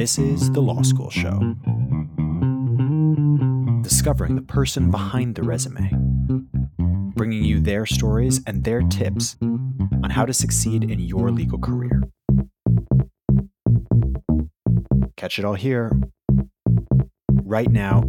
This 0.00 0.18
is 0.18 0.50
The 0.52 0.62
Law 0.62 0.80
School 0.80 1.10
Show. 1.10 1.56
Discovering 3.82 4.34
the 4.34 4.40
person 4.40 4.90
behind 4.90 5.34
the 5.34 5.42
resume, 5.42 5.90
bringing 7.14 7.44
you 7.44 7.60
their 7.60 7.84
stories 7.84 8.40
and 8.46 8.64
their 8.64 8.80
tips 8.80 9.36
on 9.42 10.08
how 10.08 10.24
to 10.24 10.32
succeed 10.32 10.90
in 10.90 11.00
your 11.00 11.30
legal 11.30 11.58
career. 11.58 12.02
Catch 15.18 15.38
it 15.38 15.44
all 15.44 15.52
here, 15.52 15.92
right 17.44 17.70
now, 17.70 18.02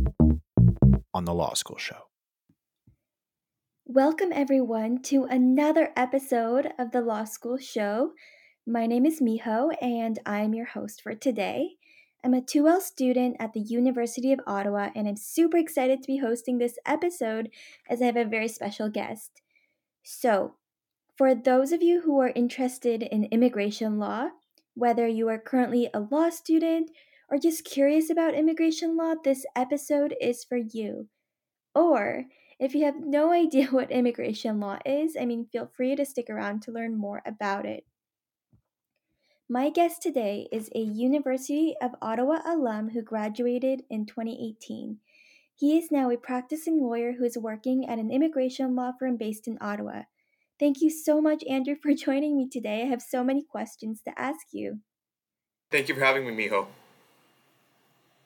on 1.14 1.26
The 1.26 1.34
Law 1.34 1.56
School 1.56 1.78
Show. 1.78 2.04
Welcome, 3.86 4.32
everyone, 4.32 5.02
to 5.02 5.26
another 5.26 5.90
episode 5.98 6.70
of 6.80 6.92
the 6.94 7.02
Law 7.02 7.26
School 7.26 7.58
Show. 7.58 8.14
My 8.66 8.86
name 8.86 9.06
is 9.06 9.20
Miho, 9.20 9.76
and 9.82 10.20
I'm 10.26 10.54
your 10.54 10.68
host 10.68 11.02
for 11.02 11.16
today. 11.16 11.72
I'm 12.24 12.36
a 12.36 12.42
2L 12.42 12.82
student 12.82 13.38
at 13.40 13.54
the 13.54 13.60
University 13.60 14.32
of 14.32 14.42
Ottawa, 14.46 14.90
and 14.96 15.08
I'm 15.08 15.16
super 15.16 15.58
excited 15.58 16.04
to 16.04 16.08
be 16.08 16.18
hosting 16.18 16.60
this 16.60 16.78
episode 16.86 17.50
as 17.90 18.00
I 18.00 18.06
have 18.06 18.16
a 18.16 18.26
very 18.26 18.48
special 18.48 18.90
guest. 18.90 19.42
So, 20.04 20.54
for 21.18 21.34
those 21.34 21.72
of 21.72 21.82
you 21.82 22.02
who 22.02 22.20
are 22.20 22.32
interested 22.36 23.02
in 23.02 23.26
immigration 23.26 23.98
law, 23.98 24.30
whether 24.76 25.08
you 25.08 25.30
are 25.30 25.40
currently 25.40 25.90
a 25.96 26.02
law 26.02 26.30
student 26.30 26.92
or 27.28 27.40
just 27.40 27.66
curious 27.66 28.12
about 28.12 28.36
immigration 28.36 28.96
law, 28.96 29.16
this 29.24 29.44
episode 29.56 30.14
is 30.22 30.44
for 30.44 30.58
you. 30.58 31.08
Or, 31.74 32.26
if 32.60 32.76
you 32.76 32.86
have 32.86 33.00
no 33.00 33.32
idea 33.32 33.66
what 33.72 33.90
immigration 33.90 34.60
law 34.60 34.78
is, 34.86 35.18
I 35.20 35.26
mean, 35.26 35.48
feel 35.52 35.72
free 35.76 35.96
to 35.96 36.06
stick 36.06 36.30
around 36.30 36.62
to 36.64 36.72
learn 36.72 36.96
more 36.96 37.24
about 37.26 37.66
it. 37.66 37.84
My 39.54 39.70
guest 39.70 40.02
today 40.02 40.48
is 40.50 40.70
a 40.74 40.80
University 40.80 41.76
of 41.82 41.92
Ottawa 42.02 42.40
alum 42.46 42.92
who 42.92 43.02
graduated 43.02 43.84
in 43.90 44.06
2018. 44.06 45.00
He 45.54 45.78
is 45.78 45.92
now 45.92 46.10
a 46.10 46.16
practicing 46.16 46.82
lawyer 46.82 47.12
who 47.12 47.26
is 47.26 47.38
working 47.38 47.86
at 47.86 48.00
an 48.00 48.12
immigration 48.12 48.78
law 48.78 48.94
firm 48.98 49.18
based 49.18 49.50
in 49.50 49.58
Ottawa. 49.60 50.04
Thank 50.58 50.80
you 50.80 50.90
so 50.90 51.20
much, 51.20 51.44
Andrew, 51.50 51.76
for 51.76 51.94
joining 52.06 52.38
me 52.38 52.48
today. 52.48 52.84
I 52.84 52.86
have 52.86 53.02
so 53.02 53.26
many 53.26 53.44
questions 53.44 54.02
to 54.04 54.18
ask 54.18 54.40
you. 54.54 54.80
Thank 55.70 55.90
you 55.90 55.96
for 55.96 56.02
having 56.06 56.26
me, 56.26 56.48
Miho. 56.48 56.68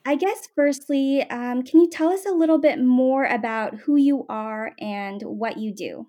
I 0.04 0.14
guess, 0.14 0.48
firstly, 0.54 1.28
um, 1.28 1.64
can 1.64 1.80
you 1.80 1.90
tell 1.90 2.10
us 2.10 2.24
a 2.24 2.30
little 2.30 2.58
bit 2.58 2.80
more 2.80 3.24
about 3.24 3.74
who 3.78 3.96
you 3.96 4.26
are 4.28 4.74
and 4.78 5.20
what 5.22 5.56
you 5.56 5.74
do? 5.74 6.06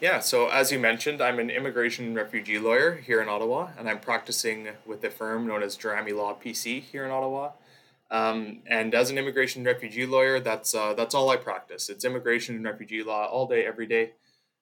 Yeah, 0.00 0.20
so 0.20 0.48
as 0.48 0.72
you 0.72 0.78
mentioned, 0.78 1.20
I'm 1.20 1.38
an 1.38 1.50
immigration 1.50 2.06
and 2.06 2.16
refugee 2.16 2.58
lawyer 2.58 2.96
here 2.96 3.20
in 3.20 3.28
Ottawa, 3.28 3.70
and 3.78 3.88
I'm 3.88 4.00
practicing 4.00 4.68
with 4.86 5.04
a 5.04 5.10
firm 5.10 5.46
known 5.46 5.62
as 5.62 5.76
Jerami 5.76 6.14
Law 6.16 6.34
PC 6.34 6.82
here 6.82 7.04
in 7.04 7.10
Ottawa. 7.10 7.52
Um, 8.10 8.62
and 8.66 8.94
as 8.94 9.10
an 9.10 9.18
immigration 9.18 9.60
and 9.60 9.66
refugee 9.66 10.06
lawyer, 10.06 10.40
that's 10.40 10.74
uh, 10.74 10.94
that's 10.94 11.14
all 11.14 11.30
I 11.30 11.36
practice. 11.36 11.88
It's 11.88 12.04
immigration 12.04 12.56
and 12.56 12.64
refugee 12.64 13.02
law 13.02 13.26
all 13.26 13.46
day, 13.46 13.64
every 13.64 13.86
day. 13.86 14.12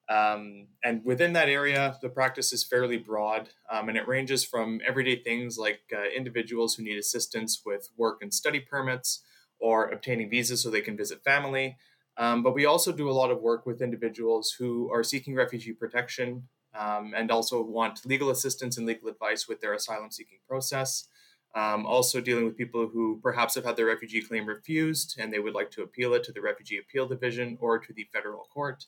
Um, 0.08 0.68
and 0.82 1.04
within 1.04 1.34
that 1.34 1.48
area, 1.48 1.98
the 2.00 2.08
practice 2.08 2.52
is 2.52 2.64
fairly 2.64 2.96
broad, 2.96 3.50
um, 3.70 3.88
and 3.88 3.98
it 3.98 4.08
ranges 4.08 4.42
from 4.42 4.80
everyday 4.86 5.16
things 5.16 5.58
like 5.58 5.80
uh, 5.94 6.04
individuals 6.16 6.74
who 6.74 6.82
need 6.82 6.98
assistance 6.98 7.62
with 7.64 7.90
work 7.96 8.22
and 8.22 8.32
study 8.32 8.60
permits 8.60 9.22
or 9.58 9.88
obtaining 9.88 10.30
visas 10.30 10.62
so 10.62 10.70
they 10.70 10.80
can 10.80 10.96
visit 10.96 11.22
family, 11.22 11.76
um, 12.18 12.42
but 12.42 12.54
we 12.54 12.66
also 12.66 12.92
do 12.92 13.08
a 13.08 13.12
lot 13.12 13.30
of 13.30 13.40
work 13.40 13.64
with 13.64 13.80
individuals 13.80 14.54
who 14.58 14.90
are 14.92 15.04
seeking 15.04 15.34
refugee 15.34 15.72
protection 15.72 16.48
um, 16.76 17.14
and 17.16 17.30
also 17.30 17.62
want 17.62 18.04
legal 18.04 18.30
assistance 18.30 18.76
and 18.76 18.86
legal 18.86 19.08
advice 19.08 19.48
with 19.48 19.60
their 19.60 19.72
asylum 19.72 20.10
seeking 20.10 20.38
process. 20.46 21.08
Um, 21.54 21.86
also, 21.86 22.20
dealing 22.20 22.44
with 22.44 22.58
people 22.58 22.88
who 22.92 23.20
perhaps 23.22 23.54
have 23.54 23.64
had 23.64 23.76
their 23.76 23.86
refugee 23.86 24.20
claim 24.20 24.46
refused 24.46 25.16
and 25.18 25.32
they 25.32 25.38
would 25.38 25.54
like 25.54 25.70
to 25.72 25.82
appeal 25.82 26.12
it 26.12 26.22
to 26.24 26.32
the 26.32 26.42
Refugee 26.42 26.78
Appeal 26.78 27.06
Division 27.06 27.56
or 27.60 27.78
to 27.78 27.92
the 27.92 28.06
federal 28.12 28.46
court. 28.52 28.84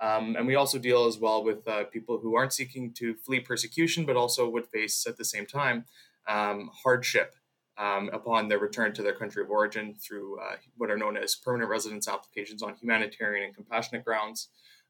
Um, 0.00 0.36
and 0.36 0.46
we 0.46 0.54
also 0.54 0.78
deal 0.78 1.06
as 1.06 1.18
well 1.18 1.42
with 1.42 1.66
uh, 1.66 1.84
people 1.84 2.18
who 2.18 2.34
aren't 2.36 2.52
seeking 2.52 2.92
to 2.94 3.14
flee 3.14 3.40
persecution, 3.40 4.04
but 4.04 4.16
also 4.16 4.48
would 4.48 4.66
face 4.66 5.06
at 5.06 5.16
the 5.16 5.24
same 5.24 5.46
time 5.46 5.86
um, 6.28 6.70
hardship 6.82 7.34
um, 7.78 8.10
upon 8.12 8.48
their 8.48 8.58
return 8.58 8.92
to 8.94 9.02
their 9.02 9.14
country 9.14 9.42
of 9.42 9.50
origin 9.50 9.94
through 9.94 10.38
uh, 10.40 10.56
what 10.76 10.90
are 10.90 10.96
known 10.96 11.16
as 11.16 11.34
permanent 11.34 11.70
residence 11.70 12.08
applications 12.08 12.62
on 12.62 12.74
humanitarian 12.76 13.46
and 13.46 13.54
compassionate 13.54 14.04
grounds. 14.04 14.48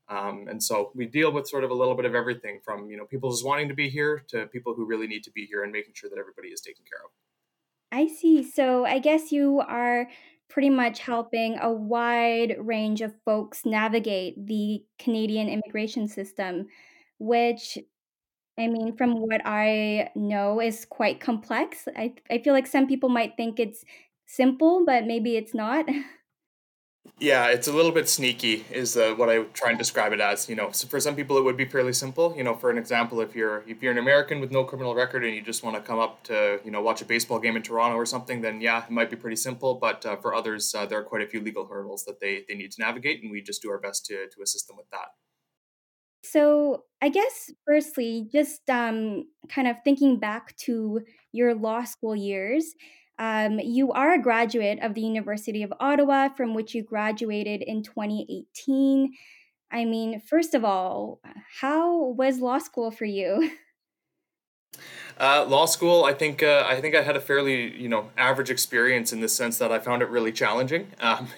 Um, 0.09 0.47
and 0.49 0.63
so 0.63 0.93
we 0.95 1.07
deal 1.07 1.33
with 1.33 1.49
sort 1.49 1.65
of 1.65 1.71
a 1.71 1.75
little 1.75 1.95
bit 1.95 2.05
of 2.05 2.15
everything 2.15 2.61
from 2.63 2.91
you 2.91 2.97
know 2.97 3.07
people 3.07 3.31
just 3.31 3.45
wanting 3.45 3.69
to 3.69 3.75
be 3.75 3.89
here 3.89 4.23
to 4.29 4.47
people 4.47 4.75
who 4.75 4.85
really 4.85 5.07
need 5.07 5.25
to 5.25 5.31
be 5.31 5.47
here 5.47 5.63
and 5.63 5.73
making 5.73 5.95
sure 5.95 6.11
that 6.11 6.19
everybody 6.19 6.49
is 6.49 6.61
taken 6.61 6.85
care 6.85 7.01
of. 7.05 7.11
I 7.91 8.09
see. 8.09 8.43
So 8.43 8.85
I 8.85 8.99
guess 8.99 9.33
you 9.33 9.61
are 9.61 10.09
pretty 10.51 10.69
much 10.69 10.99
helping 10.99 11.59
a 11.59 11.73
wide 11.73 12.57
range 12.59 13.01
of 13.01 13.15
folks 13.25 13.65
navigate 13.65 14.47
the 14.47 14.85
Canadian 14.99 15.49
immigration 15.49 16.07
system, 16.07 16.67
which 17.19 17.79
I 18.59 18.69
mean, 18.69 18.97
from 18.97 19.21
what 19.21 19.41
I 19.45 20.11
know 20.15 20.61
is 20.61 20.85
quite 20.85 21.21
complex. 21.21 21.89
I 21.97 22.15
I 22.31 22.39
feel 22.39 22.53
like 22.53 22.67
some 22.67 22.87
people 22.87 23.09
might 23.09 23.37
think 23.37 23.59
it's 23.59 23.85
simple, 24.27 24.85
but 24.87 25.07
maybe 25.07 25.37
it's 25.37 25.55
not. 25.55 25.87
Yeah, 27.19 27.49
it's 27.49 27.69
a 27.69 27.73
little 27.73 27.93
bit 27.93 28.09
sneaky, 28.09 28.65
is 28.71 28.97
uh, 28.97 29.15
what 29.15 29.29
I 29.31 29.43
try 29.53 29.69
and 29.71 29.79
describe 29.79 30.13
it 30.13 30.21
as. 30.21 30.49
You 30.49 30.57
know, 30.57 30.71
so 30.73 30.89
for 30.89 30.99
some 30.99 31.15
people 31.15 31.37
it 31.39 31.45
would 31.45 31.57
be 31.57 31.65
fairly 31.65 31.93
simple. 31.93 32.35
You 32.37 32.43
know, 32.43 32.55
for 32.57 32.71
an 32.71 32.79
example, 32.79 33.21
if 33.21 33.37
you're 33.37 33.63
if 33.69 33.83
you're 33.83 33.93
an 33.93 33.99
American 33.99 34.41
with 34.41 34.51
no 34.51 34.65
criminal 34.65 34.95
record 34.95 35.25
and 35.25 35.35
you 35.35 35.43
just 35.43 35.63
want 35.63 35.77
to 35.77 35.83
come 35.83 35.99
up 35.99 36.23
to 36.25 36.61
you 36.65 36.71
know 36.71 36.81
watch 36.81 37.03
a 37.03 37.05
baseball 37.05 37.39
game 37.39 37.57
in 37.57 37.63
Toronto 37.63 37.97
or 37.97 38.07
something, 38.07 38.41
then 38.41 38.61
yeah, 38.61 38.85
it 38.85 38.91
might 38.91 39.11
be 39.11 39.17
pretty 39.17 39.37
simple. 39.37 39.75
But 39.75 40.05
uh, 40.05 40.17
for 40.17 40.35
others, 40.35 40.75
uh, 40.75 40.87
there 40.87 40.99
are 40.99 41.05
quite 41.05 41.23
a 41.23 41.27
few 41.27 41.41
legal 41.41 41.67
hurdles 41.67 42.05
that 42.07 42.21
they 42.21 42.45
they 42.49 42.55
need 42.55 42.73
to 42.73 42.83
navigate, 42.83 43.23
and 43.23 43.31
we 43.31 43.43
just 43.43 43.63
do 43.63 43.71
our 43.71 43.79
best 43.79 44.07
to 44.07 44.27
to 44.29 44.43
assist 44.43 44.67
them 44.67 44.77
with 44.77 44.91
that. 44.91 45.09
So, 46.25 46.85
I 47.03 47.11
guess 47.11 47.51
firstly, 47.67 48.29
just 48.33 48.69
um, 48.71 49.27
kind 49.49 49.69
of 49.69 49.77
thinking 49.85 50.19
back 50.19 50.57
to 50.59 51.03
your 51.33 51.55
law 51.55 51.85
school 51.85 52.17
years, 52.17 52.75
um, 53.19 53.61
you 53.61 53.93
are 53.93 54.15
a 54.15 54.23
graduate 54.23 54.79
of 54.83 54.95
the 54.95 55.03
University 55.03 55.63
of 55.63 55.73
Ottawa, 55.81 56.31
from 56.31 56.55
which 56.55 56.75
you 56.75 56.83
graduated 56.83 57.63
in 57.63 57.83
2018. 57.83 59.13
I 59.71 59.85
mean, 59.85 60.21
first 60.21 60.55
of 60.55 60.65
all, 60.65 61.21
how 61.61 62.05
was 62.13 62.41
law 62.41 62.59
school 62.59 62.91
for 62.91 63.05
you? 63.05 63.51
Uh, 65.19 65.45
law 65.49 65.65
school, 65.65 66.05
I 66.05 66.13
think 66.13 66.43
uh, 66.43 66.65
I 66.67 66.81
think 66.81 66.97
I 66.97 67.03
had 67.03 67.17
a 67.17 67.21
fairly 67.21 67.77
you 67.81 67.89
know 67.89 68.11
average 68.17 68.51
experience 68.51 69.13
in 69.13 69.21
the 69.21 69.29
sense 69.29 69.59
that 69.59 69.71
I 69.71 69.79
found 69.79 70.03
it 70.03 70.09
really 70.09 70.33
challenging. 70.33 70.89
Um, 71.01 71.29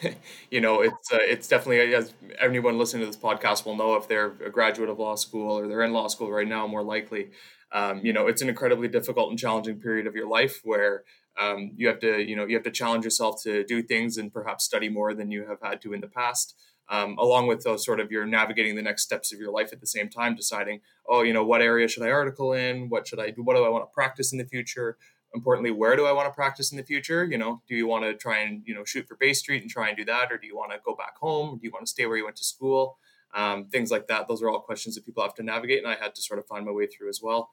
you 0.51 0.61
know, 0.61 0.81
it's 0.81 1.13
uh, 1.13 1.19
it's 1.21 1.49
definitely 1.49 1.95
as 1.95 2.15
anyone 2.41 2.79
listening 2.79 3.03
to 3.03 3.07
this 3.07 3.17
podcast 3.17 3.67
will 3.67 3.77
know 3.77 3.97
if 3.97 4.07
they're 4.09 4.33
a 4.45 4.51
graduate 4.51 4.89
of 4.89 4.99
law 4.99 5.17
school 5.17 5.59
or 5.59 5.67
they're 5.67 5.83
in 5.83 5.93
law 5.93 6.09
school 6.09 6.31
right 6.31 6.47
now, 6.47 6.67
more 6.67 6.85
likely. 6.85 7.31
Um, 7.73 8.01
you 8.05 8.13
know, 8.13 8.29
it's 8.29 8.43
an 8.43 8.49
incredibly 8.49 8.89
difficult 8.89 9.31
and 9.31 9.39
challenging 9.39 9.81
period 9.81 10.07
of 10.07 10.15
your 10.15 10.29
life 10.29 10.61
where 10.63 11.03
um, 11.39 11.73
you 11.77 11.89
have 11.89 11.99
to 12.01 12.23
you 12.23 12.37
know 12.37 12.47
you 12.47 12.55
have 12.55 12.65
to 12.65 12.71
challenge 12.71 13.05
yourself 13.05 13.43
to 13.43 13.65
do 13.65 13.83
things 13.83 14.17
and 14.17 14.33
perhaps 14.33 14.65
study 14.65 14.89
more 14.89 15.15
than 15.15 15.31
you 15.31 15.47
have 15.47 15.59
had 15.63 15.81
to 15.83 15.93
in 15.93 16.01
the 16.01 16.09
past 16.09 16.55
um, 16.89 17.17
along 17.19 17.49
with 17.49 17.65
those 17.65 17.85
sort 17.85 18.01
of 18.01 18.11
you're 18.11 18.27
navigating 18.27 18.77
the 18.77 18.83
next 18.83 19.03
steps 19.03 19.33
of 19.33 19.41
your 19.41 19.51
life 19.51 19.73
at 19.73 19.81
the 19.81 19.87
same 19.87 20.09
time, 20.09 20.35
deciding, 20.35 20.81
oh, 21.09 21.23
you 21.23 21.33
know, 21.33 21.45
what 21.45 21.61
area 21.61 21.89
should 21.89 22.03
I 22.03 22.11
article 22.11 22.53
in? 22.53 22.89
What 22.89 23.09
should 23.09 23.19
I 23.19 23.31
do? 23.31 23.43
What 23.43 23.57
do 23.57 23.65
I 23.65 23.69
want 23.69 23.85
to 23.85 23.93
practice 23.93 24.33
in 24.33 24.39
the 24.39 24.45
future? 24.45 24.97
Importantly, 25.35 25.71
where 25.71 25.97
do 25.97 26.07
I 26.07 26.13
want 26.13 26.29
to 26.29 26.33
practice 26.35 26.71
in 26.71 26.77
the 26.77 26.85
future? 26.85 27.25
You 27.25 27.39
know, 27.39 27.61
do 27.69 27.75
you 27.75 27.87
want 27.87 28.05
to 28.05 28.15
try 28.15 28.39
and 28.39 28.63
you 28.65 28.75
know 28.75 28.85
shoot 28.85 29.07
for 29.09 29.17
Bay 29.17 29.33
Street 29.33 29.63
and 29.63 29.71
try 29.71 29.89
and 29.89 29.97
do 29.97 30.05
that, 30.05 30.31
or 30.31 30.39
do 30.39 30.47
you 30.47 30.57
want 30.57 30.73
to 30.73 30.79
go 30.85 30.95
back 30.95 31.19
home? 31.19 31.59
Do 31.59 31.67
you 31.67 31.73
want 31.73 31.85
to 31.85 31.91
stay 31.91 32.07
where 32.07 32.17
you 32.17 32.25
went 32.25 32.37
to 32.37 32.45
school? 32.45 32.99
Um, 33.35 33.67
things 33.67 33.91
like 33.91 34.07
that. 34.07 34.29
Those 34.29 34.43
are 34.43 34.49
all 34.49 34.61
questions 34.61 34.95
that 34.95 35.05
people 35.05 35.23
have 35.23 35.35
to 35.35 35.43
navigate, 35.43 35.83
and 35.83 35.89
I 35.89 35.97
had 35.97 36.15
to 36.15 36.23
sort 36.23 36.39
of 36.39 36.47
find 36.47 36.65
my 36.65 36.73
way 36.73 36.87
through 36.87 37.09
as 37.09 37.21
well. 37.23 37.51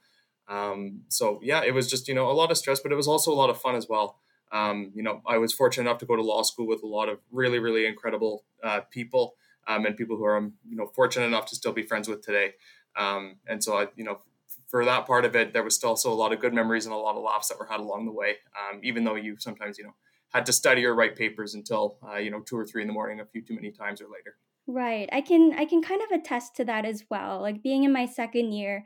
Um, 0.48 1.02
so 1.08 1.40
yeah, 1.42 1.64
it 1.64 1.74
was 1.74 1.90
just 1.90 2.08
you 2.08 2.14
know 2.14 2.30
a 2.30 2.34
lot 2.34 2.52
of 2.52 2.58
stress, 2.58 2.80
but 2.80 2.92
it 2.92 2.96
was 2.96 3.08
also 3.08 3.32
a 3.32 3.36
lot 3.36 3.50
of 3.50 3.60
fun 3.60 3.76
as 3.76 3.90
well. 3.90 4.20
Um, 4.54 4.92
you 4.96 5.04
know, 5.04 5.22
I 5.28 5.38
was 5.38 5.54
fortunate 5.54 5.90
enough 5.90 6.00
to 6.00 6.06
go 6.06 6.16
to 6.16 6.22
law 6.22 6.44
school 6.44 6.68
with 6.68 6.84
a 6.84 6.88
lot 6.88 7.10
of 7.10 7.20
really, 7.32 7.60
really 7.60 7.86
incredible 7.86 8.46
uh, 8.64 8.82
people 8.92 9.36
um, 9.68 9.86
and 9.86 9.98
people 9.98 10.16
who 10.16 10.26
are, 10.26 10.40
you 10.40 10.76
know, 10.78 10.88
fortunate 10.88 11.26
enough 11.26 11.48
to 11.48 11.56
still 11.56 11.74
be 11.74 11.84
friends 11.84 12.08
with 12.08 12.22
today. 12.22 12.54
Um, 12.96 13.40
and 13.48 13.64
so 13.64 13.78
I, 13.78 13.88
you 13.96 14.04
know, 14.04 14.22
for 14.68 14.86
that 14.86 15.08
part 15.08 15.26
of 15.26 15.36
it, 15.36 15.54
there 15.54 15.64
was 15.64 15.76
still 15.76 15.90
also 15.90 16.12
a 16.12 16.16
lot 16.16 16.34
of 16.34 16.40
good 16.40 16.54
memories 16.54 16.86
and 16.86 16.94
a 16.94 16.98
lot 16.98 17.16
of 17.16 17.24
laughs 17.24 17.48
that 17.50 17.60
were 17.60 17.66
had 17.66 17.80
along 17.80 18.06
the 18.06 18.12
way. 18.12 18.38
Um, 18.58 18.80
even 18.84 19.04
though 19.04 19.16
you 19.16 19.38
sometimes, 19.38 19.78
you 19.78 19.86
know, 19.86 19.96
had 20.30 20.46
to 20.48 20.54
study 20.54 20.86
or 20.86 20.96
write 20.96 21.16
papers 21.16 21.54
until, 21.56 21.98
uh, 22.08 22.18
you 22.18 22.32
know, 22.32 22.42
two 22.42 22.58
or 22.58 22.66
three 22.66 22.82
in 22.82 22.88
the 22.88 22.94
morning, 22.94 23.20
a 23.20 23.26
few 23.26 23.42
too 23.42 23.56
many 23.56 23.72
times 23.72 24.02
or 24.02 24.06
later. 24.06 24.38
Right. 24.66 25.10
I 25.12 25.22
can 25.22 25.54
I 25.54 25.66
can 25.66 25.82
kind 25.82 26.02
of 26.02 26.12
attest 26.12 26.56
to 26.56 26.66
that 26.66 26.86
as 26.86 27.04
well. 27.10 27.42
Like 27.42 27.62
being 27.62 27.84
in 27.84 27.92
my 27.92 28.06
second 28.06 28.54
year, 28.54 28.86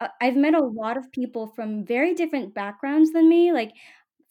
uh, 0.00 0.08
I've 0.20 0.36
met 0.36 0.54
a 0.54 0.64
lot 0.64 0.96
of 0.96 1.12
people 1.12 1.46
from 1.46 1.84
very 1.84 2.14
different 2.14 2.54
backgrounds 2.54 3.12
than 3.12 3.28
me. 3.28 3.52
Like 3.52 3.72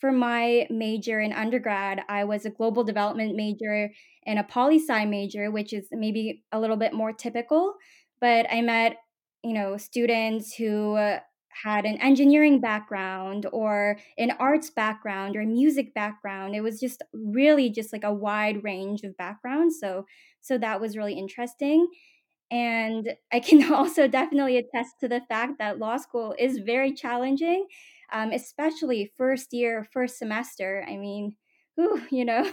for 0.03 0.11
my 0.11 0.67
major 0.69 1.21
in 1.21 1.31
undergrad, 1.31 2.01
I 2.09 2.25
was 2.25 2.45
a 2.45 2.49
global 2.49 2.83
development 2.83 3.37
major 3.37 3.89
and 4.25 4.37
a 4.37 4.43
poli 4.43 4.77
sci 4.77 5.05
major, 5.05 5.49
which 5.49 5.71
is 5.71 5.87
maybe 5.93 6.43
a 6.51 6.59
little 6.59 6.75
bit 6.75 6.91
more 6.91 7.13
typical. 7.13 7.75
But 8.19 8.45
I 8.51 8.59
met, 8.59 8.97
you 9.45 9.53
know, 9.53 9.77
students 9.77 10.55
who 10.55 10.95
uh, 10.95 11.21
had 11.63 11.85
an 11.85 11.95
engineering 11.99 12.59
background 12.59 13.45
or 13.53 13.97
an 14.17 14.31
arts 14.39 14.69
background 14.69 15.37
or 15.37 15.41
a 15.41 15.45
music 15.45 15.93
background. 15.93 16.53
It 16.53 16.59
was 16.59 16.81
just 16.81 17.01
really 17.13 17.69
just 17.69 17.93
like 17.93 18.03
a 18.03 18.13
wide 18.13 18.61
range 18.61 19.03
of 19.03 19.15
backgrounds. 19.15 19.79
So 19.79 20.05
so 20.41 20.57
that 20.57 20.81
was 20.81 20.97
really 20.97 21.13
interesting. 21.13 21.87
And 22.51 23.15
I 23.31 23.39
can 23.39 23.71
also 23.73 24.07
definitely 24.07 24.57
attest 24.57 24.99
to 24.99 25.07
the 25.07 25.21
fact 25.29 25.59
that 25.59 25.79
law 25.79 25.95
school 25.95 26.35
is 26.37 26.59
very 26.59 26.93
challenging, 26.93 27.67
um, 28.13 28.31
especially 28.31 29.11
first 29.17 29.51
year, 29.51 29.85
first 29.91 30.17
semester. 30.17 30.85
I 30.87 30.95
mean, 30.95 31.35
whew, 31.75 32.01
you 32.11 32.23
know. 32.23 32.49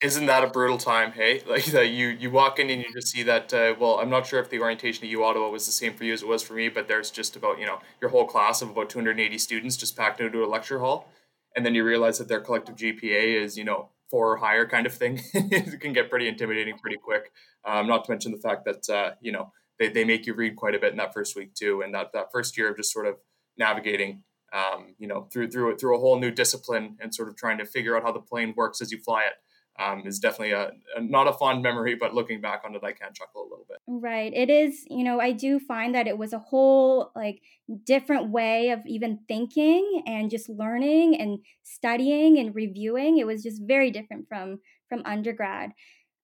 Isn't 0.00 0.26
that 0.26 0.42
a 0.42 0.48
brutal 0.48 0.78
time, 0.78 1.12
hey? 1.12 1.42
Like 1.48 1.66
that 1.66 1.90
you 1.90 2.08
you 2.08 2.30
walk 2.30 2.58
in 2.58 2.70
and 2.70 2.82
you 2.82 2.92
just 2.92 3.08
see 3.08 3.22
that. 3.24 3.52
Uh, 3.52 3.74
well, 3.78 3.98
I'm 4.00 4.10
not 4.10 4.26
sure 4.26 4.40
if 4.40 4.48
the 4.48 4.60
orientation 4.60 5.04
at 5.04 5.10
U 5.10 5.22
Ottawa 5.24 5.48
was 5.48 5.66
the 5.66 5.72
same 5.72 5.94
for 5.94 6.04
you 6.04 6.12
as 6.12 6.22
it 6.22 6.28
was 6.28 6.42
for 6.42 6.54
me, 6.54 6.68
but 6.68 6.88
there's 6.88 7.10
just 7.10 7.36
about 7.36 7.58
you 7.58 7.66
know 7.66 7.80
your 8.00 8.10
whole 8.10 8.24
class 8.24 8.62
of 8.62 8.70
about 8.70 8.88
280 8.88 9.38
students 9.38 9.76
just 9.76 9.96
packed 9.96 10.20
into 10.20 10.44
a 10.44 10.46
lecture 10.46 10.78
hall, 10.78 11.08
and 11.54 11.66
then 11.66 11.74
you 11.74 11.84
realize 11.84 12.18
that 12.18 12.28
their 12.28 12.40
collective 12.40 12.76
GPA 12.76 13.42
is 13.42 13.58
you 13.58 13.64
know 13.64 13.90
four 14.10 14.32
or 14.32 14.36
higher 14.36 14.66
kind 14.66 14.86
of 14.86 14.92
thing. 14.92 15.20
it 15.34 15.80
can 15.80 15.92
get 15.92 16.10
pretty 16.10 16.28
intimidating 16.28 16.78
pretty 16.78 16.98
quick. 16.98 17.30
Um, 17.64 17.86
not 17.86 18.04
to 18.04 18.10
mention 18.10 18.32
the 18.32 18.38
fact 18.38 18.64
that 18.64 18.88
uh, 18.92 19.14
you 19.20 19.30
know 19.30 19.52
they, 19.78 19.88
they 19.88 20.04
make 20.04 20.26
you 20.26 20.34
read 20.34 20.56
quite 20.56 20.74
a 20.74 20.80
bit 20.80 20.90
in 20.90 20.98
that 20.98 21.14
first 21.14 21.36
week 21.36 21.54
too, 21.54 21.82
and 21.82 21.94
that 21.94 22.12
that 22.12 22.32
first 22.32 22.58
year 22.58 22.70
of 22.70 22.76
just 22.76 22.92
sort 22.92 23.06
of 23.06 23.16
navigating 23.56 24.24
um, 24.52 24.94
you 24.98 25.06
know 25.06 25.28
through 25.32 25.50
through 25.50 25.76
through 25.76 25.96
a 25.96 26.00
whole 26.00 26.18
new 26.18 26.30
discipline 26.30 26.96
and 27.00 27.14
sort 27.14 27.28
of 27.28 27.36
trying 27.36 27.58
to 27.58 27.64
figure 27.64 27.96
out 27.96 28.02
how 28.02 28.12
the 28.12 28.20
plane 28.20 28.54
works 28.56 28.80
as 28.80 28.92
you 28.92 28.98
fly 28.98 29.22
it 29.22 29.34
um, 29.78 30.02
is 30.06 30.18
definitely 30.18 30.52
a, 30.52 30.70
a, 30.96 31.00
not 31.00 31.28
a 31.28 31.32
fond 31.32 31.62
memory, 31.62 31.94
but 31.94 32.14
looking 32.14 32.40
back 32.40 32.62
on 32.64 32.74
it, 32.74 32.84
I 32.84 32.92
can 32.92 33.12
chuckle 33.14 33.42
a 33.42 33.48
little 33.48 33.66
bit. 33.68 33.78
Right. 33.86 34.32
It 34.34 34.50
is, 34.50 34.84
you 34.90 35.02
know, 35.02 35.20
I 35.20 35.32
do 35.32 35.58
find 35.58 35.94
that 35.94 36.06
it 36.06 36.18
was 36.18 36.32
a 36.32 36.38
whole 36.38 37.10
like 37.16 37.40
different 37.84 38.30
way 38.30 38.70
of 38.70 38.80
even 38.86 39.20
thinking 39.28 40.02
and 40.06 40.30
just 40.30 40.48
learning 40.48 41.18
and 41.18 41.38
studying 41.62 42.38
and 42.38 42.54
reviewing. 42.54 43.18
It 43.18 43.26
was 43.26 43.42
just 43.42 43.62
very 43.64 43.90
different 43.90 44.28
from 44.28 44.60
from 44.88 45.02
undergrad. 45.06 45.70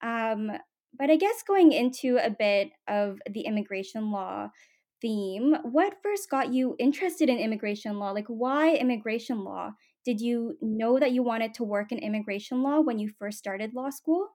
Um, 0.02 0.50
but 0.98 1.10
I 1.10 1.16
guess 1.16 1.42
going 1.46 1.72
into 1.72 2.18
a 2.22 2.30
bit 2.30 2.70
of 2.86 3.18
the 3.30 3.42
immigration 3.42 4.10
law 4.10 4.50
theme, 5.00 5.56
what 5.62 5.94
first 6.02 6.30
got 6.30 6.52
you 6.52 6.76
interested 6.78 7.28
in 7.28 7.38
immigration 7.38 7.98
law? 7.98 8.10
Like, 8.10 8.26
why 8.28 8.74
immigration 8.74 9.44
law? 9.44 9.72
Did 10.04 10.20
you 10.20 10.56
know 10.60 10.98
that 10.98 11.12
you 11.12 11.22
wanted 11.22 11.54
to 11.54 11.64
work 11.64 11.92
in 11.92 11.98
immigration 11.98 12.62
law 12.62 12.80
when 12.80 12.98
you 12.98 13.10
first 13.18 13.38
started 13.38 13.74
law 13.74 13.90
school? 13.90 14.28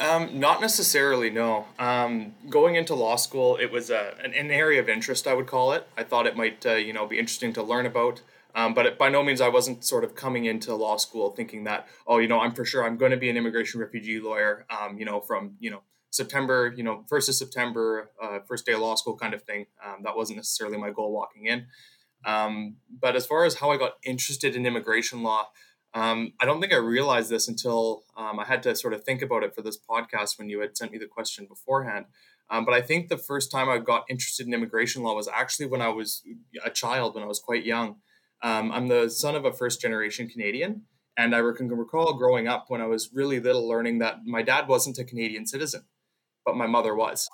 Um, 0.00 0.40
not 0.40 0.60
necessarily, 0.60 1.30
no. 1.30 1.66
Um, 1.78 2.34
going 2.50 2.74
into 2.74 2.94
law 2.94 3.16
school, 3.16 3.56
it 3.56 3.70
was 3.70 3.90
a, 3.90 4.14
an, 4.22 4.34
an, 4.34 4.50
area 4.50 4.80
of 4.80 4.88
interest, 4.88 5.26
I 5.26 5.34
would 5.34 5.46
call 5.46 5.72
it. 5.72 5.86
I 5.96 6.02
thought 6.02 6.26
it 6.26 6.36
might, 6.36 6.66
uh, 6.66 6.74
you 6.74 6.92
know, 6.92 7.06
be 7.06 7.18
interesting 7.18 7.52
to 7.52 7.62
learn 7.62 7.86
about. 7.86 8.20
Um, 8.56 8.74
but 8.74 8.86
it, 8.86 8.98
by 8.98 9.08
no 9.08 9.22
means 9.22 9.40
I 9.40 9.48
wasn't 9.48 9.84
sort 9.84 10.04
of 10.04 10.14
coming 10.14 10.44
into 10.44 10.74
law 10.74 10.96
school 10.96 11.30
thinking 11.30 11.64
that, 11.64 11.86
oh, 12.06 12.18
you 12.18 12.28
know, 12.28 12.40
I'm 12.40 12.52
for 12.52 12.64
sure 12.64 12.84
I'm 12.84 12.96
going 12.96 13.10
to 13.10 13.16
be 13.16 13.30
an 13.30 13.36
immigration 13.36 13.80
refugee 13.80 14.20
lawyer, 14.20 14.66
um, 14.68 14.98
you 14.98 15.04
know, 15.04 15.20
from, 15.20 15.56
you 15.60 15.70
know, 15.70 15.82
September, 16.14 16.72
you 16.76 16.84
know, 16.84 17.04
first 17.08 17.28
of 17.28 17.34
September, 17.34 18.10
uh, 18.22 18.38
first 18.46 18.64
day 18.64 18.72
of 18.72 18.80
law 18.80 18.94
school 18.94 19.16
kind 19.16 19.34
of 19.34 19.42
thing. 19.42 19.66
Um, 19.84 20.02
that 20.04 20.16
wasn't 20.16 20.36
necessarily 20.36 20.78
my 20.78 20.90
goal 20.90 21.12
walking 21.12 21.46
in. 21.46 21.66
Um, 22.24 22.76
but 23.00 23.16
as 23.16 23.26
far 23.26 23.44
as 23.44 23.56
how 23.56 23.70
I 23.70 23.76
got 23.76 23.94
interested 24.04 24.54
in 24.54 24.64
immigration 24.64 25.22
law, 25.22 25.48
um, 25.92 26.32
I 26.40 26.44
don't 26.44 26.60
think 26.60 26.72
I 26.72 26.76
realized 26.76 27.30
this 27.30 27.48
until 27.48 28.04
um, 28.16 28.38
I 28.38 28.44
had 28.44 28.62
to 28.64 28.74
sort 28.74 28.94
of 28.94 29.04
think 29.04 29.22
about 29.22 29.42
it 29.42 29.54
for 29.54 29.62
this 29.62 29.78
podcast 29.78 30.38
when 30.38 30.48
you 30.48 30.60
had 30.60 30.76
sent 30.76 30.92
me 30.92 30.98
the 30.98 31.06
question 31.06 31.46
beforehand. 31.46 32.06
Um, 32.50 32.64
but 32.64 32.74
I 32.74 32.80
think 32.80 33.08
the 33.08 33.16
first 33.16 33.50
time 33.50 33.68
I 33.68 33.78
got 33.78 34.04
interested 34.08 34.46
in 34.46 34.54
immigration 34.54 35.02
law 35.02 35.14
was 35.14 35.28
actually 35.28 35.66
when 35.66 35.82
I 35.82 35.88
was 35.88 36.22
a 36.64 36.70
child, 36.70 37.14
when 37.14 37.24
I 37.24 37.26
was 37.28 37.40
quite 37.40 37.64
young. 37.64 37.96
Um, 38.42 38.70
I'm 38.70 38.88
the 38.88 39.08
son 39.08 39.34
of 39.34 39.44
a 39.44 39.52
first 39.52 39.80
generation 39.80 40.28
Canadian. 40.28 40.82
And 41.16 41.34
I 41.34 41.40
can 41.56 41.68
recall 41.68 42.14
growing 42.14 42.48
up 42.48 42.66
when 42.68 42.80
I 42.80 42.86
was 42.86 43.10
really 43.12 43.38
little 43.38 43.68
learning 43.68 43.98
that 44.00 44.26
my 44.26 44.42
dad 44.42 44.66
wasn't 44.66 44.98
a 44.98 45.04
Canadian 45.04 45.46
citizen, 45.46 45.84
but 46.44 46.56
my 46.56 46.66
mother 46.66 46.94
was. 46.94 47.28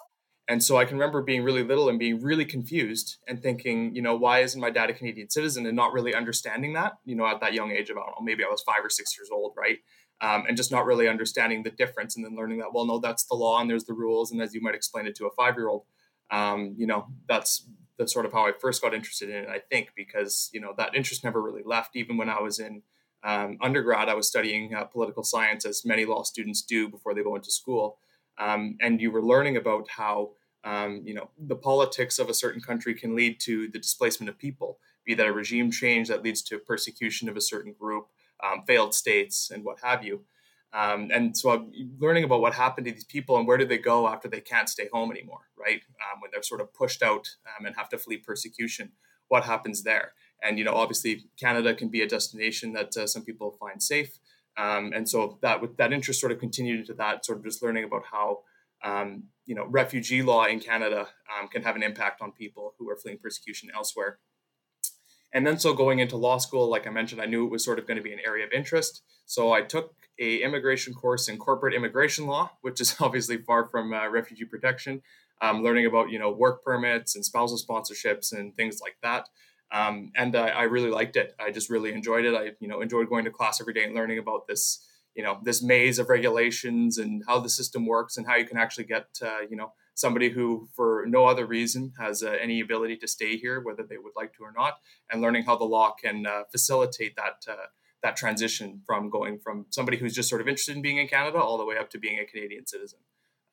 And 0.48 0.64
so 0.64 0.78
I 0.78 0.84
can 0.84 0.96
remember 0.96 1.22
being 1.22 1.44
really 1.44 1.62
little 1.62 1.88
and 1.88 1.96
being 1.96 2.20
really 2.20 2.44
confused 2.44 3.18
and 3.28 3.40
thinking, 3.40 3.94
you 3.94 4.02
know, 4.02 4.16
why 4.16 4.40
isn't 4.40 4.60
my 4.60 4.70
dad 4.70 4.90
a 4.90 4.92
Canadian 4.92 5.30
citizen 5.30 5.64
and 5.64 5.76
not 5.76 5.92
really 5.92 6.12
understanding 6.12 6.72
that, 6.72 6.94
you 7.04 7.14
know, 7.14 7.24
at 7.24 7.40
that 7.40 7.54
young 7.54 7.70
age 7.70 7.88
of, 7.88 7.96
I 7.96 8.00
don't 8.00 8.10
know, 8.18 8.24
maybe 8.24 8.42
I 8.42 8.48
was 8.48 8.62
five 8.62 8.84
or 8.84 8.90
six 8.90 9.16
years 9.16 9.30
old, 9.30 9.54
right? 9.56 9.78
Um, 10.20 10.44
and 10.48 10.56
just 10.56 10.72
not 10.72 10.86
really 10.86 11.06
understanding 11.06 11.62
the 11.62 11.70
difference 11.70 12.16
and 12.16 12.24
then 12.24 12.34
learning 12.36 12.58
that, 12.58 12.74
well, 12.74 12.84
no, 12.84 12.98
that's 12.98 13.24
the 13.24 13.36
law 13.36 13.60
and 13.60 13.70
there's 13.70 13.84
the 13.84 13.92
rules. 13.92 14.32
And 14.32 14.42
as 14.42 14.52
you 14.52 14.60
might 14.60 14.74
explain 14.74 15.06
it 15.06 15.14
to 15.16 15.26
a 15.26 15.30
five 15.30 15.54
year 15.56 15.68
old, 15.68 15.84
um, 16.32 16.74
you 16.76 16.86
know, 16.86 17.06
that's 17.28 17.66
the 17.96 18.08
sort 18.08 18.26
of 18.26 18.32
how 18.32 18.44
I 18.46 18.52
first 18.52 18.82
got 18.82 18.92
interested 18.92 19.30
in 19.30 19.44
it, 19.44 19.48
I 19.48 19.60
think, 19.60 19.90
because, 19.94 20.50
you 20.52 20.60
know, 20.60 20.74
that 20.78 20.96
interest 20.96 21.22
never 21.22 21.40
really 21.40 21.62
left. 21.64 21.94
Even 21.94 22.16
when 22.16 22.28
I 22.28 22.40
was 22.40 22.58
in 22.58 22.82
um, 23.22 23.56
undergrad, 23.60 24.08
I 24.08 24.14
was 24.14 24.26
studying 24.26 24.74
uh, 24.74 24.84
political 24.84 25.22
science, 25.22 25.64
as 25.64 25.84
many 25.84 26.06
law 26.06 26.24
students 26.24 26.62
do 26.62 26.88
before 26.88 27.14
they 27.14 27.22
go 27.22 27.36
into 27.36 27.52
school. 27.52 27.98
Um, 28.38 28.76
and 28.80 29.00
you 29.00 29.10
were 29.10 29.22
learning 29.22 29.56
about 29.56 29.88
how 29.90 30.30
um, 30.64 31.02
you 31.04 31.14
know, 31.14 31.30
the 31.38 31.56
politics 31.56 32.18
of 32.18 32.28
a 32.28 32.34
certain 32.34 32.60
country 32.60 32.94
can 32.94 33.16
lead 33.16 33.40
to 33.40 33.68
the 33.68 33.78
displacement 33.78 34.28
of 34.28 34.38
people, 34.38 34.78
be 35.04 35.14
that 35.14 35.26
a 35.26 35.32
regime 35.32 35.70
change 35.70 36.08
that 36.08 36.22
leads 36.22 36.42
to 36.42 36.58
persecution 36.58 37.28
of 37.28 37.36
a 37.36 37.40
certain 37.40 37.72
group, 37.72 38.08
um, 38.44 38.62
failed 38.66 38.94
states, 38.94 39.50
and 39.50 39.64
what 39.64 39.78
have 39.82 40.04
you. 40.04 40.24
Um, 40.72 41.10
and 41.12 41.36
so 41.36 41.50
I'm 41.50 41.72
learning 41.98 42.24
about 42.24 42.42
what 42.42 42.54
happened 42.54 42.86
to 42.86 42.92
these 42.92 43.04
people 43.04 43.36
and 43.36 43.46
where 43.46 43.56
do 43.56 43.64
they 43.64 43.78
go 43.78 44.06
after 44.06 44.28
they 44.28 44.40
can't 44.40 44.68
stay 44.68 44.88
home 44.92 45.10
anymore, 45.10 45.48
right? 45.58 45.80
Um, 46.12 46.20
when 46.20 46.30
they're 46.30 46.42
sort 46.42 46.60
of 46.60 46.72
pushed 46.72 47.02
out 47.02 47.28
um, 47.58 47.66
and 47.66 47.74
have 47.76 47.88
to 47.88 47.98
flee 47.98 48.18
persecution, 48.18 48.92
what 49.28 49.44
happens 49.44 49.82
there? 49.82 50.12
And 50.42 50.58
you 50.58 50.64
know, 50.64 50.74
obviously, 50.74 51.24
Canada 51.38 51.74
can 51.74 51.88
be 51.88 52.02
a 52.02 52.08
destination 52.08 52.72
that 52.74 52.96
uh, 52.96 53.06
some 53.06 53.24
people 53.24 53.56
find 53.58 53.82
safe. 53.82 54.18
Um, 54.60 54.92
and 54.94 55.08
so 55.08 55.38
that 55.42 55.62
with 55.62 55.76
that 55.78 55.92
interest 55.92 56.20
sort 56.20 56.32
of 56.32 56.38
continued 56.38 56.80
into 56.80 56.94
that, 56.94 57.24
sort 57.24 57.38
of 57.38 57.44
just 57.44 57.62
learning 57.62 57.84
about 57.84 58.04
how 58.10 58.40
um, 58.82 59.24
you 59.46 59.54
know, 59.54 59.66
refugee 59.66 60.22
law 60.22 60.44
in 60.44 60.60
Canada 60.60 61.08
um, 61.38 61.48
can 61.48 61.62
have 61.62 61.76
an 61.76 61.82
impact 61.82 62.22
on 62.22 62.32
people 62.32 62.74
who 62.78 62.88
are 62.88 62.96
fleeing 62.96 63.18
persecution 63.18 63.70
elsewhere. 63.74 64.18
And 65.32 65.46
then, 65.46 65.58
so 65.58 65.74
going 65.74 66.00
into 66.00 66.16
law 66.16 66.38
school, 66.38 66.68
like 66.68 66.86
I 66.86 66.90
mentioned, 66.90 67.20
I 67.20 67.26
knew 67.26 67.46
it 67.46 67.50
was 67.50 67.64
sort 67.64 67.78
of 67.78 67.86
going 67.86 67.98
to 67.98 68.02
be 68.02 68.12
an 68.12 68.18
area 68.24 68.44
of 68.44 68.52
interest. 68.52 69.02
So 69.26 69.52
I 69.52 69.62
took 69.62 69.94
a 70.18 70.42
immigration 70.42 70.92
course 70.92 71.28
in 71.28 71.38
corporate 71.38 71.74
immigration 71.74 72.26
law, 72.26 72.50
which 72.62 72.80
is 72.80 72.96
obviously 73.00 73.38
far 73.38 73.66
from 73.66 73.92
uh, 73.92 74.08
refugee 74.08 74.44
protection. 74.44 75.02
Um, 75.42 75.62
learning 75.62 75.86
about 75.86 76.10
you 76.10 76.18
know 76.18 76.30
work 76.30 76.62
permits 76.62 77.14
and 77.14 77.24
spousal 77.24 77.58
sponsorships 77.58 78.32
and 78.32 78.54
things 78.56 78.80
like 78.82 78.96
that. 79.02 79.28
Um, 79.72 80.10
and 80.16 80.34
I, 80.34 80.48
I 80.48 80.62
really 80.64 80.90
liked 80.90 81.16
it. 81.16 81.34
I 81.38 81.50
just 81.50 81.70
really 81.70 81.92
enjoyed 81.92 82.24
it. 82.24 82.34
I 82.34 82.52
you 82.60 82.68
know 82.68 82.80
enjoyed 82.80 83.08
going 83.08 83.24
to 83.24 83.30
class 83.30 83.60
every 83.60 83.74
day 83.74 83.84
and 83.84 83.94
learning 83.94 84.18
about 84.18 84.46
this 84.46 84.86
you 85.14 85.22
know 85.22 85.38
this 85.42 85.62
maze 85.62 85.98
of 85.98 86.08
regulations 86.08 86.98
and 86.98 87.22
how 87.26 87.38
the 87.40 87.48
system 87.48 87.86
works 87.86 88.16
and 88.16 88.26
how 88.26 88.36
you 88.36 88.46
can 88.46 88.56
actually 88.56 88.84
get 88.84 89.06
uh, 89.22 89.40
you 89.48 89.56
know 89.56 89.72
somebody 89.94 90.30
who 90.30 90.68
for 90.74 91.04
no 91.06 91.26
other 91.26 91.46
reason 91.46 91.92
has 91.98 92.22
uh, 92.22 92.30
any 92.40 92.60
ability 92.60 92.96
to 92.96 93.08
stay 93.08 93.36
here 93.36 93.60
whether 93.60 93.82
they 93.82 93.98
would 93.98 94.12
like 94.16 94.32
to 94.32 94.42
or 94.42 94.52
not 94.56 94.78
and 95.10 95.20
learning 95.20 95.44
how 95.44 95.56
the 95.56 95.64
law 95.64 95.92
can 95.92 96.26
uh, 96.26 96.42
facilitate 96.50 97.16
that 97.16 97.44
uh, 97.50 97.66
that 98.02 98.16
transition 98.16 98.80
from 98.86 99.10
going 99.10 99.38
from 99.38 99.66
somebody 99.70 99.98
who's 99.98 100.14
just 100.14 100.28
sort 100.28 100.40
of 100.40 100.48
interested 100.48 100.76
in 100.76 100.82
being 100.82 100.98
in 100.98 101.08
canada 101.08 101.38
all 101.38 101.58
the 101.58 101.66
way 101.66 101.76
up 101.76 101.90
to 101.90 101.98
being 101.98 102.18
a 102.18 102.24
canadian 102.24 102.66
citizen 102.66 103.00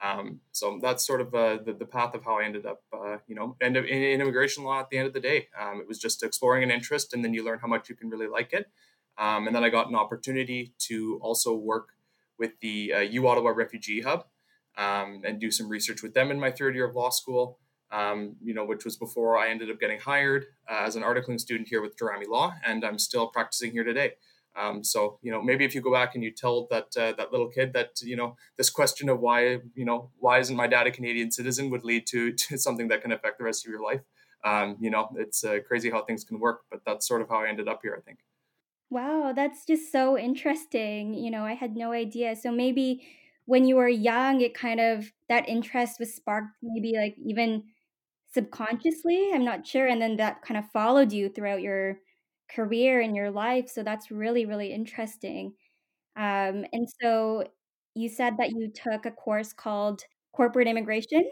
um, 0.01 0.42
so 0.51 0.80
that's 0.82 1.06
sort 1.06 1.22
of 1.22 1.34
uh, 1.34 1.58
the, 1.63 1.74
the 1.74 1.86
path 1.86 2.13
of 2.13 2.24
how 2.24 2.39
I 2.39 2.44
ended 2.44 2.66
up, 2.66 2.84
uh, 2.94 3.18
you 3.27 3.36
know, 3.36 3.56
end 3.62 3.77
up 3.77 3.86
in, 3.86 4.04
in, 4.04 4.22
immigration 4.22 4.63
law 4.63 4.80
at 4.80 4.89
the 4.89 4.98
end 4.98 5.08
of 5.08 5.13
the 5.13 5.20
day. 5.20 5.48
Um, 5.60 5.82
it 5.82 5.88
was 5.88 5.98
just 5.98 6.22
exploring 6.22 6.63
an 6.63 6.72
interest, 6.72 7.13
and 7.13 7.24
then 7.24 7.34
you 7.34 7.44
learn 7.44 7.60
how 7.60 7.68
much 7.68 7.89
you 7.89 7.96
can 7.96 8.10
really 8.10 8.27
like 8.27 8.54
it. 8.54 8.68
Um, 9.18 9.48
and 9.48 9.56
then 9.56 9.63
I 9.63 9.70
got 9.70 9.89
an 9.89 9.96
opportunity 9.96 10.74
to 10.80 11.20
also 11.22 11.56
work 11.56 11.89
with 12.38 12.51
the 12.62 12.94
uh, 12.94 13.00
U 13.00 13.27
Ottawa 13.27 13.50
Refugee 13.50 14.01
Hub 14.01 14.25
um, 14.77 15.22
and 15.25 15.39
do 15.39 15.50
some 15.50 15.68
research 15.68 16.04
with 16.04 16.13
them 16.13 16.30
in 16.30 16.39
my 16.39 16.51
third 16.51 16.75
year 16.75 16.88
of 16.88 16.96
law 16.96 17.10
school. 17.10 17.58
Um, 17.89 18.36
you 18.44 18.54
know, 18.54 18.66
which 18.66 18.84
was 18.84 18.98
before 18.98 19.38
I 19.38 19.48
ended 19.48 19.72
up 19.72 19.80
getting 19.80 19.98
hired 19.98 20.48
uh, 20.70 20.84
as 20.86 20.98
an 20.98 21.04
articling 21.04 21.39
student 21.39 21.70
here 21.70 21.82
with 21.82 21.96
Durrami 21.96 22.27
Law, 22.27 22.54
and 22.66 22.84
I'm 22.84 23.00
still 23.00 23.27
practicing 23.27 23.72
here 23.72 23.86
today. 23.86 24.16
Um, 24.57 24.83
so, 24.83 25.19
you 25.21 25.31
know, 25.31 25.41
maybe 25.41 25.65
if 25.65 25.75
you 25.75 25.81
go 25.81 25.91
back 25.91 26.15
and 26.15 26.23
you 26.23 26.31
tell 26.31 26.67
that 26.71 26.87
uh, 26.97 27.13
that 27.17 27.31
little 27.31 27.49
kid 27.49 27.73
that 27.73 28.01
you 28.01 28.15
know 28.15 28.35
this 28.57 28.69
question 28.69 29.07
of 29.07 29.19
why 29.19 29.59
you 29.75 29.85
know 29.85 30.09
why 30.17 30.39
isn't 30.39 30.55
my 30.55 30.67
dad 30.67 30.87
a 30.87 30.91
Canadian 30.91 31.31
citizen 31.31 31.69
would 31.69 31.83
lead 31.83 32.07
to, 32.07 32.31
to 32.33 32.57
something 32.57 32.87
that 32.87 33.01
can 33.01 33.11
affect 33.11 33.37
the 33.37 33.43
rest 33.43 33.65
of 33.65 33.71
your 33.71 33.83
life. 33.83 34.01
Um, 34.43 34.77
you 34.79 34.89
know, 34.89 35.09
it's 35.17 35.43
uh, 35.43 35.59
crazy 35.67 35.89
how 35.89 36.03
things 36.03 36.23
can 36.23 36.39
work, 36.39 36.61
but 36.71 36.81
that's 36.85 37.07
sort 37.07 37.21
of 37.21 37.29
how 37.29 37.41
I 37.41 37.49
ended 37.49 37.67
up 37.67 37.81
here. 37.83 37.95
I 37.97 38.01
think. 38.01 38.19
Wow, 38.89 39.33
that's 39.35 39.65
just 39.65 39.91
so 39.91 40.17
interesting. 40.17 41.13
You 41.13 41.29
know, 41.29 41.43
I 41.43 41.53
had 41.53 41.75
no 41.75 41.91
idea. 41.91 42.35
So 42.35 42.51
maybe 42.51 43.05
when 43.45 43.65
you 43.65 43.75
were 43.75 43.89
young, 43.89 44.41
it 44.41 44.53
kind 44.53 44.79
of 44.79 45.11
that 45.29 45.47
interest 45.47 45.99
was 45.99 46.15
sparked 46.15 46.49
maybe 46.63 46.93
like 46.97 47.15
even 47.23 47.63
subconsciously, 48.33 49.31
I'm 49.33 49.45
not 49.45 49.67
sure, 49.67 49.87
and 49.87 50.01
then 50.01 50.17
that 50.17 50.41
kind 50.41 50.57
of 50.57 50.71
followed 50.71 51.11
you 51.11 51.29
throughout 51.29 51.61
your 51.61 51.99
career 52.54 53.01
and 53.01 53.16
your 53.16 53.32
life. 53.32 53.70
So 53.70 53.84
that's 53.84 54.12
really, 54.12 54.46
really 54.46 54.74
interesting. 54.74 55.54
Um, 56.16 56.66
and 56.74 56.88
so 57.01 57.46
you 57.96 58.10
said 58.10 58.38
that 58.38 58.51
you 58.51 58.72
took 58.72 59.06
a 59.06 59.12
course 59.12 59.54
called 59.54 60.04
corporate 60.34 60.68
immigration? 60.68 61.30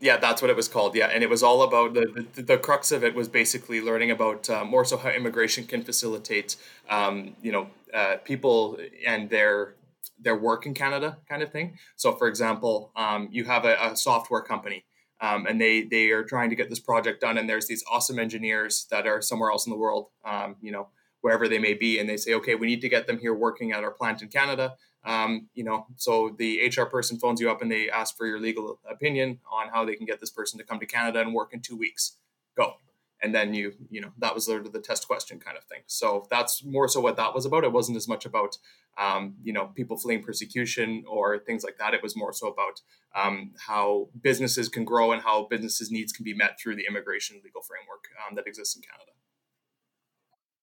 Yeah, 0.00 0.16
that's 0.16 0.42
what 0.42 0.50
it 0.50 0.56
was 0.56 0.68
called. 0.68 0.94
Yeah, 0.94 1.06
and 1.06 1.22
it 1.22 1.30
was 1.30 1.42
all 1.42 1.62
about 1.62 1.94
the 1.94 2.26
the, 2.34 2.42
the 2.42 2.58
crux 2.58 2.92
of 2.92 3.04
it 3.04 3.14
was 3.14 3.28
basically 3.28 3.80
learning 3.80 4.10
about 4.10 4.50
uh, 4.50 4.64
more 4.64 4.84
so 4.84 4.96
how 4.96 5.10
immigration 5.10 5.66
can 5.66 5.82
facilitate, 5.82 6.56
um, 6.90 7.36
you 7.42 7.52
know, 7.52 7.68
uh, 7.92 8.16
people 8.24 8.78
and 9.06 9.30
their 9.30 9.74
their 10.18 10.36
work 10.36 10.66
in 10.66 10.74
Canada, 10.74 11.18
kind 11.28 11.42
of 11.42 11.52
thing. 11.52 11.78
So, 11.96 12.12
for 12.12 12.28
example, 12.28 12.90
um, 12.96 13.28
you 13.30 13.44
have 13.44 13.64
a, 13.64 13.76
a 13.80 13.96
software 13.96 14.42
company. 14.42 14.84
Um, 15.20 15.46
and 15.46 15.60
they 15.60 15.82
they 15.82 16.10
are 16.10 16.24
trying 16.24 16.50
to 16.50 16.56
get 16.56 16.70
this 16.70 16.80
project 16.80 17.20
done, 17.20 17.38
and 17.38 17.48
there's 17.48 17.66
these 17.66 17.84
awesome 17.90 18.18
engineers 18.18 18.86
that 18.90 19.06
are 19.06 19.22
somewhere 19.22 19.50
else 19.50 19.66
in 19.66 19.70
the 19.70 19.78
world, 19.78 20.08
um, 20.24 20.56
you 20.60 20.72
know, 20.72 20.88
wherever 21.20 21.48
they 21.48 21.58
may 21.58 21.74
be, 21.74 21.98
and 21.98 22.08
they 22.08 22.16
say, 22.16 22.34
okay, 22.34 22.54
we 22.54 22.66
need 22.66 22.80
to 22.80 22.88
get 22.88 23.06
them 23.06 23.18
here 23.18 23.34
working 23.34 23.72
at 23.72 23.84
our 23.84 23.90
plant 23.90 24.22
in 24.22 24.28
Canada. 24.28 24.74
Um, 25.04 25.48
you 25.54 25.64
know, 25.64 25.86
so 25.96 26.34
the 26.38 26.66
HR 26.66 26.84
person 26.84 27.18
phones 27.18 27.40
you 27.40 27.50
up 27.50 27.60
and 27.60 27.70
they 27.70 27.90
ask 27.90 28.16
for 28.16 28.26
your 28.26 28.40
legal 28.40 28.78
opinion 28.90 29.40
on 29.50 29.68
how 29.68 29.84
they 29.84 29.96
can 29.96 30.06
get 30.06 30.20
this 30.20 30.30
person 30.30 30.58
to 30.58 30.64
come 30.64 30.80
to 30.80 30.86
Canada 30.86 31.20
and 31.20 31.34
work 31.34 31.52
in 31.52 31.60
two 31.60 31.76
weeks. 31.76 32.16
Go. 32.56 32.74
And 33.24 33.34
then 33.34 33.54
you, 33.54 33.72
you 33.88 34.02
know, 34.02 34.12
that 34.18 34.34
was 34.34 34.44
sort 34.44 34.66
of 34.66 34.72
the 34.74 34.80
test 34.80 35.06
question 35.06 35.40
kind 35.40 35.56
of 35.56 35.64
thing. 35.64 35.80
So 35.86 36.26
that's 36.30 36.62
more 36.62 36.88
so 36.88 37.00
what 37.00 37.16
that 37.16 37.34
was 37.34 37.46
about. 37.46 37.64
It 37.64 37.72
wasn't 37.72 37.96
as 37.96 38.06
much 38.06 38.26
about, 38.26 38.58
um, 38.98 39.36
you 39.42 39.50
know, 39.50 39.68
people 39.74 39.96
fleeing 39.96 40.22
persecution 40.22 41.04
or 41.08 41.38
things 41.38 41.64
like 41.64 41.78
that. 41.78 41.94
It 41.94 42.02
was 42.02 42.14
more 42.14 42.34
so 42.34 42.48
about 42.48 42.82
um, 43.14 43.52
how 43.66 44.10
businesses 44.20 44.68
can 44.68 44.84
grow 44.84 45.12
and 45.12 45.22
how 45.22 45.46
businesses' 45.48 45.90
needs 45.90 46.12
can 46.12 46.22
be 46.22 46.34
met 46.34 46.60
through 46.60 46.76
the 46.76 46.84
immigration 46.86 47.40
legal 47.42 47.62
framework 47.62 48.04
um, 48.28 48.36
that 48.36 48.46
exists 48.46 48.76
in 48.76 48.82
Canada. 48.82 49.12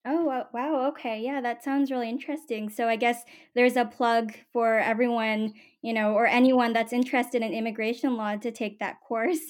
Oh, 0.06 0.46
wow. 0.54 0.88
Okay. 0.90 1.20
Yeah, 1.22 1.42
that 1.42 1.64
sounds 1.64 1.90
really 1.90 2.10
interesting. 2.10 2.70
So 2.70 2.88
I 2.88 2.96
guess 2.96 3.24
there's 3.56 3.76
a 3.76 3.86
plug 3.86 4.34
for 4.54 4.78
everyone, 4.78 5.54
you 5.82 5.94
know, 5.94 6.14
or 6.14 6.28
anyone 6.28 6.74
that's 6.74 6.94
interested 6.94 7.42
in 7.42 7.54
immigration 7.54 8.18
law 8.18 8.36
to 8.36 8.52
take 8.52 8.78
that 8.80 9.02
course. 9.02 9.40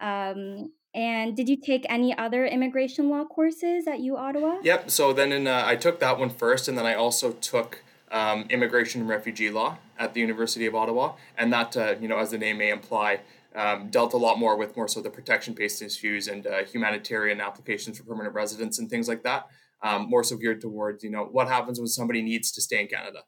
Um, 0.00 0.72
and 0.94 1.36
did 1.36 1.48
you 1.48 1.56
take 1.56 1.84
any 1.88 2.16
other 2.16 2.46
immigration 2.46 3.08
law 3.10 3.24
courses 3.24 3.86
at 3.86 4.00
U 4.00 4.16
Ottawa? 4.16 4.58
Yep. 4.62 4.90
So 4.90 5.12
then 5.12 5.32
in, 5.32 5.46
uh, 5.46 5.64
I 5.66 5.76
took 5.76 6.00
that 6.00 6.18
one 6.18 6.30
first, 6.30 6.68
and 6.68 6.78
then 6.78 6.86
I 6.86 6.94
also 6.94 7.32
took 7.32 7.82
um, 8.10 8.46
immigration 8.50 9.00
and 9.00 9.10
refugee 9.10 9.50
law 9.50 9.78
at 9.98 10.14
the 10.14 10.20
University 10.20 10.66
of 10.66 10.74
Ottawa. 10.74 11.14
And 11.36 11.52
that, 11.52 11.76
uh, 11.76 11.94
you 12.00 12.08
know, 12.08 12.18
as 12.18 12.30
the 12.30 12.38
name 12.38 12.58
may 12.58 12.70
imply, 12.70 13.20
um, 13.54 13.88
dealt 13.88 14.12
a 14.14 14.16
lot 14.16 14.38
more 14.38 14.56
with 14.56 14.76
more 14.76 14.88
so 14.88 15.00
the 15.00 15.10
protection 15.10 15.54
based 15.54 15.80
issues 15.82 16.28
and 16.28 16.46
uh, 16.46 16.64
humanitarian 16.64 17.40
applications 17.40 17.98
for 17.98 18.04
permanent 18.04 18.34
residents 18.34 18.78
and 18.78 18.90
things 18.90 19.08
like 19.08 19.22
that 19.22 19.48
um, 19.84 20.08
more 20.08 20.24
so 20.24 20.36
geared 20.36 20.60
towards 20.60 21.04
you 21.04 21.10
know 21.10 21.24
what 21.24 21.46
happens 21.46 21.78
when 21.78 21.86
somebody 21.86 22.22
needs 22.22 22.50
to 22.52 22.62
stay 22.62 22.80
in 22.80 22.88
Canada, 22.88 23.20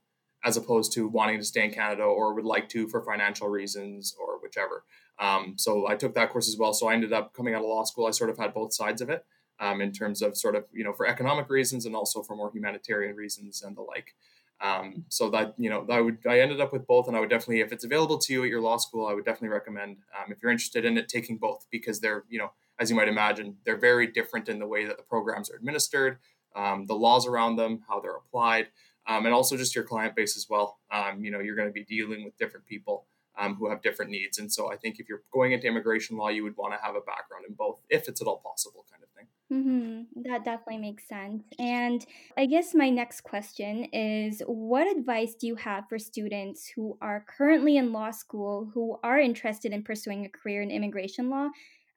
as 0.44 0.56
opposed 0.56 0.92
to 0.94 1.06
wanting 1.06 1.38
to 1.38 1.44
stay 1.44 1.64
in 1.64 1.70
Canada 1.70 2.02
or 2.02 2.34
would 2.34 2.44
like 2.44 2.68
to 2.70 2.88
for 2.88 3.02
financial 3.02 3.48
reasons 3.48 4.14
or 4.18 4.40
whichever. 4.42 4.84
Um, 5.18 5.54
so 5.56 5.88
I 5.88 5.96
took 5.96 6.14
that 6.14 6.30
course 6.30 6.48
as 6.48 6.56
well. 6.56 6.72
So 6.72 6.88
I 6.88 6.94
ended 6.94 7.12
up 7.12 7.32
coming 7.32 7.54
out 7.54 7.62
of 7.62 7.68
law 7.68 7.84
school. 7.84 8.06
I 8.06 8.10
sort 8.10 8.30
of 8.30 8.38
had 8.38 8.52
both 8.52 8.74
sides 8.74 9.00
of 9.00 9.10
it 9.10 9.24
um, 9.60 9.80
in 9.80 9.92
terms 9.92 10.22
of 10.22 10.36
sort 10.36 10.54
of 10.54 10.64
you 10.72 10.84
know 10.84 10.92
for 10.92 11.06
economic 11.06 11.48
reasons 11.48 11.86
and 11.86 11.94
also 11.94 12.22
for 12.22 12.36
more 12.36 12.50
humanitarian 12.52 13.16
reasons 13.16 13.62
and 13.62 13.76
the 13.76 13.82
like. 13.82 14.14
Um, 14.60 15.04
so 15.08 15.28
that 15.30 15.54
you 15.58 15.68
know, 15.68 15.86
I 15.90 16.00
would 16.00 16.18
I 16.26 16.40
ended 16.40 16.60
up 16.60 16.72
with 16.72 16.86
both, 16.86 17.08
and 17.08 17.16
I 17.16 17.20
would 17.20 17.28
definitely, 17.28 17.60
if 17.60 17.72
it's 17.72 17.84
available 17.84 18.18
to 18.18 18.32
you 18.32 18.42
at 18.44 18.48
your 18.48 18.62
law 18.62 18.78
school, 18.78 19.06
I 19.06 19.12
would 19.12 19.24
definitely 19.24 19.50
recommend 19.50 19.98
um, 20.18 20.32
if 20.32 20.42
you're 20.42 20.52
interested 20.52 20.84
in 20.84 20.96
it, 20.96 21.08
taking 21.08 21.36
both 21.36 21.66
because 21.70 22.00
they're 22.00 22.24
you 22.28 22.38
know, 22.38 22.52
as 22.78 22.90
you 22.90 22.96
might 22.96 23.08
imagine, 23.08 23.56
they're 23.64 23.76
very 23.76 24.06
different 24.06 24.48
in 24.48 24.58
the 24.58 24.66
way 24.66 24.86
that 24.86 24.96
the 24.96 25.02
programs 25.02 25.50
are 25.50 25.56
administered 25.56 26.18
um, 26.56 26.86
the 26.86 26.94
laws 26.94 27.26
around 27.26 27.56
them, 27.56 27.82
how 27.86 28.00
they're 28.00 28.16
applied, 28.16 28.68
um, 29.06 29.26
and 29.26 29.34
also 29.34 29.56
just 29.56 29.74
your 29.74 29.84
client 29.84 30.16
base 30.16 30.36
as 30.36 30.46
well. 30.48 30.78
You 31.18 31.30
know, 31.30 31.40
you're 31.40 31.54
going 31.54 31.68
to 31.68 31.72
be 31.72 31.84
dealing 31.84 32.24
with 32.24 32.36
different 32.38 32.66
people 32.66 33.06
um, 33.38 33.54
who 33.56 33.68
have 33.70 33.82
different 33.82 34.10
needs, 34.10 34.38
and 34.38 34.52
so 34.52 34.70
I 34.72 34.76
think 34.76 34.98
if 34.98 35.08
you're 35.08 35.22
going 35.32 35.52
into 35.52 35.66
immigration 35.66 36.16
law, 36.16 36.28
you 36.28 36.42
would 36.44 36.56
want 36.56 36.74
to 36.74 36.84
have 36.84 36.94
a 36.94 37.00
background 37.00 37.44
in 37.48 37.54
both, 37.54 37.80
if 37.90 38.08
it's 38.08 38.20
at 38.20 38.26
all 38.26 38.42
possible, 38.44 38.84
kind 38.90 39.02
of 39.02 39.10
thing. 39.10 39.26
Mm-hmm. 39.52 40.22
That 40.28 40.44
definitely 40.44 40.78
makes 40.78 41.06
sense. 41.06 41.44
And 41.58 42.04
I 42.36 42.46
guess 42.46 42.74
my 42.74 42.90
next 42.90 43.20
question 43.20 43.84
is 43.92 44.42
what 44.46 44.88
advice 44.88 45.34
do 45.34 45.46
you 45.46 45.54
have 45.56 45.88
for 45.88 45.98
students 45.98 46.70
who 46.74 46.98
are 47.00 47.24
currently 47.38 47.76
in 47.76 47.92
law 47.92 48.10
school 48.10 48.70
who 48.74 48.98
are 49.04 49.20
interested 49.20 49.72
in 49.72 49.84
pursuing 49.84 50.26
a 50.26 50.28
career 50.28 50.62
in 50.62 50.70
immigration 50.72 51.30
law 51.30 51.50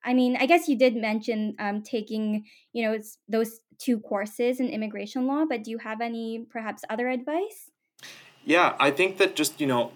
I 0.03 0.13
mean, 0.13 0.37
I 0.37 0.45
guess 0.45 0.67
you 0.67 0.77
did 0.77 0.95
mention 0.95 1.55
um, 1.59 1.81
taking, 1.81 2.45
you 2.73 2.83
know, 2.83 2.97
those 3.27 3.59
two 3.79 3.99
courses 3.99 4.59
in 4.59 4.69
immigration 4.69 5.27
law, 5.27 5.45
but 5.47 5.63
do 5.63 5.71
you 5.71 5.77
have 5.79 6.01
any 6.01 6.45
perhaps 6.49 6.83
other 6.89 7.09
advice? 7.09 7.69
Yeah, 8.45 8.75
I 8.79 8.91
think 8.91 9.17
that 9.17 9.35
just, 9.35 9.59
you 9.59 9.67
know, 9.67 9.91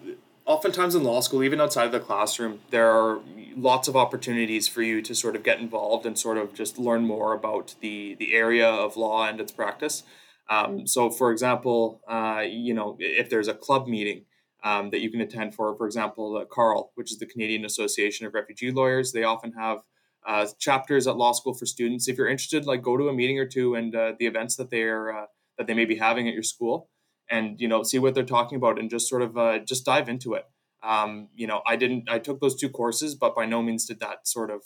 oftentimes 0.46 0.94
in 0.94 1.04
law 1.04 1.20
school, 1.20 1.42
even 1.42 1.60
outside 1.60 1.86
of 1.86 1.92
the 1.92 2.00
classroom, 2.00 2.60
there 2.70 2.90
are 2.90 3.20
lots 3.56 3.88
of 3.88 3.96
opportunities 3.96 4.68
for 4.68 4.82
you 4.82 5.00
to 5.02 5.14
sort 5.14 5.36
of 5.36 5.42
get 5.42 5.58
involved 5.58 6.06
and 6.06 6.18
sort 6.18 6.38
of 6.38 6.54
just 6.54 6.78
learn 6.78 7.06
more 7.06 7.32
about 7.32 7.74
the, 7.80 8.14
the 8.18 8.34
area 8.34 8.68
of 8.68 8.96
law 8.96 9.26
and 9.26 9.40
its 9.40 9.52
practice. 9.52 10.02
Um, 10.50 10.86
so, 10.86 11.10
for 11.10 11.32
example, 11.32 12.00
uh, 12.08 12.42
you 12.46 12.74
know, 12.74 12.96
if 12.98 13.30
there's 13.30 13.48
a 13.48 13.54
club 13.54 13.86
meeting, 13.86 14.24
um, 14.64 14.90
that 14.90 15.00
you 15.00 15.10
can 15.10 15.20
attend 15.20 15.54
for, 15.54 15.76
for 15.76 15.86
example, 15.86 16.32
the 16.32 16.46
CARL, 16.46 16.90
which 16.94 17.12
is 17.12 17.18
the 17.18 17.26
Canadian 17.26 17.64
Association 17.66 18.26
of 18.26 18.32
Refugee 18.32 18.72
Lawyers. 18.72 19.12
They 19.12 19.22
often 19.22 19.52
have 19.52 19.80
uh, 20.26 20.46
chapters 20.58 21.06
at 21.06 21.16
law 21.16 21.32
school 21.32 21.52
for 21.52 21.66
students. 21.66 22.08
If 22.08 22.16
you're 22.16 22.28
interested, 22.28 22.64
like 22.64 22.82
go 22.82 22.96
to 22.96 23.08
a 23.08 23.12
meeting 23.12 23.38
or 23.38 23.46
two 23.46 23.74
and 23.74 23.94
uh, 23.94 24.12
the 24.18 24.26
events 24.26 24.56
that 24.56 24.70
they're 24.70 25.14
uh, 25.14 25.26
that 25.58 25.66
they 25.66 25.74
may 25.74 25.84
be 25.84 25.96
having 25.96 26.26
at 26.26 26.34
your 26.34 26.42
school, 26.42 26.88
and 27.30 27.60
you 27.60 27.68
know 27.68 27.82
see 27.82 27.98
what 27.98 28.14
they're 28.14 28.24
talking 28.24 28.56
about 28.56 28.78
and 28.78 28.90
just 28.90 29.08
sort 29.08 29.22
of 29.22 29.36
uh, 29.36 29.58
just 29.60 29.84
dive 29.84 30.08
into 30.08 30.34
it. 30.34 30.44
Um, 30.82 31.28
you 31.34 31.46
know, 31.46 31.62
I 31.66 31.76
didn't. 31.76 32.08
I 32.08 32.18
took 32.18 32.40
those 32.40 32.54
two 32.54 32.68
courses, 32.68 33.14
but 33.14 33.34
by 33.34 33.46
no 33.46 33.62
means 33.62 33.86
did 33.86 34.00
that 34.00 34.28
sort 34.28 34.50
of 34.50 34.62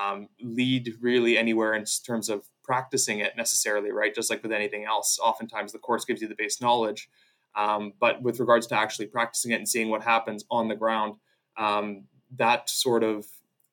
um, 0.00 0.28
lead 0.40 0.94
really 1.00 1.38
anywhere 1.38 1.74
in 1.74 1.84
terms 2.06 2.28
of 2.28 2.46
practicing 2.62 3.20
it 3.20 3.36
necessarily. 3.36 3.90
Right, 3.90 4.14
just 4.14 4.30
like 4.30 4.42
with 4.42 4.52
anything 4.52 4.84
else, 4.84 5.18
oftentimes 5.22 5.72
the 5.72 5.78
course 5.78 6.04
gives 6.04 6.20
you 6.20 6.28
the 6.28 6.34
base 6.36 6.60
knowledge, 6.60 7.08
um, 7.54 7.92
but 7.98 8.22
with 8.22 8.40
regards 8.40 8.66
to 8.68 8.76
actually 8.76 9.06
practicing 9.06 9.52
it 9.52 9.56
and 9.56 9.68
seeing 9.68 9.88
what 9.88 10.02
happens 10.02 10.44
on 10.50 10.68
the 10.68 10.76
ground, 10.76 11.14
um, 11.56 12.04
that 12.36 12.68
sort 12.68 13.02
of 13.02 13.26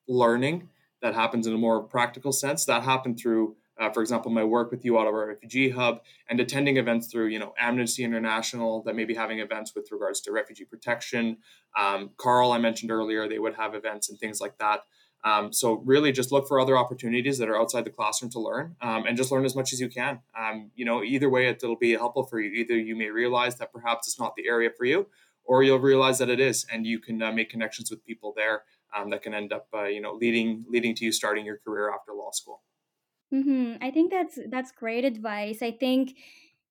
learning 0.08 0.68
that 1.02 1.14
happens 1.14 1.46
in 1.46 1.54
a 1.54 1.58
more 1.58 1.82
practical 1.82 2.32
sense. 2.32 2.64
That 2.64 2.82
happened 2.82 3.18
through, 3.18 3.56
uh, 3.80 3.90
for 3.90 4.02
example, 4.02 4.30
my 4.30 4.44
work 4.44 4.70
with 4.70 4.82
the 4.82 4.90
Ottawa 4.90 5.20
Refugee 5.20 5.70
Hub 5.70 6.02
and 6.28 6.38
attending 6.38 6.76
events 6.76 7.06
through, 7.08 7.28
you 7.28 7.38
know, 7.38 7.54
Amnesty 7.58 8.04
International 8.04 8.82
that 8.82 8.94
may 8.94 9.06
be 9.06 9.14
having 9.14 9.38
events 9.38 9.74
with 9.74 9.90
regards 9.90 10.20
to 10.22 10.32
refugee 10.32 10.66
protection. 10.66 11.38
Um, 11.78 12.10
CARL, 12.18 12.52
I 12.52 12.58
mentioned 12.58 12.90
earlier, 12.90 13.26
they 13.26 13.38
would 13.38 13.54
have 13.54 13.74
events 13.74 14.10
and 14.10 14.18
things 14.18 14.40
like 14.40 14.58
that. 14.58 14.82
Um, 15.24 15.52
so 15.52 15.82
really 15.84 16.12
just 16.12 16.32
look 16.32 16.46
for 16.46 16.60
other 16.60 16.76
opportunities 16.76 17.38
that 17.38 17.48
are 17.48 17.58
outside 17.58 17.84
the 17.84 17.90
classroom 17.90 18.30
to 18.32 18.40
learn 18.40 18.76
um, 18.80 19.04
and 19.06 19.16
just 19.16 19.30
learn 19.30 19.44
as 19.44 19.56
much 19.56 19.72
as 19.72 19.80
you 19.80 19.88
can. 19.88 20.20
Um, 20.38 20.70
you 20.74 20.84
know, 20.84 21.02
either 21.02 21.28
way, 21.28 21.46
it, 21.48 21.60
will 21.62 21.76
be 21.76 21.92
helpful 21.92 22.24
for 22.24 22.38
you. 22.38 22.50
Either 22.52 22.78
you 22.78 22.96
may 22.96 23.08
realize 23.08 23.56
that 23.56 23.72
perhaps 23.72 24.08
it's 24.08 24.18
not 24.18 24.34
the 24.36 24.46
area 24.46 24.70
for 24.76 24.84
you, 24.84 25.06
or 25.44 25.62
you'll 25.62 25.78
realize 25.78 26.18
that 26.18 26.30
it 26.30 26.40
is, 26.40 26.66
and 26.72 26.86
you 26.86 26.98
can 26.98 27.22
uh, 27.22 27.32
make 27.32 27.50
connections 27.50 27.90
with 27.90 28.04
people 28.04 28.32
there 28.36 28.62
um, 28.96 29.10
that 29.10 29.22
can 29.22 29.34
end 29.34 29.52
up, 29.52 29.68
uh, 29.74 29.84
you 29.84 30.00
know, 30.00 30.14
leading 30.14 30.64
leading 30.68 30.94
to 30.94 31.04
you 31.04 31.12
starting 31.12 31.44
your 31.44 31.58
career 31.58 31.90
after 31.90 32.12
law 32.12 32.30
school. 32.30 32.62
Mm-hmm. 33.32 33.74
I 33.80 33.90
think 33.90 34.10
that's 34.10 34.38
that's 34.48 34.72
great 34.72 35.04
advice. 35.04 35.62
I 35.62 35.70
think 35.70 36.16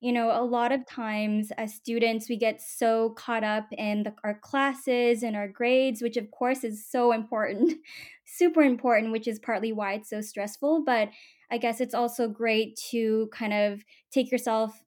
you 0.01 0.11
know 0.13 0.31
a 0.31 0.43
lot 0.43 0.71
of 0.71 0.85
times 0.85 1.51
as 1.57 1.73
students 1.73 2.29
we 2.29 2.37
get 2.37 2.61
so 2.61 3.11
caught 3.11 3.43
up 3.43 3.67
in 3.71 4.03
the, 4.03 4.13
our 4.23 4.33
classes 4.39 5.23
and 5.23 5.35
our 5.35 5.47
grades 5.47 6.01
which 6.01 6.15
of 6.17 6.31
course 6.31 6.63
is 6.63 6.85
so 6.85 7.11
important 7.11 7.73
super 8.25 8.61
important 8.61 9.11
which 9.11 9.27
is 9.27 9.39
partly 9.39 9.73
why 9.73 9.93
it's 9.93 10.09
so 10.09 10.21
stressful 10.21 10.83
but 10.85 11.09
i 11.51 11.57
guess 11.57 11.81
it's 11.81 11.93
also 11.93 12.29
great 12.29 12.77
to 12.91 13.29
kind 13.33 13.53
of 13.53 13.83
take 14.09 14.31
yourself 14.31 14.83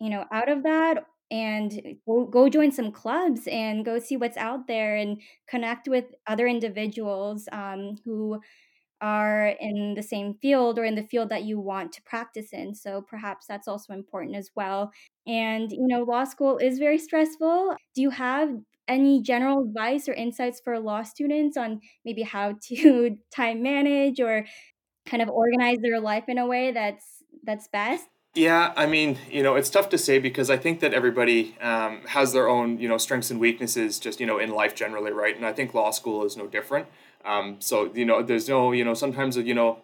you 0.00 0.10
know 0.10 0.24
out 0.30 0.50
of 0.50 0.62
that 0.62 1.06
and 1.30 1.96
go, 2.06 2.26
go 2.26 2.48
join 2.48 2.70
some 2.70 2.92
clubs 2.92 3.48
and 3.48 3.84
go 3.84 3.98
see 3.98 4.16
what's 4.16 4.36
out 4.36 4.66
there 4.66 4.94
and 4.96 5.20
connect 5.48 5.88
with 5.88 6.04
other 6.26 6.46
individuals 6.46 7.48
um, 7.50 7.96
who 8.04 8.38
are 9.04 9.48
in 9.60 9.92
the 9.92 10.02
same 10.02 10.32
field 10.40 10.78
or 10.78 10.84
in 10.84 10.94
the 10.94 11.02
field 11.02 11.28
that 11.28 11.44
you 11.44 11.60
want 11.60 11.92
to 11.92 12.02
practice 12.04 12.54
in. 12.54 12.74
So 12.74 13.02
perhaps 13.02 13.44
that's 13.46 13.68
also 13.68 13.92
important 13.92 14.34
as 14.34 14.48
well. 14.56 14.90
And, 15.26 15.70
you 15.70 15.86
know, 15.86 16.04
law 16.04 16.24
school 16.24 16.56
is 16.56 16.78
very 16.78 16.96
stressful. 16.96 17.76
Do 17.94 18.00
you 18.00 18.08
have 18.08 18.48
any 18.88 19.20
general 19.20 19.62
advice 19.62 20.08
or 20.08 20.14
insights 20.14 20.58
for 20.64 20.78
law 20.80 21.02
students 21.02 21.58
on 21.58 21.82
maybe 22.06 22.22
how 22.22 22.54
to 22.68 23.18
time 23.30 23.62
manage 23.62 24.20
or 24.20 24.46
kind 25.04 25.22
of 25.22 25.28
organize 25.28 25.80
their 25.82 26.00
life 26.00 26.24
in 26.28 26.38
a 26.38 26.46
way 26.46 26.72
that's 26.72 27.22
that's 27.42 27.68
best? 27.68 28.06
Yeah, 28.34 28.72
I 28.74 28.86
mean, 28.86 29.18
you 29.30 29.42
know, 29.42 29.54
it's 29.54 29.70
tough 29.70 29.90
to 29.90 29.98
say 29.98 30.18
because 30.18 30.48
I 30.48 30.56
think 30.56 30.80
that 30.80 30.94
everybody 30.94 31.56
um, 31.60 32.00
has 32.06 32.32
their 32.32 32.48
own, 32.48 32.80
you 32.80 32.88
know, 32.88 32.98
strengths 32.98 33.30
and 33.30 33.38
weaknesses 33.38 34.00
just, 34.00 34.18
you 34.18 34.26
know, 34.26 34.38
in 34.38 34.50
life 34.50 34.74
generally, 34.74 35.12
right? 35.12 35.36
And 35.36 35.46
I 35.46 35.52
think 35.52 35.74
law 35.74 35.90
school 35.90 36.24
is 36.24 36.36
no 36.36 36.48
different. 36.48 36.88
Um, 37.24 37.56
so, 37.60 37.90
you 37.94 38.04
know, 38.04 38.22
there's 38.22 38.48
no, 38.48 38.72
you 38.72 38.84
know, 38.84 38.94
sometimes, 38.94 39.36
you 39.36 39.54
know, 39.54 39.78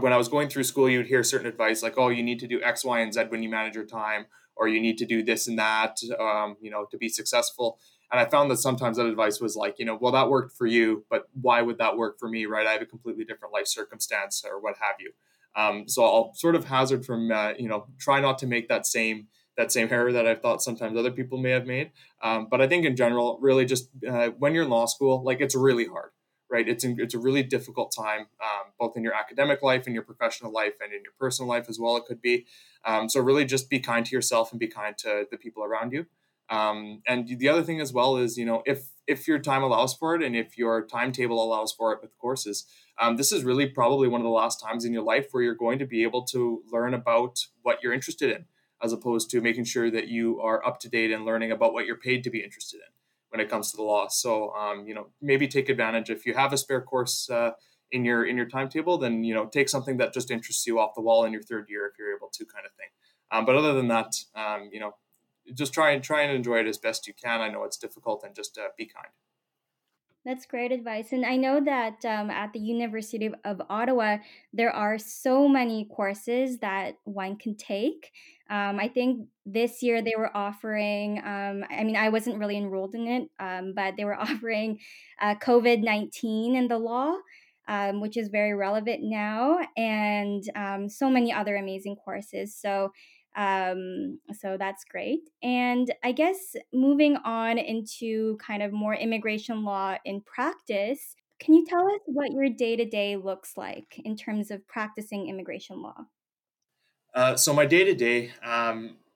when 0.00 0.12
I 0.12 0.16
was 0.16 0.28
going 0.28 0.48
through 0.48 0.64
school, 0.64 0.88
you'd 0.88 1.06
hear 1.06 1.22
certain 1.22 1.46
advice 1.46 1.82
like, 1.82 1.98
oh, 1.98 2.08
you 2.08 2.22
need 2.22 2.38
to 2.40 2.46
do 2.46 2.62
X, 2.62 2.84
Y, 2.84 3.00
and 3.00 3.12
Z 3.12 3.24
when 3.28 3.42
you 3.42 3.50
manage 3.50 3.74
your 3.74 3.84
time, 3.84 4.26
or 4.56 4.66
you 4.68 4.80
need 4.80 4.96
to 4.98 5.06
do 5.06 5.22
this 5.22 5.46
and 5.46 5.58
that, 5.58 5.98
um, 6.18 6.56
you 6.60 6.70
know, 6.70 6.86
to 6.90 6.96
be 6.96 7.08
successful. 7.08 7.78
And 8.10 8.20
I 8.20 8.24
found 8.24 8.50
that 8.50 8.58
sometimes 8.58 8.96
that 8.96 9.06
advice 9.06 9.40
was 9.40 9.56
like, 9.56 9.78
you 9.78 9.84
know, 9.84 9.98
well, 10.00 10.12
that 10.12 10.30
worked 10.30 10.56
for 10.56 10.66
you, 10.66 11.04
but 11.10 11.28
why 11.40 11.60
would 11.60 11.78
that 11.78 11.96
work 11.96 12.18
for 12.18 12.28
me, 12.28 12.46
right? 12.46 12.66
I 12.66 12.72
have 12.72 12.82
a 12.82 12.86
completely 12.86 13.24
different 13.24 13.52
life 13.52 13.66
circumstance 13.66 14.44
or 14.48 14.60
what 14.60 14.76
have 14.80 14.96
you. 15.00 15.12
Um, 15.54 15.88
so 15.88 16.04
I'll 16.04 16.32
sort 16.34 16.54
of 16.54 16.66
hazard 16.66 17.04
from, 17.04 17.32
uh, 17.32 17.52
you 17.58 17.68
know, 17.68 17.86
try 17.98 18.20
not 18.20 18.38
to 18.38 18.46
make 18.46 18.68
that 18.68 18.86
same 18.86 19.28
that 19.56 19.72
same 19.72 19.88
error 19.90 20.12
that 20.12 20.26
I've 20.26 20.42
thought 20.42 20.62
sometimes 20.62 20.98
other 20.98 21.10
people 21.10 21.38
may 21.38 21.50
have 21.50 21.66
made. 21.66 21.90
Um, 22.22 22.46
but 22.50 22.60
I 22.60 22.68
think 22.68 22.84
in 22.84 22.94
general, 22.94 23.38
really 23.40 23.64
just 23.64 23.88
uh, 24.06 24.28
when 24.38 24.54
you're 24.54 24.64
in 24.64 24.70
law 24.70 24.84
school, 24.84 25.24
like 25.24 25.40
it's 25.40 25.54
really 25.54 25.86
hard, 25.86 26.10
right? 26.50 26.68
It's 26.68 26.84
it's 26.84 27.14
a 27.14 27.18
really 27.18 27.42
difficult 27.42 27.94
time, 27.96 28.26
um, 28.40 28.72
both 28.78 28.96
in 28.96 29.02
your 29.02 29.14
academic 29.14 29.62
life, 29.62 29.86
in 29.86 29.94
your 29.94 30.02
professional 30.02 30.52
life, 30.52 30.74
and 30.80 30.92
in 30.92 31.02
your 31.02 31.12
personal 31.18 31.48
life 31.48 31.66
as 31.68 31.78
well. 31.78 31.96
It 31.96 32.04
could 32.06 32.22
be. 32.22 32.46
Um, 32.84 33.08
so 33.08 33.20
really, 33.20 33.44
just 33.44 33.68
be 33.68 33.80
kind 33.80 34.06
to 34.06 34.14
yourself 34.14 34.52
and 34.52 34.60
be 34.60 34.68
kind 34.68 34.96
to 34.98 35.26
the 35.30 35.36
people 35.36 35.64
around 35.64 35.92
you. 35.92 36.06
Um, 36.48 37.02
and 37.06 37.26
the 37.26 37.48
other 37.48 37.62
thing 37.62 37.80
as 37.80 37.92
well 37.92 38.16
is, 38.16 38.36
you 38.36 38.46
know, 38.46 38.62
if 38.66 38.88
if 39.06 39.26
your 39.26 39.38
time 39.38 39.62
allows 39.62 39.94
for 39.94 40.14
it 40.14 40.22
and 40.22 40.36
if 40.36 40.56
your 40.58 40.84
timetable 40.84 41.42
allows 41.42 41.72
for 41.72 41.92
it 41.92 42.00
with 42.02 42.16
courses, 42.18 42.66
um, 43.00 43.16
this 43.16 43.32
is 43.32 43.44
really 43.44 43.66
probably 43.66 44.08
one 44.08 44.20
of 44.20 44.24
the 44.24 44.30
last 44.30 44.60
times 44.60 44.84
in 44.84 44.92
your 44.92 45.02
life 45.02 45.28
where 45.30 45.42
you're 45.42 45.54
going 45.54 45.78
to 45.78 45.86
be 45.86 46.02
able 46.02 46.24
to 46.24 46.62
learn 46.72 46.94
about 46.94 47.46
what 47.62 47.82
you're 47.82 47.92
interested 47.92 48.30
in, 48.30 48.46
as 48.82 48.92
opposed 48.92 49.30
to 49.30 49.40
making 49.40 49.64
sure 49.64 49.90
that 49.90 50.08
you 50.08 50.40
are 50.40 50.64
up 50.64 50.80
to 50.80 50.88
date 50.88 51.12
and 51.12 51.24
learning 51.24 51.50
about 51.50 51.72
what 51.72 51.86
you're 51.86 51.96
paid 51.96 52.22
to 52.24 52.30
be 52.30 52.42
interested 52.42 52.76
in 52.78 52.95
when 53.30 53.40
it 53.40 53.50
comes 53.50 53.70
to 53.70 53.76
the 53.76 53.82
law. 53.82 54.08
So, 54.08 54.52
um, 54.54 54.86
you 54.86 54.94
know, 54.94 55.08
maybe 55.20 55.48
take 55.48 55.68
advantage 55.68 56.10
if 56.10 56.26
you 56.26 56.34
have 56.34 56.52
a 56.52 56.58
spare 56.58 56.80
course 56.80 57.28
uh, 57.30 57.50
in 57.92 58.04
your 58.04 58.24
in 58.26 58.36
your 58.36 58.46
timetable, 58.46 58.98
then 58.98 59.24
you 59.24 59.34
know, 59.34 59.46
take 59.46 59.68
something 59.68 59.96
that 59.98 60.12
just 60.12 60.30
interests 60.30 60.66
you 60.66 60.78
off 60.78 60.94
the 60.94 61.02
wall 61.02 61.24
in 61.24 61.32
your 61.32 61.42
third 61.42 61.66
year 61.68 61.86
if 61.86 61.98
you're 61.98 62.14
able 62.14 62.28
to, 62.32 62.44
kind 62.44 62.66
of 62.66 62.72
thing. 62.72 62.88
Um, 63.30 63.44
but 63.44 63.56
other 63.56 63.74
than 63.74 63.88
that, 63.88 64.14
um, 64.34 64.70
you 64.72 64.80
know, 64.80 64.94
just 65.54 65.72
try 65.72 65.90
and 65.90 66.02
try 66.02 66.22
and 66.22 66.34
enjoy 66.34 66.58
it 66.58 66.66
as 66.66 66.78
best 66.78 67.06
you 67.06 67.14
can. 67.14 67.40
I 67.40 67.48
know 67.48 67.64
it's 67.64 67.76
difficult, 67.76 68.24
and 68.24 68.34
just 68.34 68.58
uh, 68.58 68.68
be 68.76 68.86
kind. 68.86 69.12
That's 70.26 70.44
great 70.44 70.72
advice. 70.72 71.12
And 71.12 71.24
I 71.24 71.36
know 71.36 71.60
that 71.64 72.04
um, 72.04 72.30
at 72.30 72.52
the 72.52 72.58
University 72.58 73.30
of, 73.44 73.62
Ottawa, 73.70 74.16
there 74.52 74.72
are 74.72 74.98
so 74.98 75.46
many 75.46 75.84
courses 75.84 76.58
that 76.58 76.94
one 77.04 77.36
can 77.36 77.54
take. 77.54 78.10
Um, 78.50 78.80
I 78.80 78.88
think 78.88 79.28
this 79.46 79.84
year 79.84 80.02
they 80.02 80.14
were 80.18 80.36
offering, 80.36 81.18
um, 81.24 81.62
I 81.70 81.84
mean, 81.84 81.94
I 81.94 82.08
wasn't 82.08 82.40
really 82.40 82.56
enrolled 82.56 82.96
in 82.96 83.06
it, 83.06 83.30
um, 83.38 83.72
but 83.76 83.94
they 83.96 84.04
were 84.04 84.16
offering 84.20 84.80
uh, 85.22 85.36
COVID 85.36 85.84
19 85.84 86.56
and 86.56 86.68
the 86.68 86.78
law. 86.78 87.14
Um, 87.68 88.00
which 88.00 88.16
is 88.16 88.28
very 88.28 88.54
relevant 88.54 89.00
now, 89.02 89.58
and 89.76 90.44
um, 90.54 90.88
so 90.88 91.10
many 91.10 91.32
other 91.32 91.56
amazing 91.56 91.96
courses. 91.96 92.54
So 92.54 92.92
um, 93.36 94.18
so 94.32 94.56
that's 94.58 94.84
great. 94.84 95.20
And 95.42 95.92
I 96.02 96.12
guess 96.12 96.56
moving 96.72 97.16
on 97.16 97.58
into 97.58 98.38
kind 98.38 98.62
of 98.62 98.72
more 98.72 98.94
immigration 98.94 99.62
law 99.62 99.96
in 100.04 100.22
practice, 100.22 101.14
can 101.38 101.54
you 101.54 101.66
tell 101.66 101.86
us 101.86 102.00
what 102.06 102.32
your 102.32 102.48
day 102.48 102.76
to 102.76 102.86
day 102.86 103.16
looks 103.16 103.56
like 103.56 104.00
in 104.04 104.16
terms 104.16 104.50
of 104.50 104.66
practicing 104.66 105.28
immigration 105.28 105.82
law? 105.82 106.06
Uh, 107.14 107.36
so 107.36 107.52
my 107.52 107.66
day 107.66 107.84
to 107.84 107.94
day, 107.94 108.32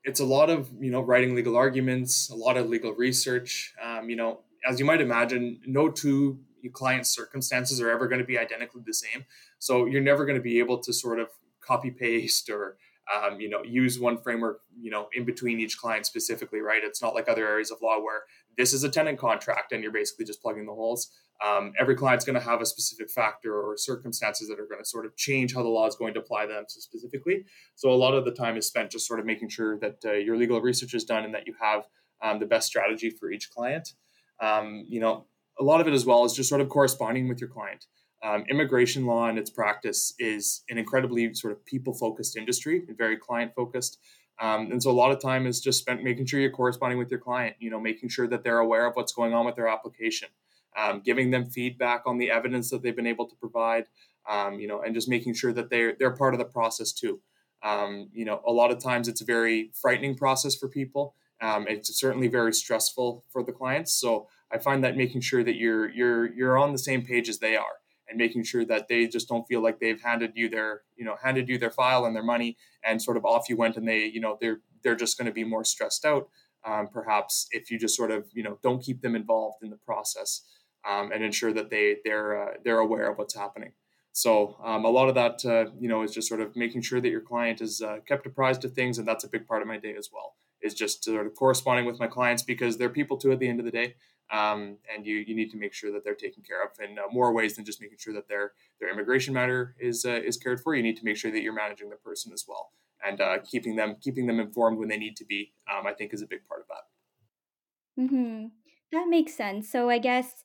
it's 0.05 0.21
a 0.21 0.25
lot 0.25 0.51
of 0.51 0.71
you 0.81 0.91
know 0.91 1.01
writing 1.01 1.35
legal 1.35 1.57
arguments, 1.57 2.29
a 2.31 2.35
lot 2.35 2.57
of 2.57 2.69
legal 2.69 2.93
research. 2.93 3.75
Um, 3.83 4.11
you 4.11 4.17
know, 4.17 4.41
as 4.69 4.79
you 4.79 4.85
might 4.85 5.01
imagine, 5.01 5.61
no 5.67 5.89
two 5.89 6.41
client 6.73 7.07
circumstances 7.07 7.81
are 7.81 7.91
ever 7.91 8.07
going 8.07 8.21
to 8.21 8.27
be 8.27 8.39
identically 8.39 8.83
the 8.85 8.93
same. 8.93 9.25
So 9.59 9.87
you're 9.87 10.03
never 10.03 10.27
going 10.27 10.37
to 10.37 10.43
be 10.43 10.59
able 10.59 10.79
to 10.79 10.93
sort 10.93 11.19
of 11.19 11.29
copy 11.61 11.91
paste 11.91 12.51
or 12.51 12.77
um, 13.15 13.41
you 13.41 13.49
know, 13.49 13.63
use 13.65 13.99
one 13.99 14.19
framework, 14.19 14.61
you 14.81 14.91
know, 14.91 15.09
in 15.13 15.25
between 15.25 15.59
each 15.59 15.79
client 15.79 16.07
specifically, 16.07 16.61
right? 16.61 16.83
It's 16.85 17.03
not 17.03 17.15
like 17.15 17.29
other 17.29 17.47
areas 17.47 17.71
of 17.71 17.79
law 17.83 18.01
where 18.01 18.23
this 18.57 18.73
is 18.73 18.85
a 18.85 18.89
tenant 18.89 19.19
contract 19.19 19.73
and 19.73 19.83
you're 19.83 19.93
basically 19.93 20.25
just 20.25 20.43
plugging 20.43 20.67
the 20.67 20.73
holes. 20.73 21.11
Um, 21.45 21.73
every 21.79 21.97
client's 21.97 22.25
going 22.25 22.39
to 22.39 22.45
have 22.45 22.61
a 22.61 22.67
specific 22.67 23.11
factor 23.11 23.59
or 23.59 23.77
circumstances 23.77 24.49
that 24.49 24.61
are 24.61 24.67
going 24.67 24.81
to 24.81 24.89
sort 24.89 25.07
of 25.07 25.17
change 25.17 25.55
how 25.55 25.63
the 25.63 25.69
law 25.69 25.87
is 25.87 25.97
going 25.97 26.15
to 26.15 26.21
apply 26.21 26.47
them 26.47 26.65
specifically. 26.69 27.47
So 27.75 27.91
a 27.91 27.97
lot 27.97 28.15
of 28.15 28.25
the 28.25 28.33
time 28.33 28.57
is 28.57 28.67
spent 28.67 28.91
just 28.91 29.07
sort 29.07 29.21
of 29.21 29.27
making 29.27 29.49
sure 29.49 29.79
that 29.81 29.97
uh, 30.05 30.13
your 30.13 30.37
legal 30.37 30.61
research 30.61 30.95
is 30.95 31.05
done 31.05 31.25
and 31.25 31.35
that 31.35 31.47
you 31.47 31.55
have 31.61 31.85
um, 32.23 32.39
the 32.39 32.47
best 32.47 32.67
strategy 32.67 33.11
for 33.11 33.31
each 33.31 33.51
client. 33.51 33.95
Um, 34.41 34.85
you 34.87 35.01
know, 35.01 35.27
a 35.59 35.65
lot 35.65 35.81
of 35.81 35.89
it 35.89 35.95
as 35.95 36.07
well 36.07 36.25
is 36.25 36.35
just 36.35 36.49
sort 36.49 36.61
of 36.61 36.69
corresponding 36.69 37.29
with 37.29 37.41
your 37.41 37.51
client 37.51 37.87
um, 38.23 38.45
immigration 38.49 39.07
law 39.07 39.29
and 39.29 39.39
its 39.39 39.51
practice 39.51 40.15
is 40.19 40.63
an 40.69 40.79
incredibly 40.79 41.33
sort 41.35 41.53
of 41.53 41.65
people 41.65 41.95
focused 41.95 42.37
industry 42.37 42.83
and 42.87 42.97
very 42.97 43.17
client 43.17 43.53
focused. 43.55 43.99
Um, 44.41 44.71
and 44.73 44.83
so 44.83 44.91
a 44.91 44.93
lot 44.93 45.11
of 45.11 45.21
time 45.21 45.47
is 45.47 45.61
just 45.61 45.79
spent 45.79 46.03
making 46.03 46.27
sure 46.27 46.41
you're 46.41 46.51
corresponding 46.51 46.99
with 46.99 47.11
your 47.11 47.21
client, 47.21 47.57
you 47.59 47.71
know, 47.71 47.81
making 47.81 48.09
sure 48.09 48.27
that 48.29 48.43
they're 48.43 48.59
aware 48.59 48.87
of 48.87 48.95
what's 48.95 49.13
going 49.13 49.35
on 49.35 49.45
with 49.45 49.57
their 49.57 49.69
application, 49.69 50.29
um, 50.77 51.03
giving 51.05 51.31
them 51.31 51.47
feedback 51.47 52.03
on 52.07 52.19
the 52.19 52.31
evidence 52.31 52.71
that 52.71 52.83
they've 52.83 52.97
been 52.97 53.07
able 53.07 53.27
to 53.27 53.37
provide, 53.37 53.87
um, 54.29 54.59
you 54.59 54.67
know, 54.67 54.81
and 54.81 54.95
just 54.95 55.09
making 55.09 55.35
sure 55.35 55.53
that 55.53 55.69
they're, 55.69 55.95
they're 55.99 56.11
part 56.11 56.35
of 56.35 56.39
the 56.39 56.47
process 56.47 56.93
too. 56.93 57.21
Um, 57.63 58.09
you 58.15 58.25
know, 58.25 58.41
a 58.47 58.53
lot 58.53 58.71
of 58.71 58.83
times 58.83 59.09
it's 59.09 59.21
a 59.21 59.27
very 59.27 59.71
frightening 59.75 60.17
process 60.17 60.55
for 60.57 60.69
people. 60.69 61.15
Um, 61.43 61.67
it's 61.69 61.99
certainly 61.99 62.29
very 62.29 62.55
stressful 62.55 63.25
for 63.31 63.43
the 63.43 63.53
clients. 63.53 63.93
So 63.93 64.29
I 64.51 64.59
find 64.59 64.83
that 64.85 64.97
making 64.97 65.21
sure 65.21 65.45
that 65.45 65.57
you're, 65.57 65.91
you're, 65.91 66.33
you're 66.33 66.59
on 66.59 66.73
the 66.73 66.79
same 66.79 67.03
page 67.03 67.29
as 67.29 67.39
they 67.39 67.57
are 67.57 67.81
and 68.11 68.19
making 68.19 68.43
sure 68.43 68.65
that 68.65 68.89
they 68.89 69.07
just 69.07 69.29
don't 69.29 69.47
feel 69.47 69.63
like 69.63 69.79
they've 69.79 70.03
handed 70.03 70.33
you 70.35 70.49
their 70.49 70.83
you 70.97 71.05
know 71.05 71.17
handed 71.23 71.49
you 71.49 71.59
their 71.59 71.71
file 71.71 72.05
and 72.05 72.15
their 72.15 72.25
money 72.25 72.57
and 72.85 73.01
sort 73.01 73.17
of 73.17 73.25
off 73.25 73.49
you 73.49 73.57
went 73.57 73.77
and 73.77 73.89
they 73.89 74.05
you 74.05 74.21
know 74.21 74.37
they're 74.41 74.61
they're 74.83 74.97
just 74.97 75.17
going 75.17 75.27
to 75.27 75.33
be 75.33 75.45
more 75.45 75.65
stressed 75.65 76.05
out 76.05 76.29
um, 76.65 76.89
perhaps 76.89 77.47
if 77.53 77.71
you 77.71 77.79
just 77.79 77.97
sort 77.97 78.11
of 78.11 78.27
you 78.35 78.43
know 78.43 78.59
don't 78.63 78.83
keep 78.83 79.01
them 79.01 79.17
involved 79.17 79.63
in 79.63 79.71
the 79.71 79.79
process 79.79 80.43
um, 80.89 81.13
and 81.13 81.23
ensure 81.23 81.53
that 81.53 81.71
they 81.71 81.97
they're 82.05 82.43
uh, 82.43 82.55
they're 82.65 82.79
aware 82.79 83.11
of 83.11 83.19
what's 83.19 83.35
happening. 83.35 83.73
So 84.13 84.57
um, 84.65 84.85
a 84.85 84.91
lot 84.91 85.09
of 85.09 85.15
that 85.15 85.45
uh, 85.45 85.71
you 85.79 85.89
know 85.89 86.03
is 86.03 86.13
just 86.13 86.29
sort 86.29 86.41
of 86.41 86.57
making 86.57 86.83
sure 86.83 87.01
that 87.01 87.09
your 87.09 87.21
client 87.21 87.61
is 87.61 87.81
uh, 87.81 87.99
kept 88.07 88.27
apprised 88.27 88.65
of 88.65 88.73
things 88.73 88.99
and 88.99 89.07
that's 89.07 89.25
a 89.25 89.29
big 89.29 89.47
part 89.47 89.63
of 89.63 89.69
my 89.69 89.79
day 89.79 89.95
as 89.97 90.11
well 90.13 90.35
is 90.63 90.75
just 90.75 91.05
sort 91.05 91.27
of 91.27 91.35
corresponding 91.35 91.87
with 91.87 91.99
my 91.99 92.07
clients 92.07 92.43
because 92.43 92.77
they're 92.77 92.91
people 92.91 93.17
too 93.17 93.33
at 93.33 93.39
the 93.39 93.49
end 93.49 93.61
of 93.61 93.65
the 93.65 93.71
day 93.71 93.95
um, 94.31 94.77
and 94.93 95.07
you 95.07 95.17
you 95.17 95.35
need 95.35 95.51
to 95.51 95.57
make 95.57 95.73
sure 95.73 95.93
that 95.93 96.05
they're 96.05 96.15
taken 96.15 96.43
care 96.43 96.63
of 96.63 96.71
in 96.81 96.99
uh, 96.99 97.03
more 97.13 97.33
ways 97.33 97.57
than 97.57 97.65
just 97.65 97.81
making 97.81 97.99
sure 97.99 98.15
that 98.15 98.29
their 98.29 98.53
their 98.79 98.91
immigration 98.93 99.35
matter 99.35 99.75
is 99.79 100.05
uh, 100.05 100.21
is 100.25 100.37
cared 100.37 100.61
for. 100.61 100.75
You 100.75 100.83
need 100.83 100.97
to 100.97 101.05
make 101.05 101.17
sure 101.17 101.31
that 101.31 101.43
you're 101.43 101.55
managing 101.55 101.91
the 101.91 101.97
person 101.97 102.33
as 102.33 102.45
well, 102.47 102.73
and 103.05 103.21
uh, 103.21 103.39
keeping 103.45 103.77
them 103.77 103.97
keeping 104.01 104.27
them 104.27 104.41
informed 104.41 104.79
when 104.79 104.89
they 104.89 104.99
need 104.99 105.17
to 105.17 105.25
be. 105.25 105.53
Um, 105.73 105.87
I 105.87 105.93
think 105.93 106.15
is 106.15 106.23
a 106.23 106.27
big 106.27 106.47
part 106.49 106.61
of 106.61 106.67
that. 106.69 108.03
Mm-hmm. 108.03 108.47
That 108.93 109.07
makes 109.09 109.35
sense. 109.35 109.71
So 109.71 109.91
I 109.91 109.99
guess 109.99 110.43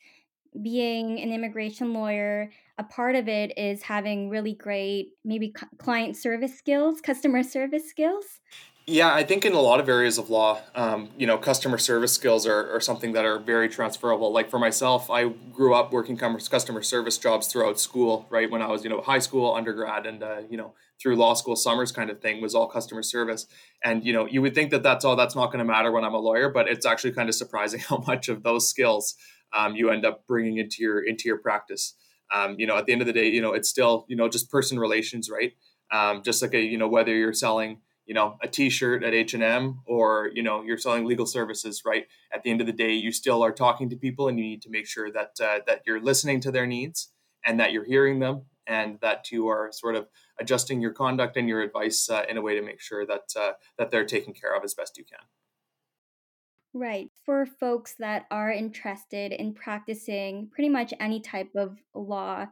being 0.61 1.19
an 1.19 1.31
immigration 1.31 1.93
lawyer, 1.93 2.51
a 2.77 2.83
part 2.83 3.15
of 3.15 3.27
it 3.27 3.57
is 3.57 3.83
having 3.83 4.29
really 4.29 4.53
great 4.53 5.09
maybe 5.23 5.53
client 5.77 6.15
service 6.15 6.57
skills, 6.57 7.01
customer 7.01 7.43
service 7.43 7.89
skills. 7.89 8.25
Yeah, 8.87 9.11
I 9.11 9.23
think 9.23 9.45
in 9.45 9.53
a 9.53 9.59
lot 9.61 9.79
of 9.79 9.89
areas 9.89 10.19
of 10.19 10.29
law, 10.29 10.61
um, 10.75 11.09
you 11.17 11.25
know, 11.25 11.39
customer 11.39 11.79
service 11.79 12.13
skills 12.13 12.45
are, 12.45 12.69
are 12.75 12.79
something 12.79 13.13
that 13.13 13.25
are 13.25 13.39
very 13.39 13.67
transferable. 13.67 14.31
Like 14.31 14.51
for 14.51 14.59
myself, 14.59 15.09
I 15.09 15.29
grew 15.29 15.73
up 15.73 15.91
working 15.91 16.15
customer 16.17 16.83
service 16.83 17.17
jobs 17.17 17.47
throughout 17.47 17.79
school, 17.79 18.27
right? 18.29 18.49
When 18.49 18.61
I 18.61 18.67
was, 18.67 18.83
you 18.83 18.91
know, 18.91 19.01
high 19.01 19.17
school, 19.17 19.55
undergrad, 19.55 20.05
and, 20.05 20.21
uh, 20.21 20.41
you 20.51 20.57
know, 20.57 20.75
through 21.01 21.15
law 21.15 21.33
school, 21.33 21.55
summers 21.55 21.91
kind 21.91 22.11
of 22.11 22.21
thing 22.21 22.43
was 22.43 22.53
all 22.53 22.67
customer 22.67 23.01
service. 23.01 23.47
And, 23.83 24.05
you 24.05 24.13
know, 24.13 24.27
you 24.27 24.43
would 24.43 24.53
think 24.53 24.69
that 24.69 24.83
that's 24.83 25.03
all, 25.03 25.15
that's 25.15 25.35
not 25.35 25.47
going 25.47 25.65
to 25.65 25.65
matter 25.65 25.91
when 25.91 26.03
I'm 26.05 26.13
a 26.13 26.19
lawyer, 26.19 26.49
but 26.49 26.67
it's 26.67 26.85
actually 26.85 27.13
kind 27.13 27.27
of 27.27 27.33
surprising 27.33 27.79
how 27.89 28.03
much 28.05 28.29
of 28.29 28.43
those 28.43 28.69
skills 28.69 29.15
um, 29.51 29.75
you 29.75 29.89
end 29.89 30.05
up 30.05 30.27
bringing 30.27 30.57
into 30.57 30.83
your, 30.83 30.99
into 31.03 31.23
your 31.27 31.39
practice. 31.39 31.95
Um, 32.31 32.55
you 32.59 32.67
know, 32.67 32.77
at 32.77 32.85
the 32.85 32.91
end 32.91 33.01
of 33.01 33.07
the 33.07 33.13
day, 33.13 33.29
you 33.29 33.41
know, 33.41 33.53
it's 33.53 33.67
still, 33.67 34.05
you 34.09 34.15
know, 34.15 34.29
just 34.29 34.51
person 34.51 34.77
relations, 34.77 35.27
right? 35.27 35.53
Um, 35.91 36.21
just 36.23 36.43
like 36.43 36.53
a, 36.53 36.61
you 36.61 36.77
know, 36.77 36.87
whether 36.87 37.13
you're 37.13 37.33
selling, 37.33 37.79
you 38.05 38.13
know 38.13 38.37
a 38.41 38.47
t-shirt 38.47 39.03
at 39.03 39.13
h&m 39.13 39.81
or 39.85 40.29
you 40.33 40.43
know 40.43 40.61
you're 40.63 40.77
selling 40.77 41.05
legal 41.05 41.25
services 41.25 41.83
right 41.85 42.05
at 42.33 42.43
the 42.43 42.51
end 42.51 42.61
of 42.61 42.67
the 42.67 42.73
day 42.73 42.93
you 42.93 43.11
still 43.11 43.43
are 43.43 43.51
talking 43.51 43.89
to 43.89 43.95
people 43.95 44.27
and 44.27 44.39
you 44.39 44.45
need 44.45 44.61
to 44.61 44.69
make 44.69 44.87
sure 44.87 45.11
that 45.11 45.31
uh, 45.41 45.59
that 45.67 45.81
you're 45.85 46.01
listening 46.01 46.39
to 46.39 46.51
their 46.51 46.67
needs 46.67 47.11
and 47.45 47.59
that 47.59 47.71
you're 47.71 47.85
hearing 47.85 48.19
them 48.19 48.43
and 48.67 48.99
that 49.01 49.31
you 49.31 49.47
are 49.47 49.69
sort 49.71 49.95
of 49.95 50.07
adjusting 50.39 50.81
your 50.81 50.91
conduct 50.91 51.37
and 51.37 51.47
your 51.47 51.61
advice 51.61 52.09
uh, 52.09 52.23
in 52.27 52.37
a 52.37 52.41
way 52.41 52.55
to 52.55 52.61
make 52.61 52.81
sure 52.81 53.05
that 53.05 53.23
uh, 53.39 53.51
that 53.77 53.91
they're 53.91 54.05
taken 54.05 54.33
care 54.33 54.55
of 54.55 54.63
as 54.63 54.73
best 54.73 54.97
you 54.97 55.03
can 55.03 55.19
Right. 56.77 57.09
For 57.23 57.45
folks 57.45 57.95
that 57.99 58.25
are 58.29 58.51
interested 58.51 59.31
in 59.31 59.53
practicing 59.53 60.49
pretty 60.49 60.67
much 60.67 60.93
any 60.99 61.21
type 61.21 61.51
of 61.55 61.77
law, 61.93 62.47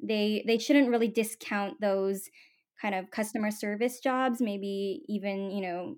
they 0.00 0.44
they 0.46 0.58
shouldn't 0.58 0.88
really 0.88 1.08
discount 1.08 1.80
those 1.80 2.30
kind 2.80 2.94
of 2.94 3.10
customer 3.10 3.50
service 3.50 4.00
jobs, 4.00 4.40
maybe 4.40 5.02
even, 5.08 5.50
you 5.50 5.60
know, 5.62 5.96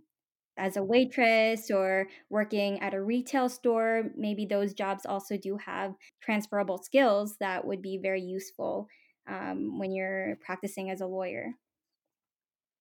as 0.59 0.77
a 0.77 0.83
waitress 0.83 1.71
or 1.71 2.09
working 2.31 2.81
at 2.81 2.95
a 2.95 3.03
retail 3.03 3.49
store, 3.49 4.11
maybe 4.17 4.47
those 4.47 4.73
jobs 4.75 5.05
also 5.07 5.37
do 5.37 5.59
have 5.59 5.95
transferable 6.23 6.79
skills 6.79 7.37
that 7.41 7.67
would 7.67 7.83
be 7.83 7.99
very 7.99 8.23
useful 8.23 8.89
um, 9.29 9.79
when 9.79 9.93
you're 9.93 10.37
practicing 10.41 10.91
as 10.91 11.01
a 11.01 11.07
lawyer. 11.07 11.53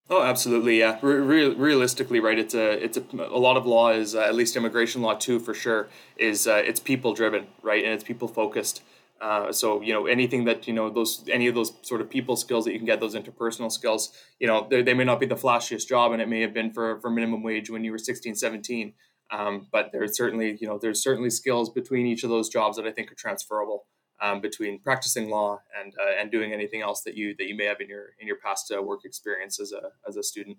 Oh, 0.08 0.22
absolutely, 0.22 0.78
yeah. 0.78 0.98
Re- 1.02 1.48
realistically, 1.52 2.20
right? 2.20 2.38
It's 2.38 2.54
a 2.54 2.82
it's 2.84 2.96
a, 2.96 3.02
a 3.14 3.38
lot 3.40 3.56
of 3.56 3.66
law 3.66 3.90
is 3.90 4.14
uh, 4.14 4.20
at 4.20 4.36
least 4.36 4.54
immigration 4.54 5.02
law 5.02 5.14
too, 5.14 5.40
for 5.40 5.52
sure. 5.52 5.88
Is 6.16 6.46
uh, 6.46 6.62
it's 6.64 6.78
people 6.78 7.12
driven, 7.12 7.48
right? 7.62 7.82
And 7.84 7.92
it's 7.92 8.04
people 8.04 8.28
focused. 8.28 8.82
Uh, 9.18 9.50
so 9.50 9.80
you 9.80 9.94
know 9.94 10.04
anything 10.06 10.44
that 10.44 10.66
you 10.66 10.74
know 10.74 10.90
those 10.90 11.24
any 11.30 11.46
of 11.46 11.54
those 11.54 11.72
sort 11.80 12.02
of 12.02 12.10
people 12.10 12.36
skills 12.36 12.66
that 12.66 12.72
you 12.72 12.78
can 12.78 12.84
get 12.84 13.00
those 13.00 13.14
interpersonal 13.14 13.72
skills 13.72 14.12
you 14.38 14.46
know 14.46 14.66
they, 14.68 14.92
may 14.92 15.04
not 15.04 15.18
be 15.18 15.24
the 15.24 15.34
flashiest 15.34 15.88
job 15.88 16.12
and 16.12 16.20
it 16.20 16.28
may 16.28 16.42
have 16.42 16.52
been 16.52 16.70
for 16.70 17.00
for 17.00 17.08
minimum 17.08 17.42
wage 17.42 17.70
when 17.70 17.82
you 17.82 17.90
were 17.90 17.96
16 17.96 18.34
17 18.34 18.92
um, 19.30 19.68
but 19.72 19.88
there's 19.90 20.14
certainly 20.18 20.58
you 20.60 20.68
know 20.68 20.78
there's 20.78 21.02
certainly 21.02 21.30
skills 21.30 21.70
between 21.70 22.06
each 22.06 22.24
of 22.24 22.28
those 22.28 22.50
jobs 22.50 22.76
that 22.76 22.86
i 22.86 22.92
think 22.92 23.10
are 23.10 23.14
transferable 23.14 23.86
um, 24.20 24.40
between 24.40 24.80
practicing 24.80 25.28
law 25.28 25.60
and 25.78 25.94
uh, 26.00 26.20
and 26.20 26.30
doing 26.30 26.52
anything 26.52 26.82
else 26.82 27.02
that 27.02 27.16
you 27.16 27.34
that 27.38 27.46
you 27.46 27.56
may 27.56 27.64
have 27.64 27.80
in 27.80 27.88
your 27.88 28.10
in 28.18 28.26
your 28.26 28.36
past 28.36 28.72
uh, 28.74 28.82
work 28.82 29.00
experience 29.04 29.60
as 29.60 29.72
a 29.72 29.90
as 30.08 30.16
a 30.16 30.22
student. 30.22 30.58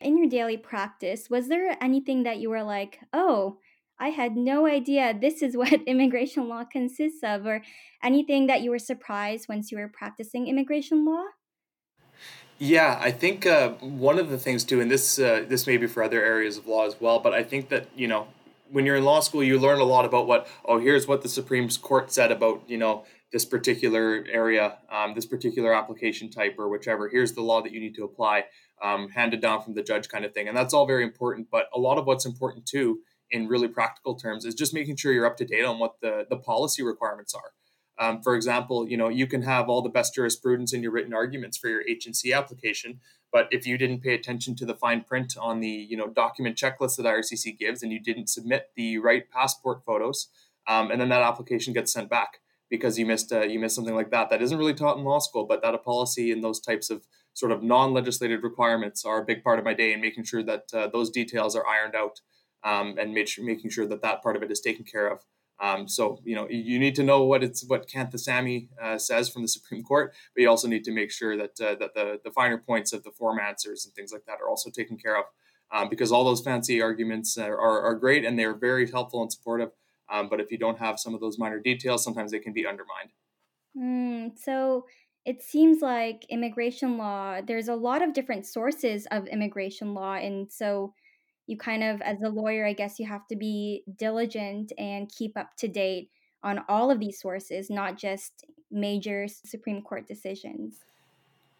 In 0.00 0.16
your 0.16 0.28
daily 0.28 0.56
practice 0.56 1.28
was 1.28 1.48
there 1.48 1.76
anything 1.80 2.22
that 2.22 2.38
you 2.38 2.50
were 2.50 2.62
like 2.62 3.00
oh 3.12 3.58
I 4.00 4.08
had 4.08 4.36
no 4.36 4.66
idea 4.66 5.16
this 5.18 5.42
is 5.42 5.56
what 5.62 5.82
immigration 5.86 6.48
law 6.48 6.64
consists 6.64 7.20
of, 7.22 7.46
or 7.46 7.62
anything 8.02 8.46
that 8.46 8.62
you 8.62 8.70
were 8.70 8.78
surprised 8.78 9.48
once 9.48 9.70
you 9.70 9.78
were 9.78 9.88
practicing 9.88 10.46
immigration 10.46 11.04
law? 11.04 11.24
Yeah, 12.58 12.98
I 13.00 13.12
think 13.12 13.46
uh, 13.46 13.70
one 13.80 14.18
of 14.18 14.30
the 14.30 14.38
things 14.38 14.64
too, 14.64 14.80
and 14.80 14.90
this 14.90 15.18
uh, 15.18 15.44
this 15.46 15.66
may 15.66 15.76
be 15.76 15.86
for 15.86 16.02
other 16.02 16.24
areas 16.24 16.58
of 16.58 16.66
law 16.66 16.86
as 16.86 17.00
well, 17.00 17.20
but 17.20 17.32
I 17.32 17.44
think 17.44 17.68
that 17.68 17.86
you 17.94 18.08
know 18.08 18.26
when 18.70 18.84
you're 18.84 18.96
in 18.96 19.04
law 19.04 19.20
school, 19.20 19.44
you 19.44 19.58
learn 19.58 19.78
a 19.78 19.84
lot 19.84 20.04
about 20.04 20.26
what 20.26 20.48
oh 20.64 20.80
here's 20.80 21.06
what 21.06 21.22
the 21.22 21.28
Supreme 21.28 21.68
Court 21.68 22.12
said 22.12 22.32
about 22.32 22.62
you 22.66 22.76
know 22.76 23.04
this 23.32 23.44
particular 23.44 24.24
area, 24.28 24.78
um, 24.90 25.14
this 25.14 25.26
particular 25.26 25.72
application 25.72 26.30
type 26.30 26.56
or 26.58 26.68
whichever. 26.68 27.08
Here's 27.08 27.32
the 27.32 27.42
law 27.42 27.62
that 27.62 27.72
you 27.72 27.78
need 27.78 27.94
to 27.94 28.04
apply, 28.04 28.46
um, 28.82 29.10
handed 29.10 29.40
down 29.40 29.62
from 29.62 29.74
the 29.74 29.82
judge 29.82 30.08
kind 30.08 30.24
of 30.24 30.34
thing, 30.34 30.48
and 30.48 30.56
that's 30.56 30.74
all 30.74 30.86
very 30.86 31.04
important. 31.04 31.48
But 31.52 31.66
a 31.72 31.78
lot 31.78 31.96
of 31.96 32.06
what's 32.06 32.26
important 32.26 32.66
too 32.66 32.98
in 33.30 33.48
really 33.48 33.68
practical 33.68 34.14
terms 34.14 34.44
is 34.44 34.54
just 34.54 34.74
making 34.74 34.96
sure 34.96 35.12
you're 35.12 35.26
up 35.26 35.36
to 35.36 35.44
date 35.44 35.64
on 35.64 35.78
what 35.78 36.00
the, 36.00 36.26
the 36.28 36.36
policy 36.36 36.82
requirements 36.82 37.34
are. 37.34 37.52
Um, 38.00 38.22
for 38.22 38.36
example, 38.36 38.88
you 38.88 38.96
know, 38.96 39.08
you 39.08 39.26
can 39.26 39.42
have 39.42 39.68
all 39.68 39.82
the 39.82 39.88
best 39.88 40.14
jurisprudence 40.14 40.72
in 40.72 40.82
your 40.82 40.92
written 40.92 41.12
arguments 41.12 41.58
for 41.58 41.68
your 41.68 41.82
H&C 41.88 42.32
application, 42.32 43.00
but 43.32 43.48
if 43.50 43.66
you 43.66 43.76
didn't 43.76 44.02
pay 44.02 44.14
attention 44.14 44.54
to 44.56 44.64
the 44.64 44.74
fine 44.74 45.02
print 45.02 45.34
on 45.38 45.60
the, 45.60 45.68
you 45.68 45.96
know, 45.96 46.06
document 46.06 46.56
checklist 46.56 46.96
that 46.96 47.06
IRCC 47.06 47.58
gives 47.58 47.82
and 47.82 47.92
you 47.92 48.00
didn't 48.00 48.28
submit 48.28 48.70
the 48.76 48.98
right 48.98 49.28
passport 49.30 49.84
photos, 49.84 50.28
um, 50.68 50.90
and 50.90 51.00
then 51.00 51.08
that 51.08 51.22
application 51.22 51.72
gets 51.72 51.92
sent 51.92 52.08
back 52.08 52.38
because 52.70 52.98
you 52.98 53.06
missed 53.06 53.32
uh, 53.32 53.40
you 53.40 53.58
missed 53.58 53.74
something 53.74 53.94
like 53.94 54.10
that. 54.10 54.30
That 54.30 54.42
isn't 54.42 54.58
really 54.58 54.74
taught 54.74 54.98
in 54.98 55.04
law 55.04 55.18
school, 55.18 55.44
but 55.44 55.62
that 55.62 55.74
a 55.74 55.78
policy 55.78 56.30
and 56.30 56.44
those 56.44 56.60
types 56.60 56.90
of 56.90 57.06
sort 57.32 57.52
of 57.52 57.62
non-legislative 57.62 58.42
requirements 58.42 59.04
are 59.04 59.20
a 59.20 59.24
big 59.24 59.42
part 59.42 59.58
of 59.58 59.64
my 59.64 59.74
day 59.74 59.92
and 59.92 60.02
making 60.02 60.24
sure 60.24 60.42
that 60.42 60.64
uh, 60.74 60.88
those 60.88 61.10
details 61.10 61.56
are 61.56 61.66
ironed 61.66 61.94
out 61.94 62.20
um, 62.64 62.96
and 62.98 63.12
make 63.12 63.28
making 63.38 63.70
sure 63.70 63.86
that 63.86 64.02
that 64.02 64.22
part 64.22 64.36
of 64.36 64.42
it 64.42 64.50
is 64.50 64.60
taken 64.60 64.84
care 64.84 65.08
of. 65.08 65.20
Um, 65.60 65.88
so 65.88 66.20
you 66.24 66.36
know 66.36 66.48
you 66.48 66.78
need 66.78 66.94
to 66.96 67.02
know 67.02 67.24
what 67.24 67.42
it's 67.42 67.64
what 67.66 67.88
Kantha 67.88 68.68
uh, 68.80 68.98
says 68.98 69.28
from 69.28 69.42
the 69.42 69.48
Supreme 69.56 69.82
Court, 69.82 70.14
but 70.34 70.42
you 70.42 70.48
also 70.48 70.68
need 70.68 70.84
to 70.84 70.92
make 70.92 71.10
sure 71.10 71.36
that 71.36 71.60
uh, 71.60 71.74
that 71.76 71.94
the 71.94 72.20
the 72.24 72.30
finer 72.30 72.58
points 72.58 72.92
of 72.92 73.02
the 73.02 73.10
form 73.10 73.38
answers 73.38 73.84
and 73.84 73.94
things 73.94 74.12
like 74.12 74.24
that 74.26 74.38
are 74.40 74.48
also 74.48 74.70
taken 74.70 74.96
care 74.96 75.16
of, 75.16 75.24
um, 75.72 75.88
because 75.88 76.12
all 76.12 76.24
those 76.24 76.40
fancy 76.40 76.80
arguments 76.80 77.36
are, 77.36 77.58
are, 77.58 77.82
are 77.82 77.94
great 77.94 78.24
and 78.24 78.38
they're 78.38 78.56
very 78.56 78.90
helpful 78.90 79.22
and 79.22 79.32
supportive. 79.32 79.70
Um, 80.10 80.28
but 80.28 80.40
if 80.40 80.50
you 80.50 80.58
don't 80.58 80.78
have 80.78 80.98
some 80.98 81.14
of 81.14 81.20
those 81.20 81.38
minor 81.38 81.60
details, 81.60 82.02
sometimes 82.02 82.32
they 82.32 82.38
can 82.38 82.54
be 82.54 82.66
undermined. 82.66 83.10
Mm, 83.76 84.38
so 84.38 84.86
it 85.26 85.42
seems 85.42 85.82
like 85.82 86.24
immigration 86.30 86.96
law. 86.96 87.40
There's 87.42 87.68
a 87.68 87.74
lot 87.74 88.00
of 88.00 88.14
different 88.14 88.46
sources 88.46 89.06
of 89.10 89.26
immigration 89.26 89.92
law, 89.92 90.14
and 90.14 90.50
so 90.50 90.94
you 91.48 91.56
kind 91.56 91.82
of 91.82 92.00
as 92.02 92.22
a 92.22 92.28
lawyer 92.28 92.66
i 92.66 92.72
guess 92.72 92.98
you 92.98 93.06
have 93.06 93.26
to 93.26 93.36
be 93.36 93.82
diligent 93.96 94.72
and 94.78 95.10
keep 95.10 95.36
up 95.36 95.56
to 95.56 95.68
date 95.68 96.10
on 96.42 96.60
all 96.68 96.90
of 96.90 97.00
these 97.00 97.20
sources 97.20 97.70
not 97.70 97.96
just 97.96 98.44
major 98.70 99.26
supreme 99.28 99.82
court 99.82 100.06
decisions 100.06 100.84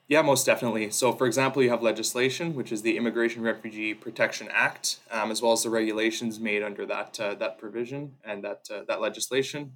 yeah, 0.08 0.22
most 0.22 0.46
definitely. 0.46 0.90
So, 0.90 1.12
for 1.12 1.26
example, 1.26 1.62
you 1.62 1.68
have 1.68 1.82
legislation, 1.82 2.54
which 2.54 2.72
is 2.72 2.80
the 2.80 2.96
Immigration 2.96 3.42
Refugee 3.42 3.92
Protection 3.92 4.48
Act, 4.50 5.00
um, 5.10 5.30
as 5.30 5.42
well 5.42 5.52
as 5.52 5.62
the 5.64 5.68
regulations 5.68 6.40
made 6.40 6.62
under 6.62 6.86
that 6.86 7.20
uh, 7.20 7.34
that 7.34 7.58
provision 7.58 8.14
and 8.24 8.42
that 8.42 8.66
uh, 8.72 8.84
that 8.88 9.02
legislation. 9.02 9.74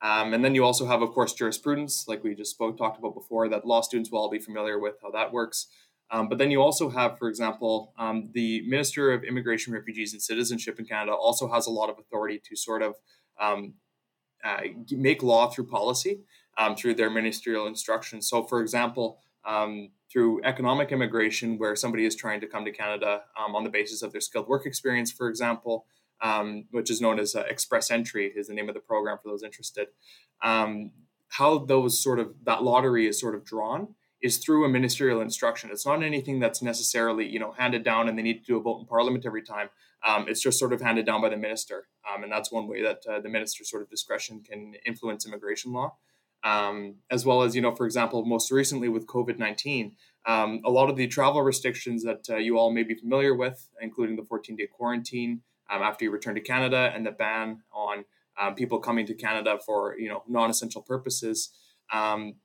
Um, 0.00 0.32
and 0.32 0.44
then 0.44 0.54
you 0.54 0.64
also 0.64 0.86
have, 0.86 1.02
of 1.02 1.10
course, 1.10 1.32
jurisprudence, 1.32 2.06
like 2.06 2.22
we 2.22 2.34
just 2.34 2.52
spoke 2.52 2.76
talked 2.76 2.98
about 2.98 3.14
before, 3.14 3.48
that 3.48 3.66
law 3.66 3.80
students 3.80 4.12
will 4.12 4.20
all 4.20 4.30
be 4.30 4.38
familiar 4.38 4.78
with 4.78 4.94
how 5.02 5.10
that 5.10 5.32
works. 5.32 5.66
Um, 6.10 6.28
but 6.28 6.38
then 6.38 6.50
you 6.50 6.60
also 6.60 6.90
have, 6.90 7.18
for 7.18 7.28
example, 7.28 7.92
um, 7.98 8.30
the 8.34 8.62
Minister 8.68 9.12
of 9.12 9.24
Immigration, 9.24 9.72
Refugees, 9.72 10.12
and 10.12 10.22
Citizenship 10.22 10.78
in 10.78 10.84
Canada 10.84 11.12
also 11.12 11.50
has 11.50 11.66
a 11.66 11.70
lot 11.70 11.90
of 11.90 11.98
authority 11.98 12.40
to 12.48 12.56
sort 12.56 12.82
of 12.82 12.94
um, 13.40 13.74
uh, 14.44 14.60
make 14.90 15.22
law 15.22 15.48
through 15.48 15.66
policy, 15.66 16.20
um, 16.58 16.76
through 16.76 16.94
their 16.94 17.10
ministerial 17.10 17.66
instructions. 17.66 18.28
So, 18.28 18.44
for 18.44 18.60
example, 18.60 19.18
um, 19.44 19.90
through 20.12 20.42
economic 20.44 20.92
immigration, 20.92 21.58
where 21.58 21.74
somebody 21.74 22.04
is 22.04 22.14
trying 22.14 22.40
to 22.42 22.46
come 22.46 22.64
to 22.64 22.70
Canada 22.70 23.22
um, 23.38 23.56
on 23.56 23.64
the 23.64 23.70
basis 23.70 24.02
of 24.02 24.12
their 24.12 24.20
skilled 24.20 24.46
work 24.46 24.66
experience, 24.66 25.10
for 25.10 25.28
example, 25.28 25.86
which 26.70 26.90
is 26.90 27.00
known 27.00 27.18
as 27.18 27.34
uh, 27.34 27.44
Express 27.48 27.90
Entry, 27.90 28.32
is 28.36 28.46
the 28.46 28.54
name 28.54 28.68
of 28.68 28.74
the 28.74 28.80
program 28.80 29.18
for 29.22 29.28
those 29.30 29.42
interested. 29.42 29.88
how 30.40 31.58
those 31.66 32.00
sort 32.00 32.20
of 32.20 32.34
that 32.44 32.62
lottery 32.62 33.06
is 33.06 33.18
sort 33.18 33.34
of 33.34 33.44
drawn 33.44 33.94
is 34.24 34.38
through 34.38 34.64
a 34.64 34.68
ministerial 34.70 35.20
instruction. 35.20 35.68
It's 35.70 35.84
not 35.84 36.02
anything 36.02 36.40
that's 36.40 36.62
necessarily 36.62 37.28
you 37.28 37.38
know 37.38 37.52
handed 37.52 37.84
down 37.84 38.08
and 38.08 38.18
they 38.18 38.22
need 38.22 38.40
to 38.40 38.44
do 38.44 38.56
a 38.56 38.60
vote 38.60 38.80
in 38.80 38.86
parliament 38.86 39.26
every 39.26 39.42
time. 39.42 39.68
Um, 40.06 40.26
it's 40.28 40.40
just 40.40 40.58
sort 40.58 40.72
of 40.72 40.80
handed 40.80 41.04
down 41.04 41.20
by 41.20 41.28
the 41.28 41.36
minister, 41.36 41.88
um, 42.10 42.22
and 42.22 42.32
that's 42.32 42.50
one 42.50 42.66
way 42.66 42.82
that 42.82 43.02
uh, 43.08 43.20
the 43.20 43.28
minister's 43.28 43.70
sort 43.70 43.82
of 43.82 43.90
discretion 43.90 44.42
can 44.42 44.74
influence 44.86 45.26
immigration 45.26 45.72
law. 45.72 45.96
Um, 46.42 46.96
as 47.10 47.24
well 47.24 47.42
as 47.42 47.54
you 47.54 47.60
know, 47.60 47.74
for 47.74 47.84
example, 47.84 48.24
most 48.24 48.50
recently 48.50 48.88
with 48.88 49.06
COVID 49.06 49.38
nineteen, 49.38 49.96
um, 50.24 50.62
a 50.64 50.70
lot 50.70 50.88
of 50.88 50.96
the 50.96 51.06
travel 51.06 51.42
restrictions 51.42 52.02
that 52.04 52.24
uh, 52.30 52.36
you 52.36 52.58
all 52.58 52.72
may 52.72 52.82
be 52.82 52.94
familiar 52.94 53.34
with, 53.34 53.68
including 53.80 54.16
the 54.16 54.24
fourteen 54.24 54.56
day 54.56 54.66
quarantine 54.66 55.42
um, 55.70 55.82
after 55.82 56.04
you 56.06 56.10
return 56.10 56.34
to 56.34 56.40
Canada 56.40 56.90
and 56.94 57.04
the 57.04 57.12
ban 57.12 57.62
on 57.72 58.06
um, 58.40 58.54
people 58.54 58.78
coming 58.78 59.06
to 59.06 59.14
Canada 59.14 59.58
for 59.66 59.98
you 59.98 60.08
know 60.08 60.22
non 60.26 60.48
essential 60.48 60.80
purposes. 60.80 61.50
Um, 61.92 62.36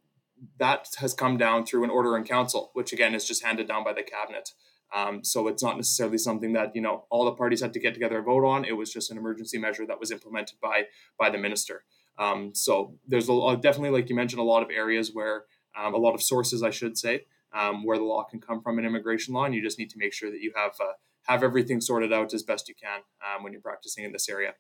that 0.58 0.88
has 0.98 1.14
come 1.14 1.38
down 1.38 1.66
through 1.66 1.84
an 1.84 1.90
order 1.90 2.16
in 2.18 2.24
council, 2.24 2.72
which 2.74 2.94
again 2.94 3.16
is 3.16 3.26
just 3.26 3.44
handed 3.44 3.68
down 3.68 3.84
by 3.84 3.94
the 3.94 4.04
cabinet. 4.04 4.52
Um, 4.94 5.24
so 5.24 5.48
it's 5.48 5.62
not 5.62 5.78
necessarily 5.78 6.18
something 6.18 6.54
that 6.54 6.76
you 6.76 6.82
know 6.82 7.06
all 7.10 7.26
the 7.26 7.32
parties 7.34 7.62
had 7.62 7.74
to 7.74 7.80
get 7.80 7.94
together 7.94 8.18
and 8.18 8.26
vote 8.26 8.46
on. 8.46 8.66
It 8.66 8.78
was 8.78 8.92
just 8.92 9.12
an 9.12 9.18
emergency 9.18 9.58
measure 9.58 9.86
that 9.86 10.00
was 10.00 10.12
implemented 10.12 10.58
by 10.62 10.84
by 11.18 11.30
the 11.30 11.38
minister. 11.38 11.84
Um, 12.18 12.54
so 12.54 12.96
there's 13.08 13.30
a, 13.30 13.58
definitely, 13.62 13.92
like 13.92 14.10
you 14.10 14.16
mentioned, 14.16 14.42
a 14.42 14.44
lot 14.44 14.62
of 14.62 14.70
areas 14.70 15.12
where 15.14 15.46
um, 15.78 15.94
a 15.94 15.98
lot 15.98 16.14
of 16.14 16.22
sources, 16.22 16.62
I 16.62 16.70
should 16.70 16.98
say, 16.98 17.26
um, 17.54 17.86
where 17.86 17.98
the 17.98 18.04
law 18.04 18.24
can 18.26 18.42
come 18.42 18.62
from 18.62 18.78
in 18.78 18.86
immigration 18.86 19.34
law, 19.34 19.46
and 19.46 19.56
you 19.56 19.62
just 19.62 19.80
need 19.80 19.90
to 19.92 19.98
make 19.98 20.14
sure 20.14 20.30
that 20.30 20.42
you 20.42 20.52
have 20.56 20.74
uh, 20.82 20.94
have 21.24 21.44
everything 21.44 21.80
sorted 21.80 22.12
out 22.12 22.34
as 22.34 22.44
best 22.44 22.68
you 22.68 22.76
can 22.76 23.02
um, 23.24 23.44
when 23.44 23.54
you're 23.54 23.62
practicing 23.62 24.04
in 24.04 24.12
this 24.12 24.28
area. 24.28 24.54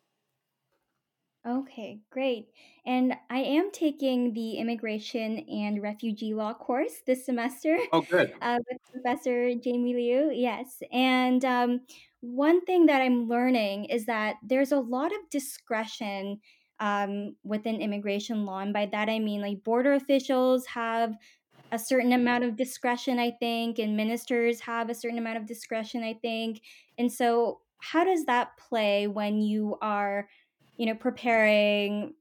Okay, 1.47 2.01
great. 2.09 2.49
And 2.85 3.13
I 3.29 3.39
am 3.39 3.71
taking 3.71 4.33
the 4.33 4.57
immigration 4.57 5.39
and 5.39 5.81
refugee 5.81 6.33
law 6.33 6.53
course 6.53 7.01
this 7.07 7.25
semester 7.25 7.77
Oh, 7.91 8.01
good. 8.01 8.33
uh, 8.41 8.59
with 8.69 8.77
Professor 8.91 9.55
Jamie 9.55 9.93
Liew. 9.93 10.31
Yes. 10.35 10.83
And 10.91 11.45
um, 11.45 11.81
one 12.19 12.65
thing 12.65 12.87
that 12.87 13.01
I'm 13.01 13.29
learning 13.29 13.85
is 13.85 14.05
that 14.05 14.35
there's 14.43 14.73
a 14.73 14.81
lot 14.81 15.13
of 15.13 15.29
discretion 15.29 16.41
um, 16.81 17.37
within 17.43 17.81
immigration 17.81 18.45
law. 18.45 18.59
And 18.59 18.73
by 18.73 18.85
that, 18.87 19.07
I 19.09 19.19
mean 19.19 19.41
like 19.41 19.63
border 19.63 19.93
officials 19.93 20.65
have 20.67 21.15
a 21.71 21.79
certain 21.79 22.11
amount 22.13 22.43
of 22.43 22.55
discretion, 22.55 23.19
I 23.19 23.31
think, 23.31 23.77
and 23.77 23.95
ministers 23.95 24.59
have 24.61 24.89
a 24.89 24.95
certain 24.95 25.19
amount 25.19 25.37
of 25.37 25.45
discretion, 25.45 26.03
I 26.03 26.15
think. 26.15 26.61
And 26.97 27.11
so, 27.11 27.61
how 27.81 28.03
does 28.03 28.25
that 28.25 28.57
play 28.57 29.07
when 29.07 29.41
you 29.41 29.77
are 29.81 30.27
you 30.79 30.85
know, 30.85 30.95
preparing 30.95 32.13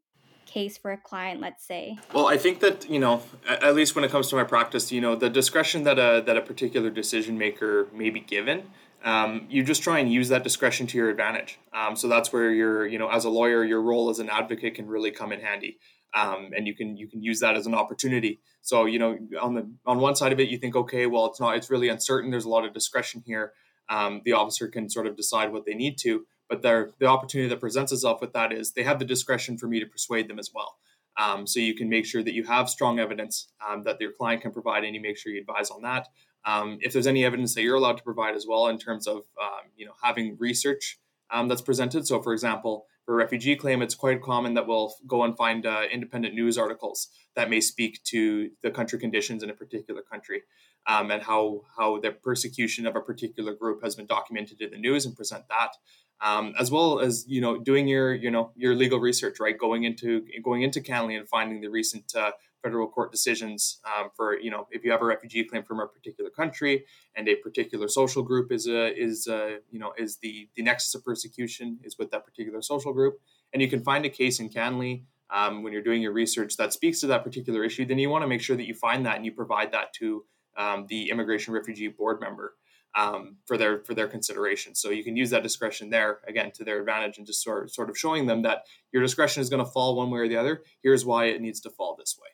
case 0.46 0.76
for 0.76 0.90
a 0.90 0.96
client, 0.96 1.40
let's 1.40 1.64
say? 1.64 1.96
Well, 2.12 2.26
I 2.26 2.36
think 2.36 2.58
that 2.60 2.90
you 2.90 2.98
know, 2.98 3.22
at 3.48 3.74
least 3.74 3.94
when 3.94 4.04
it 4.04 4.10
comes 4.10 4.28
to 4.28 4.36
my 4.36 4.44
practice, 4.44 4.90
you 4.90 5.00
know, 5.00 5.14
the 5.14 5.30
discretion 5.30 5.84
that 5.84 5.98
a 5.98 6.22
that 6.26 6.36
a 6.36 6.42
particular 6.42 6.90
decision 6.90 7.38
maker 7.38 7.86
may 7.94 8.10
be 8.10 8.20
given, 8.20 8.64
um, 9.04 9.46
you 9.48 9.62
just 9.62 9.82
try 9.82 10.00
and 10.00 10.12
use 10.12 10.28
that 10.30 10.42
discretion 10.42 10.88
to 10.88 10.98
your 10.98 11.08
advantage. 11.08 11.60
Um, 11.72 11.94
so 11.94 12.08
that's 12.08 12.32
where 12.32 12.50
your 12.50 12.84
you 12.84 12.98
know, 12.98 13.08
as 13.08 13.24
a 13.24 13.30
lawyer, 13.30 13.64
your 13.64 13.80
role 13.80 14.10
as 14.10 14.18
an 14.18 14.28
advocate 14.28 14.74
can 14.74 14.88
really 14.88 15.12
come 15.12 15.30
in 15.30 15.40
handy. 15.40 15.78
Um, 16.14 16.50
and 16.56 16.66
you 16.66 16.74
can 16.74 16.96
you 16.96 17.06
can 17.06 17.22
use 17.22 17.38
that 17.40 17.54
as 17.54 17.66
an 17.66 17.74
opportunity. 17.74 18.40
So 18.62 18.86
you 18.86 18.98
know, 18.98 19.16
on 19.40 19.54
the 19.54 19.70
on 19.86 20.00
one 20.00 20.16
side 20.16 20.32
of 20.32 20.40
it, 20.40 20.48
you 20.48 20.58
think, 20.58 20.74
okay, 20.74 21.06
well, 21.06 21.26
it's 21.26 21.38
not, 21.38 21.56
it's 21.56 21.70
really 21.70 21.88
uncertain. 21.88 22.32
There's 22.32 22.46
a 22.46 22.48
lot 22.48 22.64
of 22.64 22.74
discretion 22.74 23.22
here. 23.24 23.52
Um, 23.88 24.22
the 24.24 24.32
officer 24.32 24.66
can 24.66 24.90
sort 24.90 25.06
of 25.06 25.16
decide 25.16 25.52
what 25.52 25.64
they 25.64 25.74
need 25.74 25.96
to 25.98 26.26
but 26.48 26.62
the 26.62 27.06
opportunity 27.06 27.48
that 27.48 27.60
presents 27.60 27.92
itself 27.92 28.20
with 28.20 28.32
that 28.32 28.52
is 28.52 28.72
they 28.72 28.82
have 28.82 28.98
the 28.98 29.04
discretion 29.04 29.58
for 29.58 29.68
me 29.68 29.80
to 29.80 29.86
persuade 29.86 30.28
them 30.28 30.38
as 30.38 30.50
well. 30.54 30.78
Um, 31.18 31.46
so 31.46 31.60
you 31.60 31.74
can 31.74 31.88
make 31.88 32.06
sure 32.06 32.22
that 32.22 32.32
you 32.32 32.44
have 32.44 32.70
strong 32.70 33.00
evidence 33.00 33.48
um, 33.66 33.82
that 33.84 34.00
your 34.00 34.12
client 34.12 34.42
can 34.42 34.52
provide, 34.52 34.84
and 34.84 34.94
you 34.94 35.00
make 35.00 35.18
sure 35.18 35.32
you 35.32 35.40
advise 35.40 35.70
on 35.70 35.82
that. 35.82 36.08
Um, 36.44 36.78
if 36.80 36.92
there's 36.92 37.08
any 37.08 37.24
evidence 37.24 37.54
that 37.54 37.62
you're 37.62 37.76
allowed 37.76 37.96
to 37.98 38.04
provide 38.04 38.36
as 38.36 38.46
well 38.46 38.68
in 38.68 38.78
terms 38.78 39.06
of 39.06 39.16
um, 39.40 39.70
you 39.76 39.84
know 39.84 39.94
having 40.02 40.36
research 40.38 40.98
um, 41.30 41.48
that's 41.48 41.60
presented. 41.60 42.06
So, 42.06 42.22
for 42.22 42.32
example, 42.32 42.86
for 43.04 43.14
a 43.14 43.16
refugee 43.16 43.56
claim, 43.56 43.82
it's 43.82 43.94
quite 43.94 44.22
common 44.22 44.54
that 44.54 44.66
we'll 44.66 44.94
go 45.06 45.24
and 45.24 45.36
find 45.36 45.66
uh, 45.66 45.82
independent 45.90 46.34
news 46.34 46.56
articles 46.56 47.08
that 47.34 47.50
may 47.50 47.60
speak 47.60 48.02
to 48.04 48.50
the 48.62 48.70
country 48.70 48.98
conditions 48.98 49.42
in 49.42 49.50
a 49.50 49.54
particular 49.54 50.02
country 50.02 50.42
um, 50.86 51.10
and 51.10 51.22
how 51.22 51.62
how 51.76 51.98
the 52.00 52.10
persecution 52.10 52.86
of 52.86 52.96
a 52.96 53.00
particular 53.00 53.54
group 53.54 53.82
has 53.82 53.94
been 53.94 54.06
documented 54.06 54.60
in 54.60 54.70
the 54.70 54.78
news 54.78 55.04
and 55.04 55.16
present 55.16 55.44
that. 55.48 55.72
Um, 56.20 56.52
as 56.58 56.70
well 56.70 56.98
as 56.98 57.24
you 57.28 57.40
know 57.40 57.58
doing 57.58 57.86
your 57.86 58.12
you 58.12 58.30
know 58.30 58.50
your 58.56 58.74
legal 58.74 58.98
research 58.98 59.38
right? 59.38 59.56
Going 59.56 59.84
into 59.84 60.24
going 60.42 60.62
into 60.62 60.80
CanLII 60.80 61.16
and 61.18 61.28
finding 61.28 61.60
the 61.60 61.68
recent 61.68 62.14
uh, 62.16 62.32
federal 62.62 62.88
court 62.88 63.12
decisions 63.12 63.80
um, 63.86 64.10
for 64.16 64.38
you 64.38 64.50
know 64.50 64.66
if 64.70 64.84
you 64.84 64.90
have 64.90 65.02
a 65.02 65.04
refugee 65.04 65.44
claim 65.44 65.62
from 65.62 65.80
a 65.80 65.86
particular 65.86 66.30
country 66.30 66.84
and 67.14 67.28
a 67.28 67.36
particular 67.36 67.88
social 67.88 68.22
group 68.22 68.50
is 68.50 68.66
a 68.66 68.94
is 68.96 69.26
a, 69.26 69.58
you 69.70 69.78
know 69.78 69.92
is 69.96 70.16
the 70.18 70.48
the 70.56 70.62
nexus 70.62 70.94
of 70.94 71.04
persecution 71.04 71.78
is 71.84 71.96
with 71.98 72.10
that 72.10 72.24
particular 72.24 72.62
social 72.62 72.92
group. 72.92 73.20
And 73.52 73.62
you 73.62 73.68
can 73.68 73.82
find 73.82 74.04
a 74.04 74.10
case 74.10 74.40
in 74.40 74.50
CanLII 74.50 75.04
um, 75.30 75.62
when 75.62 75.72
you're 75.72 75.82
doing 75.82 76.02
your 76.02 76.12
research 76.12 76.56
that 76.56 76.72
speaks 76.72 77.00
to 77.00 77.06
that 77.08 77.24
particular 77.24 77.64
issue 77.64 77.84
then 77.86 77.98
you 77.98 78.10
want 78.10 78.22
to 78.22 78.28
make 78.28 78.40
sure 78.40 78.56
that 78.56 78.66
you 78.66 78.74
find 78.74 79.06
that 79.06 79.16
and 79.16 79.24
you 79.24 79.32
provide 79.32 79.72
that 79.72 79.92
to 79.94 80.24
um, 80.58 80.86
the 80.88 81.08
immigration 81.08 81.54
refugee 81.54 81.88
board 81.88 82.20
member 82.20 82.54
um, 82.96 83.36
for 83.46 83.56
their 83.56 83.82
for 83.84 83.94
their 83.94 84.08
consideration. 84.08 84.74
So 84.74 84.90
you 84.90 85.04
can 85.04 85.16
use 85.16 85.30
that 85.30 85.42
discretion 85.42 85.90
there 85.90 86.18
again 86.26 86.50
to 86.52 86.64
their 86.64 86.80
advantage 86.80 87.18
and 87.18 87.26
just 87.26 87.42
sort 87.42 87.64
of, 87.64 87.70
sort 87.70 87.88
of 87.88 87.96
showing 87.96 88.26
them 88.26 88.42
that 88.42 88.64
your 88.92 89.02
discretion 89.02 89.40
is 89.40 89.48
going 89.48 89.64
to 89.64 89.70
fall 89.70 89.96
one 89.96 90.10
way 90.10 90.20
or 90.20 90.28
the 90.28 90.36
other. 90.36 90.62
Here's 90.82 91.04
why 91.04 91.26
it 91.26 91.40
needs 91.40 91.60
to 91.60 91.70
fall 91.70 91.96
this 91.96 92.18
way. 92.20 92.28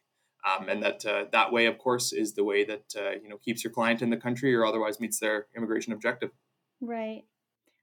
Um, 0.46 0.68
and 0.68 0.82
that 0.82 1.04
uh, 1.04 1.24
that 1.32 1.52
way, 1.52 1.66
of 1.66 1.78
course, 1.78 2.12
is 2.12 2.34
the 2.34 2.44
way 2.44 2.64
that 2.64 2.84
uh, 2.96 3.12
you 3.22 3.28
know 3.28 3.38
keeps 3.38 3.64
your 3.64 3.72
client 3.72 4.02
in 4.02 4.10
the 4.10 4.16
country 4.16 4.54
or 4.54 4.64
otherwise 4.64 5.00
meets 5.00 5.18
their 5.18 5.46
immigration 5.56 5.92
objective. 5.92 6.30
Right. 6.80 7.24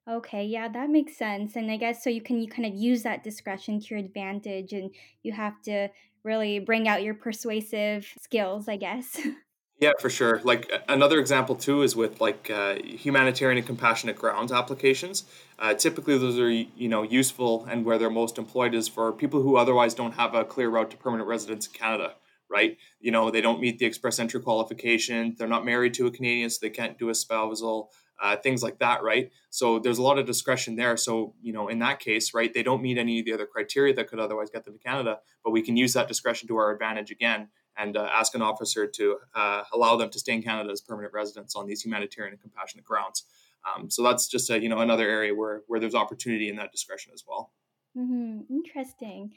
Okay. 0.09 0.45
Yeah, 0.45 0.67
that 0.67 0.89
makes 0.89 1.15
sense. 1.17 1.55
And 1.55 1.71
I 1.71 1.77
guess 1.77 2.03
so. 2.03 2.09
You 2.09 2.21
can 2.21 2.39
you 2.39 2.47
kind 2.47 2.67
of 2.67 2.73
use 2.75 3.03
that 3.03 3.23
discretion 3.23 3.79
to 3.79 3.87
your 3.89 3.99
advantage, 3.99 4.73
and 4.73 4.91
you 5.23 5.33
have 5.33 5.61
to 5.63 5.89
really 6.23 6.59
bring 6.59 6.87
out 6.87 7.03
your 7.03 7.15
persuasive 7.15 8.07
skills, 8.19 8.67
I 8.67 8.77
guess. 8.77 9.19
Yeah, 9.81 9.93
for 9.99 10.11
sure. 10.11 10.39
Like 10.43 10.71
another 10.87 11.19
example 11.19 11.55
too 11.55 11.81
is 11.81 11.95
with 11.95 12.21
like 12.21 12.51
uh, 12.51 12.75
humanitarian 12.83 13.57
and 13.57 13.65
compassionate 13.65 14.15
grounds 14.15 14.51
applications. 14.51 15.25
Uh, 15.57 15.73
typically, 15.73 16.17
those 16.19 16.39
are 16.39 16.51
you 16.51 16.87
know 16.87 17.01
useful 17.01 17.65
and 17.65 17.83
where 17.83 17.97
they're 17.97 18.11
most 18.11 18.37
employed 18.37 18.75
is 18.75 18.87
for 18.87 19.11
people 19.11 19.41
who 19.41 19.57
otherwise 19.57 19.95
don't 19.95 20.13
have 20.13 20.35
a 20.35 20.45
clear 20.45 20.69
route 20.69 20.91
to 20.91 20.97
permanent 20.97 21.27
residence 21.27 21.67
in 21.67 21.73
Canada 21.73 22.15
right? 22.53 22.77
You 22.99 23.11
know, 23.11 23.31
they 23.31 23.39
don't 23.39 23.61
meet 23.61 23.79
the 23.79 23.85
express 23.85 24.19
entry 24.19 24.41
qualification. 24.41 25.35
They're 25.39 25.47
not 25.47 25.63
married 25.63 25.93
to 25.93 26.07
a 26.07 26.11
Canadian, 26.11 26.49
so 26.49 26.59
they 26.61 26.69
can't 26.69 26.99
do 26.99 27.07
a 27.09 27.15
spousal, 27.15 27.91
uh, 28.21 28.35
things 28.35 28.61
like 28.61 28.79
that, 28.79 29.03
right? 29.03 29.31
So 29.51 29.79
there's 29.79 29.99
a 29.99 30.03
lot 30.03 30.19
of 30.19 30.25
discretion 30.25 30.75
there. 30.75 30.97
So, 30.97 31.33
you 31.41 31.53
know, 31.53 31.69
in 31.69 31.79
that 31.79 32.01
case, 32.01 32.33
right, 32.33 32.53
they 32.53 32.61
don't 32.61 32.81
meet 32.81 32.97
any 32.97 33.19
of 33.19 33.25
the 33.25 33.33
other 33.33 33.45
criteria 33.45 33.93
that 33.95 34.09
could 34.09 34.19
otherwise 34.19 34.49
get 34.49 34.65
them 34.65 34.73
to 34.73 34.79
Canada, 34.83 35.19
but 35.45 35.51
we 35.51 35.61
can 35.61 35.77
use 35.77 35.93
that 35.93 36.09
discretion 36.09 36.49
to 36.49 36.57
our 36.57 36.71
advantage 36.73 37.09
again 37.09 37.47
and 37.77 37.97
uh, 37.97 38.09
ask 38.11 38.35
an 38.35 38.41
officer 38.41 38.87
to 38.87 39.17
uh, 39.33 39.63
allow 39.73 39.95
them 39.95 40.09
to 40.09 40.19
stay 40.19 40.33
in 40.33 40.43
Canada 40.43 40.71
as 40.71 40.81
permanent 40.81 41.13
residents 41.13 41.55
on 41.55 41.67
these 41.67 41.81
humanitarian 41.81 42.33
and 42.33 42.41
compassionate 42.41 42.85
grounds. 42.85 43.25
Um, 43.65 43.89
so 43.89 44.03
that's 44.03 44.27
just 44.27 44.49
a, 44.49 44.61
you 44.61 44.69
know 44.69 44.79
another 44.79 45.07
area 45.07 45.33
where 45.35 45.61
where 45.67 45.79
there's 45.79 45.95
opportunity 45.95 46.49
in 46.49 46.55
that 46.57 46.71
discretion 46.71 47.11
as 47.13 47.23
well. 47.27 47.51
Mm-hmm. 47.97 48.41
Interesting. 48.49 49.31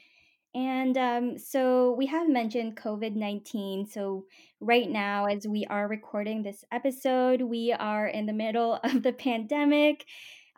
And 0.54 0.96
um, 0.96 1.38
so 1.38 1.92
we 1.98 2.06
have 2.06 2.28
mentioned 2.28 2.76
COVID 2.76 3.16
19. 3.16 3.86
So, 3.86 4.26
right 4.60 4.88
now, 4.88 5.26
as 5.26 5.46
we 5.48 5.66
are 5.68 5.88
recording 5.88 6.42
this 6.42 6.64
episode, 6.70 7.42
we 7.42 7.72
are 7.72 8.06
in 8.06 8.26
the 8.26 8.32
middle 8.32 8.78
of 8.84 9.02
the 9.02 9.12
pandemic. 9.12 10.04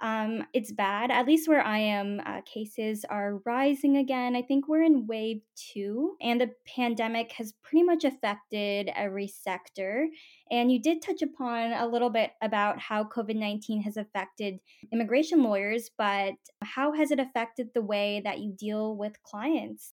Um, 0.00 0.44
it's 0.52 0.72
bad. 0.72 1.10
At 1.10 1.26
least 1.26 1.48
where 1.48 1.64
I 1.64 1.78
am, 1.78 2.20
uh, 2.26 2.42
cases 2.42 3.04
are 3.08 3.40
rising 3.46 3.96
again. 3.96 4.36
I 4.36 4.42
think 4.42 4.68
we're 4.68 4.82
in 4.82 5.06
wave 5.06 5.40
two, 5.56 6.16
and 6.20 6.38
the 6.40 6.50
pandemic 6.66 7.32
has 7.32 7.54
pretty 7.62 7.82
much 7.82 8.04
affected 8.04 8.90
every 8.94 9.26
sector. 9.26 10.08
And 10.50 10.70
you 10.70 10.82
did 10.82 11.00
touch 11.00 11.22
upon 11.22 11.72
a 11.72 11.86
little 11.86 12.10
bit 12.10 12.32
about 12.42 12.78
how 12.78 13.04
COVID 13.04 13.36
19 13.36 13.82
has 13.82 13.96
affected 13.96 14.58
immigration 14.92 15.42
lawyers, 15.42 15.90
but 15.96 16.34
how 16.62 16.92
has 16.92 17.10
it 17.10 17.18
affected 17.18 17.68
the 17.74 17.82
way 17.82 18.20
that 18.24 18.40
you 18.40 18.52
deal 18.52 18.96
with 18.96 19.22
clients? 19.22 19.94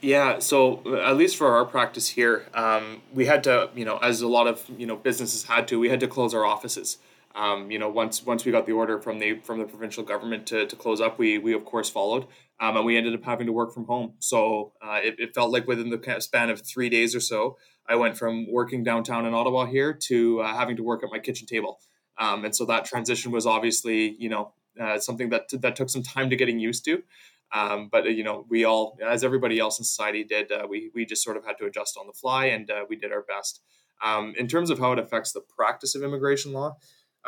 Yeah, 0.00 0.38
so 0.38 1.00
at 1.02 1.16
least 1.16 1.36
for 1.36 1.48
our 1.48 1.64
practice 1.64 2.08
here, 2.08 2.46
um, 2.54 3.02
we 3.12 3.26
had 3.26 3.42
to, 3.44 3.70
you 3.74 3.84
know, 3.84 3.98
as 3.98 4.20
a 4.20 4.28
lot 4.28 4.46
of 4.46 4.64
you 4.76 4.86
know 4.86 4.96
businesses 4.96 5.44
had 5.44 5.66
to, 5.68 5.78
we 5.78 5.88
had 5.88 6.00
to 6.00 6.08
close 6.08 6.34
our 6.34 6.44
offices. 6.44 6.98
Um, 7.38 7.70
you 7.70 7.78
know, 7.78 7.88
once 7.88 8.26
once 8.26 8.44
we 8.44 8.50
got 8.50 8.66
the 8.66 8.72
order 8.72 9.00
from 9.00 9.20
the 9.20 9.38
from 9.44 9.60
the 9.60 9.64
provincial 9.64 10.02
government 10.02 10.44
to, 10.48 10.66
to 10.66 10.74
close 10.74 11.00
up, 11.00 11.20
we 11.20 11.38
we 11.38 11.52
of 11.54 11.64
course 11.64 11.88
followed, 11.88 12.26
um, 12.58 12.76
and 12.76 12.84
we 12.84 12.96
ended 12.96 13.14
up 13.14 13.22
having 13.22 13.46
to 13.46 13.52
work 13.52 13.72
from 13.72 13.84
home. 13.84 14.14
So 14.18 14.72
uh, 14.82 14.98
it, 15.04 15.14
it 15.18 15.34
felt 15.34 15.52
like 15.52 15.68
within 15.68 15.88
the 15.88 16.16
span 16.18 16.50
of 16.50 16.66
three 16.66 16.88
days 16.88 17.14
or 17.14 17.20
so, 17.20 17.56
I 17.88 17.94
went 17.94 18.18
from 18.18 18.50
working 18.50 18.82
downtown 18.82 19.24
in 19.24 19.34
Ottawa 19.34 19.66
here 19.66 19.92
to 20.08 20.40
uh, 20.40 20.52
having 20.52 20.76
to 20.78 20.82
work 20.82 21.04
at 21.04 21.10
my 21.12 21.20
kitchen 21.20 21.46
table, 21.46 21.78
um, 22.18 22.44
and 22.44 22.56
so 22.56 22.64
that 22.64 22.84
transition 22.84 23.30
was 23.30 23.46
obviously 23.46 24.16
you 24.18 24.28
know 24.28 24.52
uh, 24.80 24.98
something 24.98 25.28
that 25.28 25.44
that 25.52 25.76
took 25.76 25.90
some 25.90 26.02
time 26.02 26.30
to 26.30 26.36
getting 26.36 26.58
used 26.58 26.84
to. 26.86 27.04
Um, 27.52 27.88
but 27.90 28.04
you 28.10 28.24
know, 28.24 28.46
we 28.48 28.64
all, 28.64 28.98
as 29.06 29.22
everybody 29.22 29.60
else 29.60 29.78
in 29.78 29.84
society 29.84 30.24
did, 30.24 30.50
uh, 30.50 30.66
we 30.68 30.90
we 30.92 31.06
just 31.06 31.22
sort 31.22 31.36
of 31.36 31.46
had 31.46 31.56
to 31.58 31.66
adjust 31.66 31.96
on 31.96 32.08
the 32.08 32.12
fly, 32.12 32.46
and 32.46 32.68
uh, 32.68 32.84
we 32.88 32.96
did 32.96 33.12
our 33.12 33.22
best. 33.22 33.62
Um, 34.02 34.34
in 34.36 34.48
terms 34.48 34.70
of 34.70 34.78
how 34.78 34.92
it 34.92 34.98
affects 34.98 35.32
the 35.32 35.40
practice 35.40 35.94
of 35.94 36.02
immigration 36.02 36.52
law, 36.52 36.76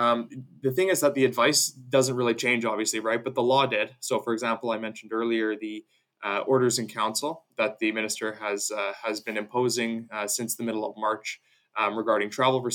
um, 0.01 0.31
the 0.63 0.71
thing 0.71 0.89
is 0.89 1.01
that 1.01 1.13
the 1.15 1.27
advice 1.27 1.69
doesn't 1.69 2.17
really 2.17 2.35
change, 2.35 2.65
obviously, 2.65 3.01
right? 3.01 3.23
But 3.23 3.35
the 3.35 3.43
law 3.43 3.67
did. 3.67 3.95
So, 4.01 4.19
for 4.19 4.33
example, 4.33 4.71
I 4.71 4.79
mentioned 4.79 5.13
earlier 5.13 5.55
the 5.55 5.85
uh, 6.25 6.39
orders 6.47 6.79
in 6.79 6.89
council 6.89 7.45
that 7.59 7.79
the 7.81 7.93
minister 7.93 8.33
has 8.33 8.71
uh, 8.71 8.95
has 9.05 9.21
been 9.21 9.37
imposing 9.37 10.09
uh, 10.11 10.27
since 10.27 10.57
the 10.57 10.63
middle 10.63 10.89
of 10.89 10.95
March 10.97 11.39
um, 11.79 11.99
regarding 11.99 12.31
travel 12.31 12.67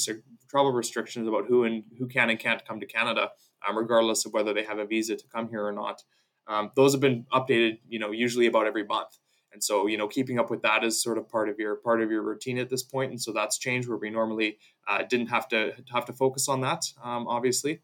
travel 0.51 0.71
restrictions 0.71 1.27
about 1.27 1.47
who 1.47 1.63
and 1.63 1.83
who 1.97 2.07
can 2.07 2.29
and 2.29 2.39
can't 2.39 2.63
come 2.63 2.79
to 2.79 2.85
Canada, 2.85 3.31
um, 3.67 3.75
regardless 3.75 4.27
of 4.27 4.31
whether 4.31 4.53
they 4.53 4.63
have 4.63 4.77
a 4.77 4.85
visa 4.85 5.15
to 5.15 5.27
come 5.27 5.49
here 5.49 5.65
or 5.65 5.71
not. 5.71 6.03
Um, 6.47 6.69
those 6.75 6.93
have 6.93 7.01
been 7.01 7.25
updated, 7.33 7.79
you 7.87 7.97
know, 7.97 8.11
usually 8.11 8.45
about 8.45 8.67
every 8.67 8.85
month. 8.85 9.17
And 9.55 9.63
so, 9.63 9.87
you 9.87 9.97
know, 9.97 10.07
keeping 10.07 10.37
up 10.37 10.49
with 10.51 10.61
that 10.63 10.83
is 10.83 11.01
sort 11.01 11.17
of 11.17 11.29
part 11.29 11.47
of 11.49 11.57
your 11.57 11.77
part 11.77 12.01
of 12.01 12.11
your 12.11 12.21
routine 12.21 12.59
at 12.59 12.69
this 12.69 12.83
point. 12.83 13.09
And 13.11 13.21
so 13.21 13.31
that's 13.31 13.57
changed 13.57 13.87
where 13.87 13.97
we 13.97 14.09
normally 14.09 14.57
uh, 14.87 15.03
didn't 15.09 15.27
have 15.27 15.47
to 15.47 15.71
have 15.93 16.05
to 16.05 16.13
focus 16.13 16.49
on 16.49 16.59
that, 16.61 16.83
um, 17.01 17.25
obviously. 17.27 17.79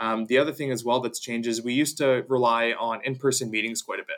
Um, 0.00 0.26
the 0.26 0.38
other 0.38 0.52
thing 0.52 0.72
as 0.72 0.84
well 0.84 1.00
that's 1.00 1.20
changed 1.20 1.48
is 1.48 1.62
we 1.62 1.74
used 1.74 1.96
to 1.98 2.24
rely 2.28 2.72
on 2.72 3.00
in-person 3.04 3.50
meetings 3.50 3.82
quite 3.82 4.00
a 4.00 4.08
bit. 4.12 4.16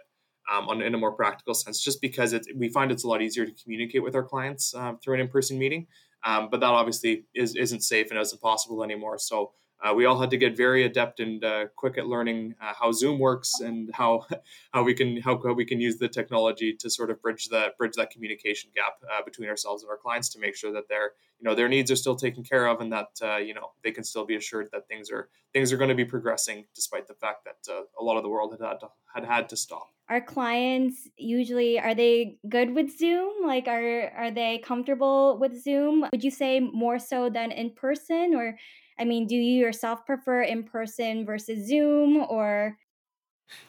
Um, 0.52 0.68
on, 0.68 0.82
in 0.82 0.94
a 0.94 0.98
more 0.98 1.12
practical 1.12 1.54
sense, 1.54 1.82
just 1.82 2.02
because 2.02 2.34
it's, 2.34 2.48
we 2.54 2.68
find 2.68 2.92
it's 2.92 3.04
a 3.04 3.08
lot 3.08 3.22
easier 3.22 3.46
to 3.46 3.52
communicate 3.62 4.02
with 4.02 4.14
our 4.14 4.22
clients 4.22 4.74
uh, 4.74 4.92
through 5.02 5.14
an 5.14 5.20
in-person 5.20 5.58
meeting. 5.58 5.86
Um, 6.22 6.48
but 6.50 6.60
that 6.60 6.66
obviously 6.66 7.24
is, 7.34 7.54
isn't 7.54 7.80
safe 7.82 8.10
and 8.10 8.20
isn't 8.20 8.42
possible 8.42 8.84
anymore. 8.84 9.18
So 9.18 9.52
uh, 9.84 9.92
we 9.92 10.06
all 10.06 10.18
had 10.18 10.30
to 10.30 10.38
get 10.38 10.56
very 10.56 10.84
adept 10.84 11.20
and 11.20 11.44
uh, 11.44 11.66
quick 11.76 11.98
at 11.98 12.06
learning 12.06 12.54
uh, 12.60 12.72
how 12.78 12.90
Zoom 12.90 13.18
works 13.18 13.60
and 13.60 13.90
how 13.92 14.26
how 14.72 14.82
we 14.82 14.94
can 14.94 15.20
how, 15.20 15.40
how, 15.44 15.52
we 15.52 15.64
can 15.64 15.80
use 15.80 15.98
the 15.98 16.08
technology 16.08 16.72
to 16.72 16.88
sort 16.88 17.10
of 17.10 17.20
bridge 17.20 17.48
that 17.50 17.76
bridge 17.76 17.94
that 17.96 18.10
communication 18.10 18.70
gap 18.74 18.94
uh, 19.12 19.22
between 19.22 19.48
ourselves 19.48 19.82
and 19.82 19.90
our 19.90 19.98
clients 19.98 20.30
to 20.30 20.38
make 20.40 20.56
sure 20.56 20.72
that 20.72 20.88
their 20.88 21.12
you 21.38 21.44
know 21.48 21.54
their 21.54 21.68
needs 21.68 21.90
are 21.90 21.96
still 21.96 22.16
taken 22.16 22.42
care 22.42 22.66
of 22.66 22.80
and 22.80 22.92
that 22.92 23.10
uh, 23.22 23.36
you 23.36 23.52
know 23.52 23.72
they 23.82 23.90
can 23.90 24.04
still 24.04 24.24
be 24.24 24.36
assured 24.36 24.68
that 24.72 24.88
things 24.88 25.10
are 25.10 25.28
things 25.52 25.72
are 25.72 25.76
going 25.76 25.90
to 25.90 25.94
be 25.94 26.04
progressing 26.04 26.64
despite 26.74 27.06
the 27.06 27.14
fact 27.14 27.44
that 27.44 27.72
uh, 27.72 27.82
a 28.00 28.02
lot 28.02 28.16
of 28.16 28.22
the 28.22 28.28
world 28.28 28.52
had 28.52 28.66
had 28.66 28.80
to, 28.80 28.88
had 29.14 29.24
had 29.24 29.48
to 29.50 29.56
stop. 29.56 29.93
Our 30.08 30.20
clients 30.20 31.08
usually 31.16 31.80
are 31.80 31.94
they 31.94 32.38
good 32.48 32.74
with 32.74 32.96
Zoom? 32.96 33.46
Like 33.46 33.68
are 33.68 34.10
are 34.16 34.30
they 34.30 34.58
comfortable 34.58 35.38
with 35.38 35.62
Zoom? 35.62 36.06
Would 36.12 36.24
you 36.24 36.30
say 36.30 36.60
more 36.60 36.98
so 36.98 37.30
than 37.30 37.50
in 37.52 37.70
person 37.70 38.34
or 38.34 38.58
I 38.98 39.04
mean, 39.04 39.26
do 39.26 39.34
you 39.34 39.60
yourself 39.60 40.06
prefer 40.06 40.42
in 40.42 40.64
person 40.64 41.26
versus 41.26 41.66
Zoom 41.66 42.18
or? 42.28 42.78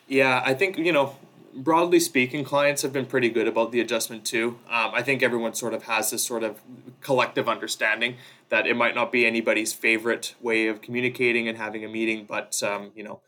Yeah, 0.07 0.41
I 0.45 0.53
think, 0.53 0.77
you 0.77 0.91
know, 0.91 1.15
broadly 1.55 1.99
speaking, 1.99 2.43
clients 2.43 2.81
have 2.83 2.93
been 2.93 3.05
pretty 3.05 3.29
good 3.29 3.47
about 3.47 3.71
the 3.71 3.79
adjustment 3.79 4.25
too. 4.25 4.59
Um, 4.69 4.91
I 4.93 5.01
think 5.01 5.23
everyone 5.23 5.53
sort 5.53 5.73
of 5.73 5.83
has 5.83 6.11
this 6.11 6.23
sort 6.23 6.43
of 6.43 6.61
collective 7.01 7.49
understanding 7.49 8.17
that 8.49 8.67
it 8.67 8.75
might 8.75 8.93
not 8.93 9.11
be 9.11 9.25
anybody's 9.25 9.73
favorite 9.73 10.35
way 10.41 10.67
of 10.67 10.81
communicating 10.81 11.47
and 11.47 11.57
having 11.57 11.83
a 11.83 11.87
meeting, 11.89 12.25
but, 12.25 12.61
um, 12.61 12.91
you 12.95 13.03
know, 13.03 13.21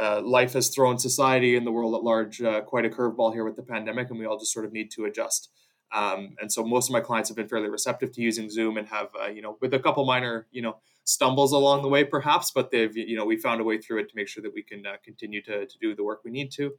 uh, 0.00 0.20
life 0.22 0.52
has 0.52 0.68
thrown 0.68 0.98
society 0.98 1.56
and 1.56 1.66
the 1.66 1.72
world 1.72 1.94
at 1.94 2.02
large 2.02 2.40
uh, 2.40 2.60
quite 2.60 2.84
a 2.84 2.88
curveball 2.88 3.32
here 3.32 3.44
with 3.44 3.56
the 3.56 3.62
pandemic, 3.62 4.10
and 4.10 4.18
we 4.18 4.26
all 4.26 4.38
just 4.38 4.52
sort 4.52 4.64
of 4.64 4.72
need 4.72 4.90
to 4.92 5.04
adjust. 5.04 5.50
Um, 5.92 6.36
and 6.40 6.52
so 6.52 6.64
most 6.64 6.88
of 6.88 6.92
my 6.92 7.00
clients 7.00 7.28
have 7.30 7.36
been 7.36 7.48
fairly 7.48 7.68
receptive 7.68 8.12
to 8.12 8.20
using 8.20 8.50
Zoom 8.50 8.76
and 8.76 8.86
have, 8.88 9.08
uh, 9.20 9.28
you 9.28 9.40
know, 9.40 9.56
with 9.60 9.72
a 9.72 9.78
couple 9.78 10.04
minor, 10.04 10.46
you 10.50 10.60
know, 10.60 10.76
stumbles 11.04 11.52
along 11.52 11.82
the 11.82 11.88
way, 11.88 12.04
perhaps, 12.04 12.50
but 12.50 12.70
they've, 12.70 12.94
you 12.94 13.16
know, 13.16 13.24
we 13.24 13.38
found 13.38 13.60
a 13.60 13.64
way 13.64 13.78
through 13.78 13.98
it 14.00 14.08
to 14.10 14.14
make 14.14 14.28
sure 14.28 14.42
that 14.42 14.52
we 14.52 14.62
can 14.62 14.86
uh, 14.86 14.96
continue 15.02 15.40
to, 15.42 15.64
to 15.64 15.78
do 15.80 15.94
the 15.94 16.04
work 16.04 16.20
we 16.24 16.30
need 16.30 16.50
to. 16.52 16.74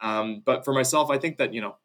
Um, 0.00 0.42
but 0.44 0.64
for 0.64 0.72
myself, 0.72 1.10
I 1.10 1.18
think 1.18 1.36
that, 1.36 1.52
you 1.52 1.60
know, 1.60 1.76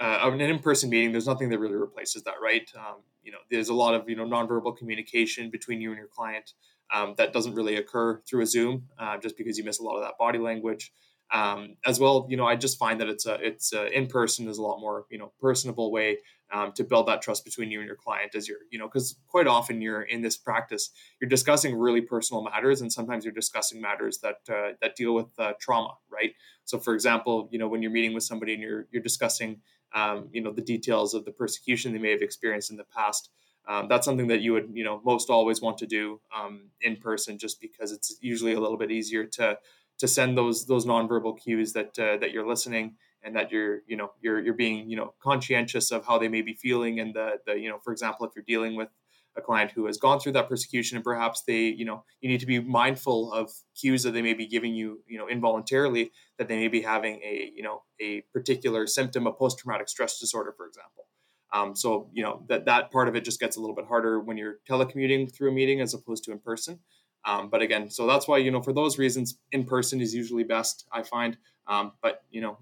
uh, 0.00 0.20
an 0.24 0.40
in-person 0.40 0.90
meeting, 0.90 1.12
there's 1.12 1.26
nothing 1.26 1.50
that 1.50 1.58
really 1.58 1.76
replaces 1.76 2.22
that, 2.24 2.34
right? 2.42 2.68
Um, 2.76 2.96
you 3.22 3.32
know, 3.32 3.38
there's 3.50 3.68
a 3.68 3.74
lot 3.74 3.94
of 3.94 4.08
you 4.08 4.16
know 4.16 4.24
nonverbal 4.24 4.76
communication 4.76 5.50
between 5.50 5.80
you 5.80 5.90
and 5.90 5.98
your 5.98 6.08
client 6.08 6.52
um, 6.92 7.14
that 7.18 7.32
doesn't 7.32 7.54
really 7.54 7.76
occur 7.76 8.20
through 8.28 8.42
a 8.42 8.46
Zoom, 8.46 8.88
uh, 8.98 9.18
just 9.18 9.36
because 9.36 9.58
you 9.58 9.64
miss 9.64 9.78
a 9.78 9.82
lot 9.82 9.96
of 9.96 10.02
that 10.02 10.18
body 10.18 10.38
language. 10.38 10.92
Um, 11.32 11.76
as 11.86 11.98
well, 11.98 12.26
you 12.28 12.36
know, 12.36 12.46
I 12.46 12.54
just 12.54 12.78
find 12.78 13.00
that 13.00 13.08
it's 13.08 13.26
a 13.26 13.34
it's 13.40 13.72
a, 13.72 13.90
in 13.96 14.06
person 14.06 14.48
is 14.48 14.58
a 14.58 14.62
lot 14.62 14.78
more 14.78 15.06
you 15.10 15.18
know 15.18 15.32
personable 15.40 15.90
way 15.90 16.18
um, 16.52 16.72
to 16.72 16.84
build 16.84 17.08
that 17.08 17.22
trust 17.22 17.44
between 17.44 17.70
you 17.70 17.80
and 17.80 17.86
your 17.86 17.96
client 17.96 18.34
as 18.34 18.46
you're 18.46 18.58
you 18.70 18.78
know 18.78 18.86
because 18.86 19.16
quite 19.26 19.46
often 19.46 19.80
you're 19.80 20.02
in 20.02 20.22
this 20.22 20.36
practice 20.36 20.90
you're 21.20 21.28
discussing 21.28 21.76
really 21.76 22.00
personal 22.00 22.44
matters 22.44 22.80
and 22.80 22.92
sometimes 22.92 23.24
you're 23.24 23.34
discussing 23.34 23.80
matters 23.80 24.18
that 24.18 24.36
uh, 24.48 24.72
that 24.80 24.94
deal 24.94 25.14
with 25.14 25.26
uh, 25.38 25.52
trauma 25.60 25.94
right 26.10 26.32
so 26.64 26.78
for 26.78 26.94
example 26.94 27.48
you 27.50 27.58
know 27.58 27.66
when 27.66 27.82
you're 27.82 27.90
meeting 27.90 28.14
with 28.14 28.22
somebody 28.22 28.52
and 28.52 28.62
you're 28.62 28.86
you're 28.92 29.02
discussing 29.02 29.60
um, 29.94 30.28
you 30.32 30.40
know 30.40 30.52
the 30.52 30.62
details 30.62 31.14
of 31.14 31.24
the 31.24 31.32
persecution 31.32 31.92
they 31.92 31.98
may 31.98 32.10
have 32.10 32.22
experienced 32.22 32.70
in 32.70 32.76
the 32.76 32.84
past 32.84 33.30
um, 33.66 33.88
that's 33.88 34.04
something 34.04 34.28
that 34.28 34.40
you 34.40 34.52
would 34.52 34.70
you 34.72 34.84
know 34.84 35.00
most 35.04 35.30
always 35.30 35.60
want 35.60 35.78
to 35.78 35.86
do 35.86 36.20
um, 36.36 36.70
in 36.80 36.96
person 36.96 37.38
just 37.38 37.60
because 37.60 37.92
it's 37.92 38.16
usually 38.20 38.52
a 38.52 38.60
little 38.60 38.76
bit 38.76 38.90
easier 38.90 39.24
to 39.24 39.58
to 39.98 40.08
send 40.08 40.36
those 40.36 40.66
those 40.66 40.86
nonverbal 40.86 41.38
cues 41.38 41.72
that 41.72 41.98
uh, 41.98 42.16
that 42.18 42.32
you're 42.32 42.46
listening 42.46 42.96
and 43.22 43.34
that 43.36 43.50
you're 43.50 43.80
you 43.86 43.96
know 43.96 44.12
you're 44.20 44.40
you're 44.40 44.54
being 44.54 44.88
you 44.88 44.96
know 44.96 45.14
conscientious 45.22 45.90
of 45.90 46.06
how 46.06 46.18
they 46.18 46.28
may 46.28 46.42
be 46.42 46.54
feeling 46.54 47.00
and 47.00 47.14
the 47.14 47.38
the 47.46 47.58
you 47.58 47.68
know 47.68 47.78
for 47.82 47.92
example 47.92 48.26
if 48.26 48.32
you're 48.36 48.44
dealing 48.46 48.76
with 48.76 48.88
a 49.36 49.40
client 49.40 49.72
who 49.72 49.86
has 49.86 49.96
gone 49.96 50.20
through 50.20 50.32
that 50.32 50.48
persecution 50.48 50.96
and 50.96 51.04
perhaps 51.04 51.42
they 51.46 51.62
you 51.62 51.84
know 51.84 52.04
you 52.20 52.28
need 52.28 52.40
to 52.40 52.46
be 52.46 52.60
mindful 52.60 53.32
of 53.32 53.50
cues 53.74 54.02
that 54.02 54.12
they 54.12 54.22
may 54.22 54.34
be 54.34 54.46
giving 54.46 54.74
you 54.74 55.00
you 55.08 55.18
know 55.18 55.28
involuntarily 55.28 56.12
that 56.38 56.48
they 56.48 56.56
may 56.56 56.68
be 56.68 56.82
having 56.82 57.20
a 57.24 57.50
you 57.54 57.62
know 57.62 57.82
a 58.00 58.20
particular 58.32 58.86
symptom 58.86 59.26
of 59.26 59.36
post-traumatic 59.38 59.88
stress 59.88 60.20
disorder 60.20 60.52
for 60.56 60.66
example 60.66 61.06
um, 61.54 61.74
so 61.74 62.10
you 62.12 62.22
know 62.22 62.42
that 62.48 62.66
that 62.66 62.90
part 62.90 63.08
of 63.08 63.16
it 63.16 63.24
just 63.24 63.40
gets 63.40 63.56
a 63.56 63.60
little 63.60 63.74
bit 63.74 63.86
harder 63.86 64.20
when 64.20 64.36
you're 64.36 64.58
telecommuting 64.68 65.32
through 65.34 65.50
a 65.50 65.54
meeting 65.54 65.80
as 65.80 65.94
opposed 65.94 66.24
to 66.24 66.32
in 66.32 66.38
person 66.38 66.78
um, 67.24 67.48
but 67.48 67.62
again 67.62 67.88
so 67.88 68.06
that's 68.06 68.28
why 68.28 68.36
you 68.36 68.50
know 68.50 68.60
for 68.60 68.72
those 68.72 68.98
reasons 68.98 69.38
in 69.52 69.64
person 69.64 70.00
is 70.00 70.14
usually 70.14 70.44
best 70.44 70.86
i 70.92 71.02
find 71.02 71.38
um, 71.66 71.92
but 72.02 72.24
you 72.30 72.42
know 72.42 72.58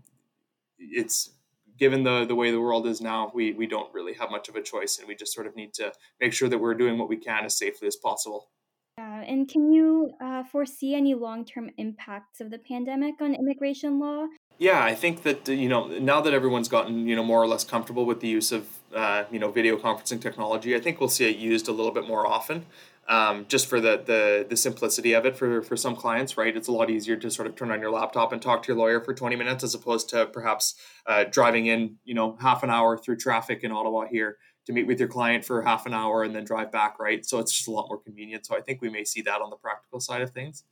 it's 0.78 1.30
given 1.78 2.04
the 2.04 2.24
the 2.24 2.34
way 2.34 2.50
the 2.50 2.60
world 2.60 2.86
is 2.86 3.00
now, 3.00 3.32
we 3.34 3.52
we 3.52 3.66
don't 3.66 3.92
really 3.92 4.14
have 4.14 4.30
much 4.30 4.48
of 4.48 4.56
a 4.56 4.62
choice, 4.62 4.98
and 4.98 5.08
we 5.08 5.14
just 5.14 5.34
sort 5.34 5.46
of 5.46 5.56
need 5.56 5.74
to 5.74 5.92
make 6.20 6.32
sure 6.32 6.48
that 6.48 6.58
we're 6.58 6.74
doing 6.74 6.98
what 6.98 7.08
we 7.08 7.16
can 7.16 7.44
as 7.44 7.58
safely 7.58 7.88
as 7.88 7.96
possible. 7.96 8.50
Yeah, 8.98 9.22
and 9.22 9.48
can 9.48 9.72
you 9.72 10.12
uh, 10.20 10.44
foresee 10.44 10.94
any 10.94 11.14
long 11.14 11.44
term 11.44 11.70
impacts 11.78 12.40
of 12.40 12.50
the 12.50 12.58
pandemic 12.58 13.20
on 13.20 13.34
immigration 13.34 13.98
law? 13.98 14.26
Yeah, 14.58 14.84
I 14.84 14.94
think 14.94 15.22
that 15.22 15.48
you 15.48 15.68
know 15.68 15.86
now 15.86 16.20
that 16.20 16.32
everyone's 16.32 16.68
gotten 16.68 17.06
you 17.08 17.16
know 17.16 17.24
more 17.24 17.42
or 17.42 17.46
less 17.46 17.64
comfortable 17.64 18.06
with 18.06 18.20
the 18.20 18.28
use 18.28 18.52
of 18.52 18.66
uh, 18.94 19.24
you 19.30 19.38
know 19.38 19.50
video 19.50 19.76
conferencing 19.76 20.20
technology, 20.20 20.76
I 20.76 20.80
think 20.80 21.00
we'll 21.00 21.08
see 21.08 21.28
it 21.28 21.36
used 21.36 21.68
a 21.68 21.72
little 21.72 21.92
bit 21.92 22.06
more 22.06 22.26
often 22.26 22.66
um, 23.08 23.46
just 23.48 23.66
for 23.66 23.80
the, 23.80 24.02
the 24.04 24.46
the 24.48 24.56
simplicity 24.56 25.12
of 25.12 25.26
it 25.26 25.36
for 25.36 25.62
for 25.62 25.76
some 25.76 25.96
clients, 25.96 26.36
right? 26.36 26.56
It's 26.56 26.68
a 26.68 26.72
lot 26.72 26.90
easier 26.90 27.16
to 27.16 27.30
sort 27.30 27.48
of 27.48 27.56
turn 27.56 27.70
on 27.70 27.80
your 27.80 27.90
laptop 27.90 28.32
and 28.32 28.40
talk 28.40 28.62
to 28.62 28.68
your 28.68 28.76
lawyer 28.76 29.00
for 29.00 29.12
20 29.12 29.34
minutes 29.36 29.64
as 29.64 29.74
opposed 29.74 30.08
to 30.10 30.26
perhaps 30.26 30.76
uh, 31.06 31.24
driving 31.24 31.66
in, 31.66 31.96
you 32.04 32.14
know, 32.14 32.36
half 32.40 32.62
an 32.62 32.70
hour 32.70 32.96
through 32.96 33.16
traffic 33.16 33.64
in 33.64 33.72
Ottawa 33.72 34.06
here 34.06 34.38
to 34.66 34.72
meet 34.72 34.86
with 34.86 35.00
your 35.00 35.08
client 35.08 35.44
for 35.44 35.62
half 35.62 35.86
an 35.86 35.92
hour 35.92 36.22
and 36.22 36.34
then 36.34 36.44
drive 36.44 36.70
back, 36.70 37.00
right? 37.00 37.26
So 37.26 37.40
it's 37.40 37.52
just 37.52 37.66
a 37.66 37.72
lot 37.72 37.88
more 37.88 37.98
convenient. 37.98 38.46
So 38.46 38.56
I 38.56 38.60
think 38.60 38.80
we 38.80 38.88
may 38.88 39.04
see 39.04 39.20
that 39.22 39.40
on 39.40 39.50
the 39.50 39.56
practical 39.56 39.98
side 39.98 40.22
of 40.22 40.30
things. 40.30 40.62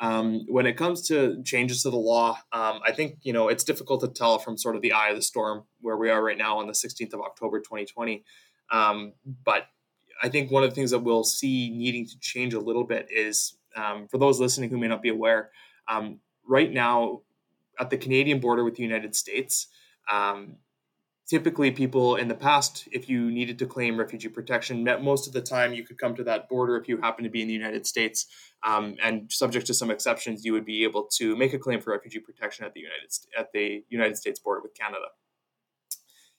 Um, 0.00 0.44
when 0.48 0.66
it 0.66 0.76
comes 0.76 1.06
to 1.08 1.42
changes 1.44 1.82
to 1.82 1.90
the 1.90 1.96
law, 1.96 2.38
um, 2.52 2.80
I 2.84 2.92
think 2.92 3.18
you 3.22 3.32
know 3.32 3.48
it's 3.48 3.64
difficult 3.64 4.00
to 4.00 4.08
tell 4.08 4.38
from 4.38 4.58
sort 4.58 4.76
of 4.76 4.82
the 4.82 4.92
eye 4.92 5.10
of 5.10 5.16
the 5.16 5.22
storm 5.22 5.64
where 5.80 5.96
we 5.96 6.10
are 6.10 6.22
right 6.22 6.38
now 6.38 6.58
on 6.58 6.66
the 6.66 6.72
16th 6.72 7.14
of 7.14 7.20
October 7.20 7.60
2020. 7.60 8.24
Um, 8.72 9.12
but 9.44 9.68
I 10.22 10.28
think 10.28 10.50
one 10.50 10.64
of 10.64 10.70
the 10.70 10.74
things 10.74 10.90
that 10.90 11.00
we'll 11.00 11.24
see 11.24 11.70
needing 11.70 12.06
to 12.06 12.18
change 12.18 12.54
a 12.54 12.60
little 12.60 12.84
bit 12.84 13.08
is 13.10 13.56
um, 13.76 14.08
for 14.08 14.18
those 14.18 14.40
listening 14.40 14.70
who 14.70 14.78
may 14.78 14.88
not 14.88 15.02
be 15.02 15.08
aware, 15.08 15.50
um, 15.88 16.20
right 16.46 16.72
now 16.72 17.20
at 17.78 17.90
the 17.90 17.96
Canadian 17.96 18.40
border 18.40 18.64
with 18.64 18.76
the 18.76 18.82
United 18.82 19.14
States, 19.14 19.68
um, 20.10 20.56
typically 21.28 21.70
people 21.70 22.16
in 22.16 22.28
the 22.28 22.34
past, 22.34 22.86
if 22.92 23.08
you 23.08 23.30
needed 23.30 23.58
to 23.58 23.66
claim 23.66 23.98
refugee 23.98 24.28
protection, 24.28 24.84
most 25.02 25.26
of 25.26 25.32
the 25.32 25.40
time 25.40 25.72
you 25.72 25.84
could 25.84 25.98
come 25.98 26.14
to 26.14 26.24
that 26.24 26.48
border 26.48 26.76
if 26.76 26.88
you 26.88 26.98
happen 26.98 27.24
to 27.24 27.30
be 27.30 27.42
in 27.42 27.48
the 27.48 27.54
United 27.54 27.86
States, 27.86 28.26
um, 28.62 28.96
and 29.02 29.30
subject 29.32 29.66
to 29.66 29.74
some 29.74 29.90
exceptions, 29.90 30.44
you 30.44 30.52
would 30.52 30.64
be 30.64 30.84
able 30.84 31.08
to 31.18 31.36
make 31.36 31.52
a 31.52 31.58
claim 31.58 31.80
for 31.80 31.92
refugee 31.92 32.20
protection 32.20 32.64
at 32.64 32.74
the 32.74 32.80
United 32.80 33.10
at 33.38 33.52
the 33.52 33.84
United 33.88 34.16
States 34.16 34.38
border 34.38 34.60
with 34.62 34.74
Canada. 34.74 35.06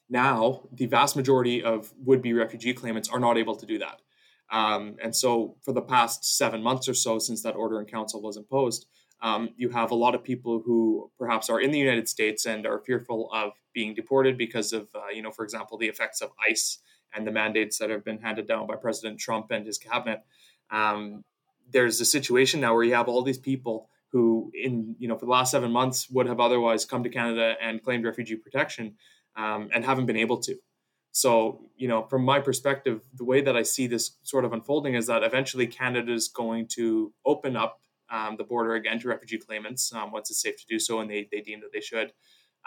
Now, 0.08 0.68
the 0.72 0.86
vast 0.86 1.16
majority 1.16 1.62
of 1.62 1.92
would 2.04 2.22
be 2.22 2.32
refugee 2.32 2.74
claimants 2.74 3.08
are 3.08 3.18
not 3.18 3.36
able 3.36 3.56
to 3.56 3.66
do 3.66 3.78
that. 3.78 4.00
Um, 4.52 4.96
and 5.02 5.14
so, 5.14 5.56
for 5.64 5.72
the 5.72 5.82
past 5.82 6.36
seven 6.36 6.62
months 6.62 6.88
or 6.88 6.94
so, 6.94 7.18
since 7.18 7.42
that 7.42 7.56
order 7.56 7.80
in 7.80 7.86
council 7.86 8.22
was 8.22 8.36
imposed, 8.36 8.86
um, 9.22 9.50
you 9.56 9.70
have 9.70 9.90
a 9.90 9.94
lot 9.94 10.14
of 10.14 10.22
people 10.22 10.62
who 10.64 11.10
perhaps 11.18 11.48
are 11.48 11.60
in 11.60 11.70
the 11.70 11.78
United 11.78 12.08
States 12.08 12.46
and 12.46 12.66
are 12.66 12.78
fearful 12.80 13.30
of 13.32 13.52
being 13.72 13.94
deported 13.94 14.36
because 14.36 14.72
of, 14.72 14.88
uh, 14.94 15.08
you 15.12 15.22
know, 15.22 15.30
for 15.30 15.44
example, 15.44 15.78
the 15.78 15.88
effects 15.88 16.20
of 16.20 16.30
ICE 16.48 16.78
and 17.14 17.26
the 17.26 17.32
mandates 17.32 17.78
that 17.78 17.90
have 17.90 18.04
been 18.04 18.20
handed 18.20 18.46
down 18.46 18.66
by 18.66 18.76
President 18.76 19.18
Trump 19.18 19.50
and 19.50 19.66
his 19.66 19.78
cabinet. 19.78 20.22
Um, 20.70 21.24
there's 21.70 22.00
a 22.00 22.04
situation 22.04 22.60
now 22.60 22.74
where 22.74 22.84
you 22.84 22.94
have 22.94 23.08
all 23.08 23.22
these 23.22 23.38
people 23.38 23.88
who, 24.12 24.50
in 24.54 24.94
you 24.98 25.08
know, 25.08 25.16
for 25.16 25.26
the 25.26 25.32
last 25.32 25.50
seven 25.50 25.72
months, 25.72 26.08
would 26.10 26.26
have 26.26 26.40
otherwise 26.40 26.84
come 26.84 27.02
to 27.02 27.08
Canada 27.08 27.54
and 27.60 27.82
claimed 27.82 28.04
refugee 28.04 28.36
protection 28.36 28.94
um, 29.36 29.68
and 29.74 29.84
haven't 29.84 30.06
been 30.06 30.16
able 30.16 30.38
to. 30.38 30.56
So, 31.12 31.62
you 31.76 31.88
know, 31.88 32.02
from 32.02 32.24
my 32.24 32.40
perspective, 32.40 33.00
the 33.14 33.24
way 33.24 33.40
that 33.40 33.56
I 33.56 33.62
see 33.62 33.86
this 33.86 34.18
sort 34.22 34.44
of 34.44 34.52
unfolding 34.52 34.94
is 34.94 35.06
that 35.06 35.22
eventually 35.22 35.66
Canada 35.66 36.12
is 36.12 36.28
going 36.28 36.68
to 36.74 37.12
open 37.24 37.56
up 37.56 37.80
um, 38.10 38.36
the 38.36 38.44
border 38.44 38.74
again 38.74 38.98
to 39.00 39.08
refugee 39.08 39.38
claimants 39.38 39.92
um, 39.92 40.12
once 40.12 40.30
it's 40.30 40.40
safe 40.40 40.56
to 40.56 40.66
do 40.68 40.78
so 40.78 41.00
and 41.00 41.10
they, 41.10 41.28
they 41.30 41.40
deem 41.40 41.60
that 41.60 41.72
they 41.72 41.80
should. 41.80 42.12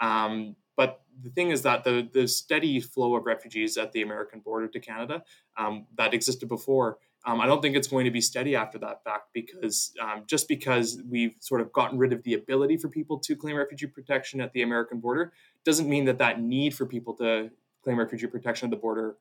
Um, 0.00 0.56
but 0.76 1.02
the 1.22 1.30
thing 1.30 1.50
is 1.50 1.62
that 1.62 1.84
the, 1.84 2.08
the 2.12 2.26
steady 2.26 2.80
flow 2.80 3.14
of 3.14 3.26
refugees 3.26 3.76
at 3.76 3.92
the 3.92 4.02
American 4.02 4.40
border 4.40 4.66
to 4.68 4.80
Canada 4.80 5.22
um, 5.58 5.86
that 5.96 6.14
existed 6.14 6.48
before 6.48 6.98
um, 7.26 7.40
I 7.40 7.46
don't 7.46 7.60
think 7.60 7.76
it's 7.76 7.88
going 7.88 8.06
to 8.06 8.10
be 8.10 8.20
steady 8.20 8.56
after 8.56 8.78
that 8.78 9.04
fact 9.04 9.28
because 9.34 9.92
um, 10.00 10.22
just 10.26 10.48
because 10.48 11.02
we've 11.08 11.34
sort 11.40 11.60
of 11.60 11.70
gotten 11.72 11.98
rid 11.98 12.12
of 12.12 12.22
the 12.22 12.34
ability 12.34 12.78
for 12.78 12.88
people 12.88 13.18
to 13.18 13.36
claim 13.36 13.56
refugee 13.56 13.86
protection 13.86 14.40
at 14.40 14.52
the 14.54 14.62
American 14.62 15.00
border 15.00 15.32
doesn't 15.64 15.88
mean 15.88 16.06
that 16.06 16.18
that 16.18 16.40
need 16.40 16.74
for 16.74 16.86
people 16.86 17.14
to 17.16 17.50
claim 17.84 17.98
refugee 17.98 18.26
protection 18.26 18.66
at 18.66 18.70
the 18.70 18.76
border 18.76 19.16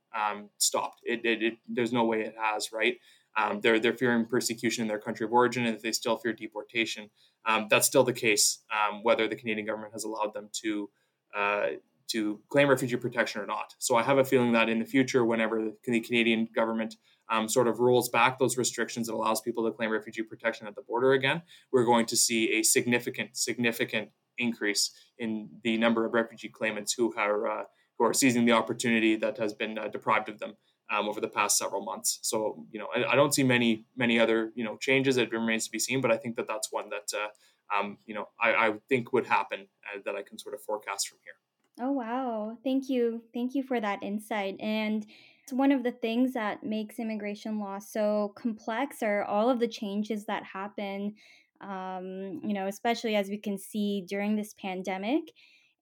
stopped. 0.58 1.02
It, 1.04 1.26
it, 1.26 1.44
it, 1.44 1.58
there's 1.68 1.92
no 1.92 2.06
way 2.06 2.22
it 2.22 2.36
has, 2.40 2.72
right? 2.72 2.98
Um, 3.40 3.62
they're 3.62 3.80
they're 3.80 3.94
fearing 3.94 4.26
persecution 4.26 4.82
in 4.82 4.88
their 4.88 5.00
country 5.00 5.26
of 5.26 5.32
origin, 5.32 5.66
and 5.66 5.80
they 5.80 5.92
still 5.92 6.18
fear 6.18 6.34
deportation, 6.34 7.10
um, 7.46 7.68
that's 7.70 7.88
still 7.88 8.04
the 8.04 8.14
case, 8.14 8.64
um, 8.72 9.04
whether 9.04 9.28
the 9.28 9.36
Canadian 9.36 9.66
government 9.66 9.94
has 9.94 10.04
allowed 10.04 10.34
them 10.34 10.50
to. 10.62 10.90
Uh, 11.36 11.68
to 12.08 12.40
claim 12.50 12.68
refugee 12.68 12.96
protection 12.96 13.40
or 13.40 13.46
not. 13.46 13.76
So 13.78 13.96
I 13.96 14.02
have 14.02 14.18
a 14.18 14.26
feeling 14.26 14.52
that 14.54 14.68
in 14.68 14.80
the 14.80 14.86
future, 14.86 15.24
whenever 15.24 15.72
the 15.86 16.02
Canadian 16.02 16.48
government 16.56 16.96
um, 17.30 17.48
sort 17.48 17.68
of 17.68 17.80
rolls 17.80 18.10
back 18.10 18.40
those 18.40 18.58
restrictions 18.58 19.08
and 19.08 19.16
allows 19.16 19.42
people 19.42 19.64
to 19.66 19.72
claim 19.72 19.92
refugee 19.92 20.24
protection 20.24 20.66
at 20.66 20.74
the 20.74 20.82
border 20.82 21.14
again, 21.14 21.44
we're 21.72 21.86
going 21.86 22.08
to 22.08 22.18
see 22.18 22.54
a 22.54 22.64
significant, 22.64 23.38
significant 23.38 24.10
increase 24.40 24.90
in 25.20 25.50
the 25.64 25.78
number 25.78 26.04
of 26.04 26.14
refugee 26.14 26.50
claimants 26.50 26.94
who 26.94 27.14
are 27.16 27.48
uh, 27.48 27.64
who 28.00 28.06
are 28.06 28.14
seizing 28.14 28.46
the 28.46 28.54
opportunity 28.54 29.16
that 29.18 29.38
has 29.38 29.54
been 29.54 29.78
uh, 29.78 29.88
deprived 29.90 30.30
of 30.30 30.40
them 30.40 30.56
um, 30.92 31.08
over 31.08 31.22
the 31.22 31.28
past 31.28 31.58
several 31.58 31.84
months. 31.84 32.20
So 32.22 32.66
you 32.72 32.80
know, 32.80 32.88
I, 32.96 33.14
I, 33.14 33.16
don't 33.16 33.34
see 33.34 33.44
many 33.44 33.86
many 33.96 34.20
other 34.20 34.52
you 34.56 34.64
know 34.64 34.78
changes. 34.78 35.18
It 35.18 35.32
remains 35.32 35.66
to 35.66 35.72
be 35.72 35.80
seen, 35.80 36.02
but 36.02 36.12
I 36.12 36.18
think 36.18 36.36
that 36.38 36.48
that's 36.48 36.72
one 36.72 36.90
that 36.90 37.18
uh, 37.18 37.78
um, 37.78 37.98
you 38.06 38.16
know 38.16 38.30
I, 38.42 38.54
I, 38.54 38.74
think 38.90 39.14
would 39.14 39.28
happen 39.28 39.68
uh, 39.94 40.00
that 40.06 40.16
I 40.16 40.22
can 40.22 40.38
sort 40.38 40.56
of 40.56 40.62
forecast 40.62 41.08
from 41.08 41.20
here. 41.24 41.86
Oh 41.88 41.92
wow! 41.92 42.58
Thank 42.64 42.90
you, 42.90 43.24
thank 43.34 43.56
you 43.56 43.64
for 43.64 43.80
that 43.80 44.04
insight 44.04 44.58
and 44.60 45.06
it's 45.50 45.58
one 45.58 45.72
of 45.72 45.82
the 45.82 45.92
things 45.92 46.34
that 46.34 46.64
makes 46.64 47.00
immigration 47.00 47.58
law 47.60 47.80
so 47.80 48.34
complex 48.36 49.02
are 49.02 49.24
all 49.24 49.50
of 49.50 49.60
the 49.60 49.68
changes 49.68 50.26
that 50.26 50.44
happen, 50.44 51.16
um, 51.60 52.40
you 52.44 52.54
know, 52.54 52.68
especially 52.68 53.16
as 53.16 53.30
we 53.30 53.38
can 53.40 53.58
see 53.58 54.06
during 54.08 54.36
this 54.36 54.54
pandemic, 54.62 55.24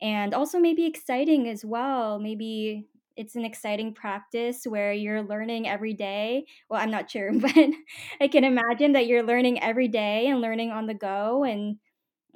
and 0.01 0.33
also 0.33 0.57
maybe 0.57 0.85
exciting 0.85 1.49
as 1.49 1.65
well. 1.65 2.17
Maybe 2.17 2.85
it's 3.17 3.35
an 3.35 3.43
exciting 3.43 3.93
practice 3.93 4.65
where 4.65 4.93
you're 4.93 5.23
learning 5.23 5.67
every 5.67 5.93
day. 5.93 6.45
Well, 6.69 6.79
I'm 6.79 6.91
not 6.91 7.09
sure, 7.09 7.31
but 7.33 7.51
I 8.21 8.27
can 8.27 8.43
imagine 8.43 8.93
that 8.93 9.07
you're 9.07 9.23
learning 9.23 9.61
every 9.61 9.87
day 9.87 10.27
and 10.27 10.39
learning 10.39 10.71
on 10.71 10.85
the 10.85 10.93
go. 10.93 11.43
And 11.43 11.77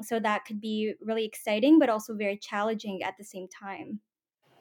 so 0.02 0.20
that 0.20 0.46
could 0.46 0.60
be 0.60 0.94
really 1.00 1.26
exciting, 1.26 1.80
but 1.80 1.90
also 1.90 2.16
very 2.16 2.38
challenging 2.38 3.04
at 3.04 3.14
the 3.18 3.24
same 3.24 3.48
time. 3.48 4.02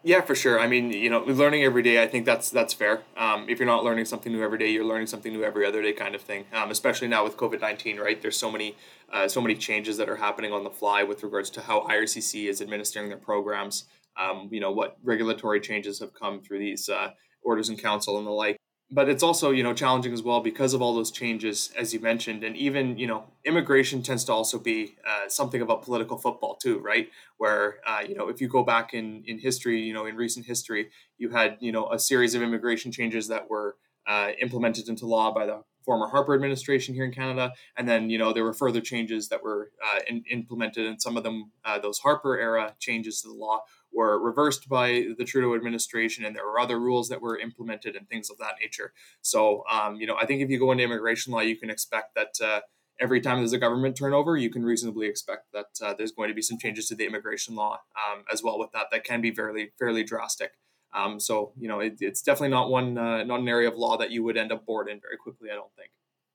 Yeah, 0.02 0.22
for 0.22 0.34
sure. 0.34 0.58
I 0.58 0.66
mean, 0.66 0.92
you 0.92 1.10
know, 1.10 1.22
learning 1.24 1.62
every 1.62 1.82
day. 1.82 2.02
I 2.02 2.06
think 2.06 2.24
that's 2.24 2.48
that's 2.48 2.72
fair. 2.72 3.02
Um, 3.18 3.46
if 3.50 3.58
you're 3.58 3.66
not 3.66 3.84
learning 3.84 4.06
something 4.06 4.32
new 4.32 4.42
every 4.42 4.56
day, 4.56 4.70
you're 4.70 4.84
learning 4.84 5.08
something 5.08 5.30
new 5.30 5.44
every 5.44 5.66
other 5.66 5.82
day, 5.82 5.92
kind 5.92 6.14
of 6.14 6.22
thing. 6.22 6.46
Um, 6.54 6.70
especially 6.70 7.08
now 7.08 7.22
with 7.22 7.36
COVID 7.36 7.60
nineteen, 7.60 7.98
right? 7.98 8.20
There's 8.20 8.38
so 8.38 8.50
many, 8.50 8.76
uh, 9.12 9.28
so 9.28 9.42
many 9.42 9.54
changes 9.54 9.98
that 9.98 10.08
are 10.08 10.16
happening 10.16 10.52
on 10.52 10.64
the 10.64 10.70
fly 10.70 11.02
with 11.02 11.22
regards 11.22 11.50
to 11.50 11.60
how 11.60 11.80
IRCC 11.82 12.48
is 12.48 12.62
administering 12.62 13.10
their 13.10 13.18
programs. 13.18 13.84
Um, 14.18 14.48
you 14.50 14.60
know 14.60 14.72
what 14.72 14.96
regulatory 15.02 15.60
changes 15.60 16.00
have 16.00 16.14
come 16.14 16.40
through 16.40 16.58
these 16.58 16.88
uh, 16.88 17.10
orders 17.42 17.68
in 17.68 17.76
council 17.76 18.18
and 18.18 18.26
the 18.26 18.30
like. 18.30 18.56
But 18.92 19.08
it's 19.08 19.22
also 19.22 19.50
you 19.50 19.62
know 19.62 19.72
challenging 19.72 20.12
as 20.12 20.22
well 20.22 20.40
because 20.40 20.74
of 20.74 20.82
all 20.82 20.94
those 20.94 21.10
changes 21.10 21.70
as 21.78 21.94
you 21.94 22.00
mentioned. 22.00 22.42
And 22.42 22.56
even 22.56 22.98
you 22.98 23.06
know 23.06 23.24
immigration 23.44 24.02
tends 24.02 24.24
to 24.24 24.32
also 24.32 24.58
be 24.58 24.96
uh, 25.08 25.28
something 25.28 25.60
of 25.60 25.70
a 25.70 25.76
political 25.76 26.18
football 26.18 26.56
too 26.56 26.78
right? 26.78 27.08
Where 27.38 27.78
uh, 27.86 28.02
you 28.06 28.14
know 28.14 28.28
if 28.28 28.40
you 28.40 28.48
go 28.48 28.64
back 28.64 28.94
in 28.94 29.22
in 29.26 29.38
history 29.38 29.80
you 29.80 29.92
know 29.92 30.06
in 30.06 30.16
recent 30.16 30.46
history 30.46 30.90
you 31.18 31.30
had 31.30 31.56
you 31.60 31.72
know 31.72 31.90
a 31.90 31.98
series 31.98 32.34
of 32.34 32.42
immigration 32.42 32.90
changes 32.90 33.28
that 33.28 33.48
were 33.48 33.76
uh, 34.06 34.30
implemented 34.40 34.88
into 34.88 35.06
law 35.06 35.32
by 35.32 35.46
the 35.46 35.62
former 35.84 36.08
Harper 36.08 36.34
administration 36.34 36.94
here 36.94 37.04
in 37.04 37.12
Canada, 37.12 37.52
and 37.76 37.88
then 37.88 38.10
you 38.10 38.18
know 38.18 38.32
there 38.32 38.44
were 38.44 38.52
further 38.52 38.80
changes 38.80 39.28
that 39.28 39.42
were 39.42 39.70
uh, 39.84 40.00
in, 40.08 40.24
implemented, 40.30 40.86
and 40.86 41.00
some 41.00 41.16
of 41.16 41.22
them 41.22 41.52
uh, 41.64 41.78
those 41.78 41.98
Harper 41.98 42.38
era 42.38 42.74
changes 42.78 43.22
to 43.22 43.28
the 43.28 43.34
law 43.34 43.60
were 43.92 44.18
reversed 44.18 44.68
by 44.68 45.06
the 45.18 45.24
Trudeau 45.24 45.54
administration, 45.54 46.24
and 46.24 46.34
there 46.34 46.46
were 46.46 46.60
other 46.60 46.78
rules 46.78 47.08
that 47.08 47.20
were 47.20 47.38
implemented 47.38 47.96
and 47.96 48.08
things 48.08 48.30
of 48.30 48.38
that 48.38 48.54
nature. 48.60 48.92
So 49.22 49.64
um, 49.70 49.96
you 49.96 50.06
know 50.06 50.16
I 50.20 50.26
think 50.26 50.42
if 50.42 50.50
you 50.50 50.58
go 50.58 50.72
into 50.72 50.84
immigration 50.84 51.32
law, 51.32 51.40
you 51.40 51.56
can 51.56 51.70
expect 51.70 52.14
that. 52.14 52.34
Uh, 52.42 52.60
every 53.00 53.20
time 53.20 53.38
there's 53.38 53.54
a 53.54 53.58
government 53.58 53.96
turnover, 53.96 54.36
you 54.36 54.50
can 54.50 54.62
reasonably 54.62 55.06
expect 55.06 55.46
that 55.54 55.70
uh, 55.82 55.94
there's 55.94 56.12
going 56.12 56.28
to 56.28 56.34
be 56.34 56.42
some 56.42 56.58
changes 56.58 56.86
to 56.86 56.94
the 56.94 57.06
immigration 57.06 57.54
law 57.54 57.80
um, 57.96 58.24
as 58.30 58.42
well. 58.42 58.58
With 58.58 58.72
that, 58.72 58.88
that 58.92 59.04
can 59.04 59.22
be 59.22 59.30
fairly 59.34 59.72
fairly 59.78 60.04
drastic. 60.04 60.52
Um, 60.92 61.20
so 61.20 61.52
you 61.58 61.68
know, 61.68 61.80
it, 61.80 61.96
it's 62.00 62.22
definitely 62.22 62.50
not 62.50 62.70
one 62.70 62.98
uh, 62.98 63.24
not 63.24 63.40
an 63.40 63.48
area 63.48 63.68
of 63.68 63.76
law 63.76 63.96
that 63.96 64.10
you 64.10 64.22
would 64.24 64.36
end 64.36 64.52
up 64.52 64.66
bored 64.66 64.88
in 64.88 65.00
very 65.00 65.16
quickly. 65.16 65.50
I 65.50 65.54
don't 65.54 65.74
think. 65.76 65.90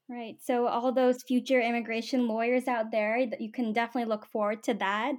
Right. 0.08 0.38
So 0.42 0.68
all 0.68 0.92
those 0.92 1.24
future 1.24 1.60
immigration 1.60 2.28
lawyers 2.28 2.68
out 2.68 2.92
there, 2.92 3.18
you 3.40 3.52
can 3.52 3.74
definitely 3.74 4.08
look 4.08 4.28
forward 4.28 4.64
to 4.64 4.76
that. 4.76 5.14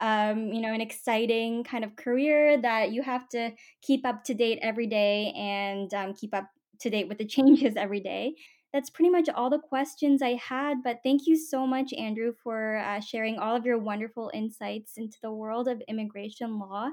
Um, 0.00 0.52
you 0.52 0.60
know, 0.60 0.72
an 0.72 0.80
exciting 0.80 1.64
kind 1.64 1.84
of 1.84 1.96
career 1.96 2.60
that 2.60 2.92
you 2.92 3.02
have 3.02 3.28
to 3.30 3.50
keep 3.82 4.06
up 4.06 4.24
to 4.24 4.34
date 4.34 4.58
every 4.62 4.86
day 4.86 5.32
and 5.36 5.92
um, 5.92 6.14
keep 6.14 6.34
up 6.34 6.48
to 6.80 6.90
date 6.90 7.08
with 7.08 7.18
the 7.18 7.24
changes 7.36 7.74
every 7.76 8.00
day. 8.00 8.34
That's 8.72 8.90
pretty 8.90 9.10
much 9.10 9.28
all 9.30 9.48
the 9.48 9.58
questions 9.58 10.20
I 10.22 10.34
had. 10.34 10.82
But 10.84 10.98
thank 11.02 11.26
you 11.26 11.36
so 11.36 11.66
much, 11.66 11.92
Andrew, 11.94 12.32
for 12.44 12.76
uh, 12.76 13.00
sharing 13.00 13.38
all 13.38 13.56
of 13.56 13.64
your 13.64 13.78
wonderful 13.78 14.30
insights 14.34 14.98
into 14.98 15.16
the 15.22 15.32
world 15.32 15.68
of 15.68 15.82
immigration 15.88 16.58
law. 16.58 16.90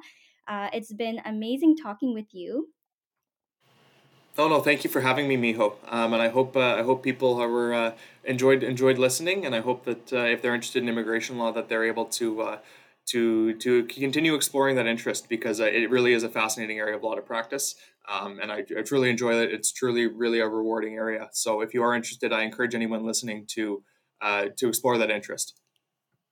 Uh, 0.47 0.69
it's 0.73 0.93
been 0.93 1.19
amazing 1.25 1.75
talking 1.75 2.13
with 2.13 2.33
you. 2.33 2.69
Oh 4.37 4.49
no, 4.49 4.59
thank 4.59 4.83
you 4.83 4.89
for 4.89 4.99
having 4.99 5.27
me, 5.29 5.37
Miho. 5.37 5.75
Um, 5.87 6.13
and 6.13 6.21
I 6.21 6.27
hope 6.27 6.57
uh, 6.57 6.75
I 6.75 6.83
hope 6.83 7.03
people 7.03 7.41
are 7.41 7.73
uh, 7.73 7.91
enjoyed 8.25 8.63
enjoyed 8.63 8.97
listening, 8.97 9.45
and 9.45 9.55
I 9.55 9.61
hope 9.61 9.85
that 9.85 10.11
uh, 10.11 10.17
if 10.17 10.41
they're 10.41 10.53
interested 10.53 10.83
in 10.83 10.89
immigration 10.89 11.37
law, 11.37 11.53
that 11.53 11.69
they're 11.69 11.85
able 11.85 12.05
to 12.05 12.41
uh, 12.41 12.57
to 13.07 13.53
to 13.57 13.85
continue 13.85 14.35
exploring 14.35 14.75
that 14.75 14.87
interest 14.87 15.29
because 15.29 15.61
uh, 15.61 15.65
it 15.65 15.89
really 15.89 16.13
is 16.13 16.23
a 16.23 16.29
fascinating 16.29 16.79
area 16.79 16.95
of 16.95 17.03
law 17.03 17.15
to 17.15 17.21
practice. 17.21 17.75
Um, 18.09 18.39
and 18.39 18.51
I, 18.51 18.63
I 18.77 18.81
truly 18.83 19.09
enjoy 19.09 19.33
it. 19.41 19.51
It's 19.51 19.71
truly 19.71 20.07
really 20.07 20.39
a 20.39 20.47
rewarding 20.47 20.95
area. 20.95 21.29
So 21.33 21.61
if 21.61 21.73
you 21.73 21.83
are 21.83 21.95
interested, 21.95 22.31
I 22.31 22.43
encourage 22.43 22.75
anyone 22.75 23.05
listening 23.05 23.45
to 23.51 23.83
uh, 24.21 24.45
to 24.57 24.67
explore 24.67 24.97
that 24.97 25.11
interest. 25.11 25.59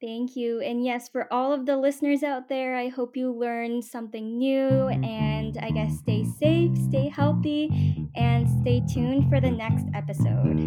Thank 0.03 0.35
you. 0.35 0.59
And 0.59 0.83
yes, 0.83 1.07
for 1.07 1.31
all 1.31 1.53
of 1.53 1.65
the 1.65 1.77
listeners 1.77 2.23
out 2.23 2.49
there, 2.49 2.75
I 2.75 2.89
hope 2.89 3.15
you 3.15 3.31
learned 3.31 3.85
something 3.85 4.37
new. 4.37 4.89
And 4.89 5.57
I 5.61 5.71
guess 5.71 5.97
stay 5.99 6.25
safe, 6.25 6.77
stay 6.89 7.07
healthy, 7.07 8.09
and 8.13 8.45
stay 8.61 8.83
tuned 8.93 9.29
for 9.29 9.39
the 9.39 9.49
next 9.49 9.85
episode. 9.93 10.59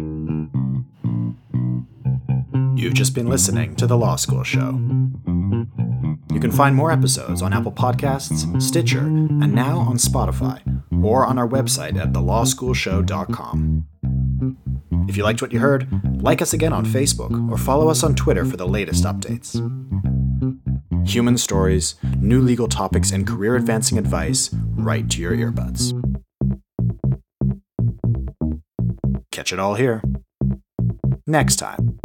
You've 2.75 2.95
just 2.95 3.13
been 3.13 3.27
listening 3.27 3.75
to 3.75 3.85
The 3.85 3.97
Law 3.97 4.15
School 4.15 4.43
Show. 4.43 4.79
You 6.37 6.41
can 6.41 6.51
find 6.51 6.75
more 6.75 6.91
episodes 6.91 7.41
on 7.41 7.51
Apple 7.51 7.71
Podcasts, 7.71 8.61
Stitcher, 8.61 8.99
and 8.99 9.55
now 9.55 9.79
on 9.79 9.97
Spotify, 9.97 10.61
or 11.03 11.25
on 11.25 11.39
our 11.39 11.47
website 11.47 11.99
at 11.99 12.13
thelawschoolshow.com. 12.13 13.87
If 15.09 15.17
you 15.17 15.23
liked 15.23 15.41
what 15.41 15.51
you 15.51 15.57
heard, 15.57 15.87
like 16.21 16.43
us 16.43 16.53
again 16.53 16.73
on 16.73 16.85
Facebook 16.85 17.51
or 17.51 17.57
follow 17.57 17.89
us 17.89 18.03
on 18.03 18.13
Twitter 18.13 18.45
for 18.45 18.55
the 18.55 18.67
latest 18.67 19.03
updates. 19.03 19.55
Human 21.09 21.39
stories, 21.39 21.95
new 22.19 22.39
legal 22.39 22.67
topics, 22.67 23.09
and 23.09 23.25
career 23.25 23.55
advancing 23.55 23.97
advice 23.97 24.51
right 24.75 25.09
to 25.09 25.19
your 25.19 25.35
earbuds. 25.35 25.91
Catch 29.31 29.51
it 29.51 29.57
all 29.57 29.73
here. 29.73 30.03
Next 31.25 31.55
time 31.55 31.97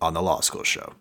on 0.00 0.14
The 0.14 0.22
Law 0.22 0.42
School 0.42 0.62
Show. 0.62 0.94